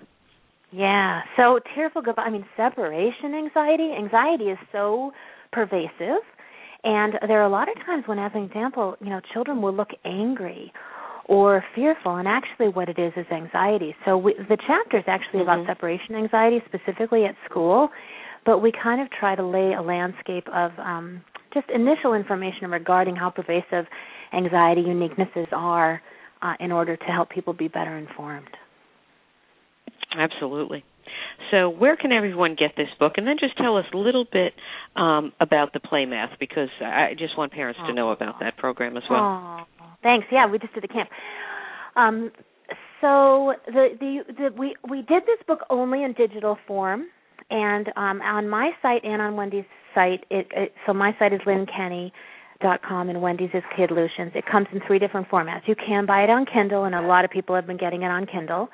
Yeah. 0.73 1.23
So 1.37 1.61
tearful 1.75 2.03
goodbye. 2.03 2.23
I 2.23 2.31
mean, 2.31 2.45
separation 2.57 3.35
anxiety. 3.35 3.93
Anxiety 3.97 4.45
is 4.45 4.59
so 4.73 5.13
pervasive, 5.53 6.23
and 6.85 7.15
there 7.27 7.41
are 7.41 7.45
a 7.47 7.49
lot 7.49 7.69
of 7.69 7.75
times 7.85 8.05
when, 8.07 8.19
as 8.19 8.31
an 8.35 8.45
example, 8.45 8.97
you 9.01 9.11
know, 9.11 9.21
children 9.33 9.61
will 9.63 9.75
look 9.75 9.91
angry 10.05 10.73
or 11.27 11.65
fearful, 11.75 12.17
and 12.17 12.27
actually, 12.27 12.69
what 12.69 12.89
it 12.89 12.99
is 12.99 13.13
is 13.17 13.27
anxiety. 13.33 13.95
So 14.05 14.17
we, 14.17 14.35
the 14.49 14.57
chapter 14.67 14.99
is 14.99 15.05
actually 15.07 15.43
about 15.43 15.59
Mhm. 15.61 15.67
separation 15.67 16.15
anxiety, 16.17 16.63
specifically 16.67 17.25
at 17.25 17.37
school, 17.49 17.91
but 18.45 18.59
we 18.59 18.73
kind 18.73 19.01
of 19.01 19.11
try 19.11 19.35
to 19.35 19.43
lay 19.43 19.75
a 19.75 19.83
landscape 19.83 20.49
of 20.49 20.73
um, 20.79 21.23
just 21.53 21.69
initial 21.71 22.15
information 22.15 22.71
regarding 22.71 23.17
how 23.17 23.31
pervasive 23.31 23.87
anxiety 24.33 24.83
uniquenesses 24.83 25.53
are 25.53 26.01
uh, 26.43 26.55
in 26.61 26.73
order 26.73 26.97
to 26.97 27.05
help 27.05 27.29
people 27.29 27.53
be 27.53 27.69
better 27.69 27.97
informed. 27.97 28.57
Absolutely. 30.17 30.85
So, 31.51 31.69
where 31.69 31.97
can 31.97 32.13
everyone 32.13 32.55
get 32.59 32.73
this 32.77 32.89
book? 32.99 33.15
And 33.17 33.27
then 33.27 33.37
just 33.41 33.57
tell 33.57 33.77
us 33.77 33.85
a 33.93 33.97
little 33.97 34.25
bit 34.31 34.53
um, 34.97 35.33
about 35.41 35.73
the 35.73 35.81
play 35.81 36.05
math, 36.05 36.39
because 36.39 36.69
I 36.81 37.15
just 37.19 37.37
want 37.37 37.53
parents 37.53 37.81
to 37.87 37.93
know 37.93 38.11
about 38.11 38.41
that 38.41 38.57
program 38.57 38.97
as 38.97 39.03
well. 39.11 39.21
Oh, 39.21 39.87
thanks. 40.03 40.27
Yeah, 40.31 40.47
we 40.47 40.59
just 40.59 40.75
did 40.75 40.85
a 40.85 40.89
camp. 40.89 41.09
Um, 41.97 42.31
so 43.01 43.55
the, 43.67 43.89
the 43.99 44.19
the 44.29 44.51
we 44.57 44.75
we 44.89 44.99
did 44.99 45.25
this 45.25 45.39
book 45.47 45.61
only 45.71 46.05
in 46.05 46.13
digital 46.13 46.59
form, 46.67 47.07
and 47.51 47.89
um, 47.97 48.21
on 48.21 48.49
my 48.49 48.71
site 48.83 49.05
and 49.05 49.21
on 49.21 49.37
Wendy's 49.37 49.65
site, 49.95 50.25
it, 50.31 50.47
it 50.53 50.73
so 50.87 50.93
my 50.93 51.13
site 51.19 51.33
is 51.33 51.41
lynnekenney.com 51.47 53.09
and 53.09 53.23
Wendy's 53.23 53.51
is 53.55 53.63
Kidlutions. 53.77 54.37
It 54.37 54.45
comes 54.51 54.67
in 54.73 54.81
three 54.87 54.99
different 54.99 55.29
formats. 55.29 55.63
You 55.67 55.75
can 55.75 56.07
buy 56.07 56.23
it 56.23 56.31
on 56.31 56.47
Kindle, 56.47 56.85
and 56.85 56.95
a 56.95 57.03
lot 57.03 57.25
of 57.25 57.31
people 57.31 57.55
have 57.55 57.67
been 57.67 57.79
getting 57.79 58.03
it 58.03 58.11
on 58.11 58.27
Kindle. 58.27 58.69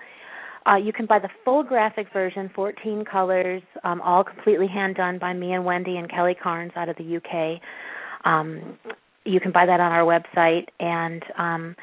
Uh, 0.66 0.76
you 0.76 0.92
can 0.92 1.06
buy 1.06 1.18
the 1.18 1.28
full 1.44 1.62
graphic 1.62 2.08
version, 2.12 2.50
14 2.54 3.04
colors, 3.04 3.62
um, 3.84 4.00
all 4.00 4.24
completely 4.24 4.66
hand 4.66 4.96
done 4.96 5.18
by 5.18 5.32
me 5.32 5.52
and 5.52 5.64
Wendy 5.64 5.96
and 5.96 6.10
Kelly 6.10 6.34
Carnes 6.34 6.72
out 6.74 6.88
of 6.88 6.96
the 6.96 7.16
UK. 7.16 7.60
Um, 8.24 8.76
you 9.24 9.38
can 9.38 9.52
buy 9.52 9.66
that 9.66 9.78
on 9.80 9.92
our 9.92 10.02
website, 10.04 10.66
and 10.80 11.22
um, 11.38 11.76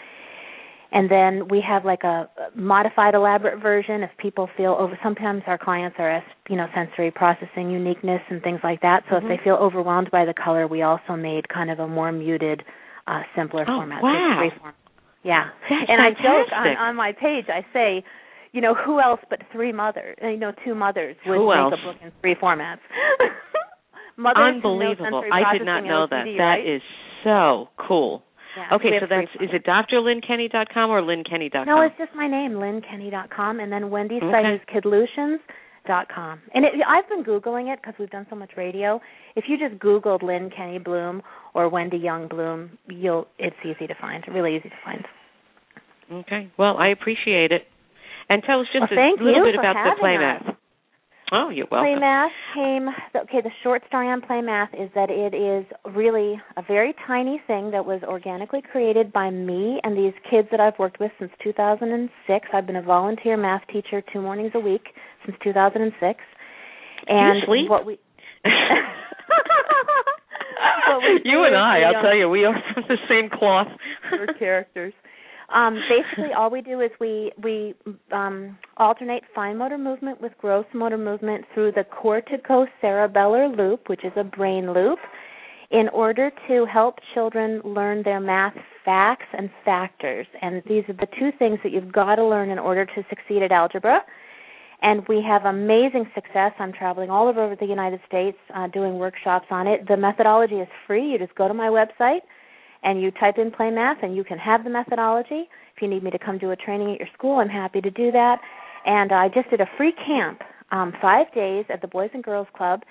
and 0.91 1.10
then 1.10 1.48
we 1.48 1.60
have 1.62 1.86
like 1.86 2.04
a 2.04 2.30
modified, 2.56 3.15
elaborate 3.15 3.62
version 3.62 4.04
if 4.04 4.12
people 4.17 4.50
feel 4.56 4.76
over. 4.80 4.98
Sometimes 5.02 5.41
our 5.48 5.58
clients 5.58 5.96
are, 5.98 6.24
you 6.50 6.56
know, 6.56 6.67
sensory 6.76 7.10
processing 7.10 7.72
uniqueness 7.72 8.22
and 8.30 8.43
things 8.43 8.60
like 8.63 8.82
that. 8.82 9.04
So 9.10 9.15
Mhm. 9.15 9.24
if 9.24 9.28
they 9.30 9.43
feel 9.43 9.56
overwhelmed 9.56 10.12
by 10.12 10.24
the 10.24 10.34
color, 10.34 10.67
we 10.67 10.84
also 10.84 11.15
made 11.15 11.50
kind 11.50 11.72
of 11.72 11.80
a 11.80 11.88
more 11.88 12.12
muted, 12.12 12.63
uh, 13.08 13.24
simpler 13.36 13.65
Oh, 13.67 13.78
format. 13.78 14.04
Wow. 14.04 14.52
Yeah, 15.24 15.50
That's 15.69 15.89
and 15.89 16.02
I 16.02 16.12
joke 16.12 16.52
on, 16.52 16.67
on 16.76 16.96
my 16.96 17.13
page. 17.13 17.46
I 17.50 17.65
say, 17.72 18.04
you 18.53 18.61
know, 18.61 18.73
who 18.75 19.01
else 19.01 19.19
but 19.29 19.39
three 19.51 19.71
mothers? 19.73 20.15
You 20.21 20.37
know, 20.37 20.53
two 20.65 20.73
mothers 20.75 21.15
would 21.25 21.35
Who 21.37 21.49
make 21.49 21.57
else? 21.57 21.73
a 21.73 21.85
book 21.85 21.97
in 22.01 22.11
three 22.21 22.35
formats. 22.35 22.79
mothers 24.17 24.55
Unbelievable. 24.55 25.23
I 25.31 25.53
did 25.57 25.65
not 25.65 25.83
know 25.83 26.07
that. 26.09 26.25
OCD, 26.25 26.37
That 26.37 26.43
right? 26.43 26.67
is 26.75 26.81
so 27.23 27.69
cool. 27.87 28.23
Yeah, 28.55 28.75
Okay, 28.75 28.89
so 29.01 29.07
that's 29.09 29.27
is 29.41 29.49
it 29.51 29.65
drlynnekenney.com 29.65 30.89
or 30.91 31.01
lynnekenney.com? 31.01 31.65
No, 31.65 31.81
it's 31.81 31.95
just 31.97 32.11
my 32.15 32.27
name, 32.27 32.51
lynnekenney.com, 32.51 33.59
and 33.59 33.71
then 33.71 33.89
Wendy's 33.89 34.21
Okay. 34.21 34.31
site 34.31 34.45
is 34.53 34.61
kidlutions.com. 34.71 36.41
And 36.53 36.63
it, 36.65 36.73
I've 36.87 37.09
been 37.09 37.23
googling 37.23 37.73
it 37.73 37.79
because 37.81 37.95
we've 37.97 38.11
done 38.11 38.27
so 38.29 38.35
much 38.35 38.51
radio. 38.55 39.01
If 39.35 39.45
you 39.47 39.57
just 39.57 39.81
Googled 39.81 40.21
Lynne 40.21 40.51
Kenney 40.55 40.77
Bloom 40.77 41.23
or 41.55 41.67
Wendy 41.67 41.97
Young 41.97 42.27
Bloom, 42.27 42.77
you'll 42.87 43.25
it's 43.39 43.55
easy 43.65 43.87
to 43.87 43.95
find. 43.99 44.23
Really 44.31 44.55
easy 44.55 44.69
to 44.69 44.75
find. 44.85 45.03
Okay. 46.12 46.51
Well, 46.58 46.77
I 46.77 46.89
appreciate 46.89 47.51
it. 47.51 47.63
And 48.30 48.42
tell 48.44 48.62
us 48.62 48.67
just 48.71 48.90
Well, 48.90 49.00
a 49.00 49.24
little 49.24 49.36
you 49.36 49.44
bit 49.44 49.56
for 49.56 49.62
about 49.62 49.74
the 49.74 49.80
having 49.80 50.00
play 50.00 50.15
us. 50.15 50.44
math. 50.48 50.56
Oh, 51.36 51.50
you're 51.50 51.65
welcome. 51.71 51.90
Play 51.90 52.00
Math 52.00 52.32
came. 52.54 52.88
Okay, 53.15 53.42
the 53.42 53.50
short 53.63 53.82
story 53.88 54.08
on 54.08 54.21
Play 54.21 54.42
Math 54.42 54.69
is 54.74 54.92
that 54.94 55.10
it 55.10 55.34
is 55.34 55.65
really 55.96 56.40
a 56.58 56.62
very 56.62 56.94
tiny 57.08 57.42
thing 57.48 57.71
that 57.71 57.84
was 57.84 58.04
organically 58.04 58.62
created 58.62 59.12
by 59.12 59.32
me 59.32 59.80
and 59.84 59.98
these 59.98 60.13
kids 60.30 60.48
that 60.52 60.60
I've 60.60 60.78
worked 60.78 61.00
with 61.00 61.12
since 61.17 61.32
2006. 61.44 62.48
I've 62.54 62.67
been 62.67 62.76
a 62.76 62.84
volunteer 62.84 63.36
math 63.36 63.63
teacher 63.74 64.04
two 64.13 64.21
mornings 64.21 64.52
a 64.54 64.60
week 64.60 64.84
since 65.26 65.36
2006. 65.44 66.19
And 67.08 67.44
sleep? 67.48 67.67
what 67.67 67.84
we 67.84 67.98
What 70.88 71.02
we 71.02 71.21
you 71.26 71.44
and 71.46 71.56
I, 71.56 71.82
I'll 71.82 71.96
um, 71.96 72.04
tell 72.04 72.15
you, 72.15 72.30
we 72.30 72.46
are 72.46 72.54
from 72.76 72.84
the 72.88 72.98
same 73.10 73.30
cloth. 73.32 73.69
We're 74.12 74.34
characters. 74.36 74.94
Um, 75.54 75.77
basically, 75.87 76.33
all 76.35 76.49
we 76.49 76.62
do 76.62 76.81
is 76.81 76.89
we 76.99 77.31
we 77.41 77.75
um, 78.12 78.58
alternate 78.77 79.23
fine 79.35 79.58
motor 79.58 79.77
movement 79.77 80.19
with 80.19 80.31
gross 80.39 80.65
motor 80.73 80.97
movement 80.97 81.45
through 81.54 81.73
the 81.73 81.83
corticocerebellar 81.83 83.56
loop, 83.56 83.87
which 83.87 84.04
is 84.04 84.12
a 84.15 84.23
brain 84.23 84.73
loop, 84.73 84.97
in 85.69 85.89
order 85.89 86.31
to 86.47 86.65
help 86.65 86.95
children 87.13 87.62
learn 87.63 88.01
their 88.04 88.19
math 88.19 88.56
facts 88.83 89.27
and 89.37 89.51
factors. 89.63 90.25
And 90.41 90.63
these 90.67 90.83
are 90.89 90.93
the 90.93 91.08
two 91.19 91.29
things 91.37 91.60
that 91.63 91.71
you've 91.71 91.91
got 91.93 92.15
to 92.15 92.25
learn 92.25 92.49
in 92.49 92.58
order 92.58 92.85
to 92.85 93.06
succeed 93.10 93.43
at 93.43 93.51
algebra. 93.51 93.99
And 94.81 95.08
we 95.08 95.23
have 95.25 95.45
amazing 95.45 96.06
success. 96.15 96.51
I'm 96.60 96.73
traveling 96.73 97.10
all 97.10 97.29
over 97.29 97.56
the 97.58 97.65
United 97.65 98.01
States 98.08 98.37
uh, 98.54 98.67
doing 98.67 98.95
workshops 98.95 99.45
on 99.51 99.67
it. 99.67 99.87
The 99.87 99.95
methodology 99.97 100.56
is 100.56 100.67
free. 100.87 101.12
You 101.12 101.19
just 101.19 101.35
go 101.35 101.47
to 101.47 101.54
my 101.54 101.67
website 101.67 102.19
and 102.84 103.02
you 103.02 103.12
type 103.12 103.38
in 103.38 103.52
play 103.52 103.69
math 103.69 103.98
and 104.04 104.15
you 104.15 104.23
can 104.23 104.38
have 104.38 104.63
the 104.63 104.69
methodology. 104.69 105.48
If 105.75 105.81
you 105.81 105.88
need 105.88 106.04
me 106.04 106.12
to 106.12 106.19
come 106.19 106.38
do 106.38 106.52
a 106.52 106.56
training 106.56 106.92
at 106.94 107.00
your 107.00 107.08
school, 107.13 107.40
I'm 107.40 107.50
happy 107.50 107.81
to 107.81 107.90
do 107.90 108.12
that. 108.12 108.40
And 108.86 109.12
I 109.12 109.29
just 109.29 109.50
did 109.50 109.62
a 109.62 109.65
free 109.77 109.94
camp, 110.06 110.42
um, 110.71 110.94
five 111.02 111.27
days 111.34 111.65
at 111.69 111.81
the 111.81 111.88
Boys 111.88 112.10
and 112.13 112.23
Girls 112.23 112.48
Club, 112.56 112.81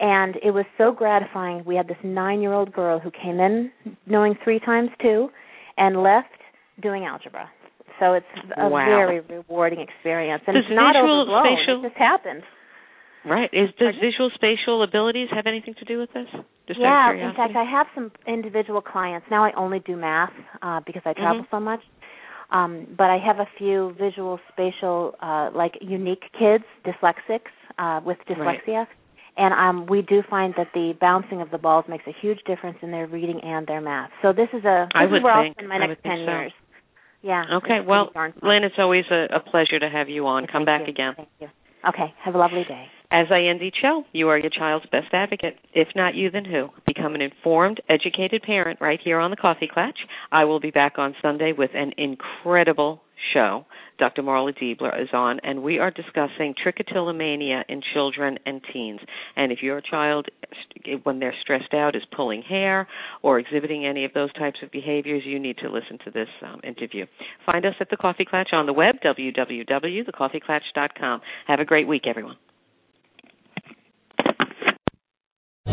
and 0.00 0.36
it 0.42 0.50
was 0.52 0.64
so 0.78 0.92
gratifying. 0.92 1.64
We 1.64 1.76
had 1.76 1.88
this 1.88 1.96
nine-year-old 2.02 2.72
girl 2.72 2.98
who 2.98 3.10
came 3.10 3.40
in 3.40 3.70
knowing 4.06 4.34
three 4.44 4.60
times 4.60 4.90
two, 5.00 5.28
and 5.76 6.02
left 6.02 6.28
doing 6.82 7.04
algebra. 7.04 7.50
So 8.00 8.12
it's 8.14 8.26
a 8.56 8.68
Wow. 8.68 8.84
very 8.86 9.20
rewarding 9.20 9.80
experience, 9.80 10.42
and 10.46 10.54
Does 10.54 10.64
it's 10.66 10.74
not 10.74 10.94
visual, 10.94 11.22
overblown. 11.22 11.44
spatial- 11.56 11.84
It 11.84 11.88
just 11.88 11.96
happened. 11.96 12.42
Right. 13.26 13.48
Is 13.52 13.70
does 13.78 13.94
visual 14.00 14.30
spatial 14.34 14.82
abilities 14.82 15.28
have 15.32 15.46
anything 15.46 15.74
to 15.78 15.84
do 15.84 15.98
with 15.98 16.12
this? 16.12 16.26
Just 16.68 16.80
yeah, 16.80 17.12
in 17.12 17.34
fact, 17.34 17.54
I 17.56 17.64
have 17.64 17.86
some 17.94 18.10
individual 18.26 18.80
clients 18.80 19.26
now. 19.30 19.44
I 19.44 19.52
only 19.56 19.80
do 19.80 19.96
math 19.96 20.32
uh, 20.62 20.80
because 20.86 21.02
I 21.04 21.12
travel 21.14 21.42
Mhm. 21.42 21.50
so 21.50 21.60
much. 21.60 21.80
Um, 22.50 22.86
but 22.96 23.08
I 23.10 23.18
have 23.18 23.38
a 23.40 23.46
few 23.58 23.92
visual, 23.98 24.38
spatial, 24.52 25.14
uh, 25.20 25.50
like 25.54 25.72
unique 25.80 26.22
kids, 26.38 26.64
dyslexics 26.84 27.50
uh, 27.78 28.00
with 28.04 28.18
Right. 28.28 28.60
dyslexia, 28.66 28.86
and 29.36 29.52
um, 29.54 29.86
we 29.86 30.02
do 30.02 30.22
find 30.28 30.54
that 30.56 30.68
the 30.74 30.94
bouncing 31.00 31.40
of 31.40 31.50
the 31.50 31.58
balls 31.58 31.86
makes 31.88 32.06
a 32.06 32.12
huge 32.20 32.38
difference 32.46 32.78
in 32.82 32.90
their 32.90 33.06
reading 33.06 33.40
and 33.42 33.66
their 33.66 33.80
math. 33.80 34.10
So 34.22 34.32
this 34.32 34.48
is 34.52 34.64
a 34.64 34.86
this 34.92 34.92
I 34.94 35.04
is 35.06 35.10
would 35.12 35.22
where 35.22 35.32
I'll 35.32 35.42
think- 35.44 35.56
spend 35.56 35.68
my 35.68 35.76
I 35.76 35.86
next 35.86 36.02
ten 36.02 36.18
so. 36.26 36.30
years. 36.30 36.52
Yeah. 37.22 37.44
Okay. 37.56 37.80
Well, 37.80 38.04
pretty 38.04 38.14
darn 38.14 38.32
fun. 38.34 38.48
Lynne, 38.50 38.64
it's 38.64 38.78
always 38.78 39.04
a, 39.10 39.28
a 39.36 39.40
pleasure 39.40 39.78
to 39.80 39.88
have 39.88 40.08
you 40.10 40.26
on. 40.26 40.46
Come 40.46 40.64
Thank 40.64 40.66
back 40.66 40.80
you. 40.82 40.92
again. 40.92 41.14
Thank 41.16 41.28
you. 41.40 41.48
Okay. 41.88 42.12
Have 42.22 42.34
a 42.34 42.38
lovely 42.38 42.64
day. 42.64 42.86
As 43.14 43.28
I 43.30 43.42
end 43.42 43.62
each 43.62 43.76
show, 43.80 44.02
you 44.12 44.28
are 44.30 44.36
your 44.36 44.50
child's 44.50 44.86
best 44.86 45.14
advocate. 45.14 45.56
If 45.72 45.86
not 45.94 46.16
you, 46.16 46.32
then 46.32 46.44
who? 46.44 46.70
Become 46.84 47.14
an 47.14 47.22
informed, 47.22 47.80
educated 47.88 48.42
parent 48.42 48.80
right 48.80 48.98
here 49.00 49.20
on 49.20 49.30
the 49.30 49.36
Coffee 49.36 49.68
Clatch. 49.72 50.00
I 50.32 50.46
will 50.46 50.58
be 50.58 50.72
back 50.72 50.98
on 50.98 51.14
Sunday 51.22 51.52
with 51.56 51.70
an 51.74 51.92
incredible 51.96 53.02
show. 53.32 53.66
Dr. 54.00 54.24
Marla 54.24 54.52
Diebler 54.52 55.00
is 55.00 55.10
on, 55.12 55.38
and 55.44 55.62
we 55.62 55.78
are 55.78 55.92
discussing 55.92 56.56
trichotillomania 56.56 57.62
in 57.68 57.82
children 57.94 58.36
and 58.46 58.60
teens. 58.72 58.98
And 59.36 59.52
if 59.52 59.62
your 59.62 59.80
child, 59.80 60.26
when 61.04 61.20
they're 61.20 61.36
stressed 61.40 61.72
out, 61.72 61.94
is 61.94 62.02
pulling 62.16 62.42
hair 62.42 62.88
or 63.22 63.38
exhibiting 63.38 63.86
any 63.86 64.04
of 64.04 64.12
those 64.12 64.32
types 64.32 64.58
of 64.60 64.72
behaviors, 64.72 65.22
you 65.24 65.38
need 65.38 65.58
to 65.58 65.70
listen 65.70 65.98
to 66.04 66.10
this 66.10 66.26
um, 66.42 66.60
interview. 66.64 67.06
Find 67.46 67.64
us 67.64 67.74
at 67.78 67.90
the 67.90 67.96
Coffee 67.96 68.24
Clatch 68.24 68.52
on 68.52 68.66
the 68.66 68.72
web, 68.72 68.96
www.thecoffeeclatch.com. 69.04 71.20
Have 71.46 71.60
a 71.60 71.64
great 71.64 71.86
week, 71.86 72.08
everyone. 72.08 72.34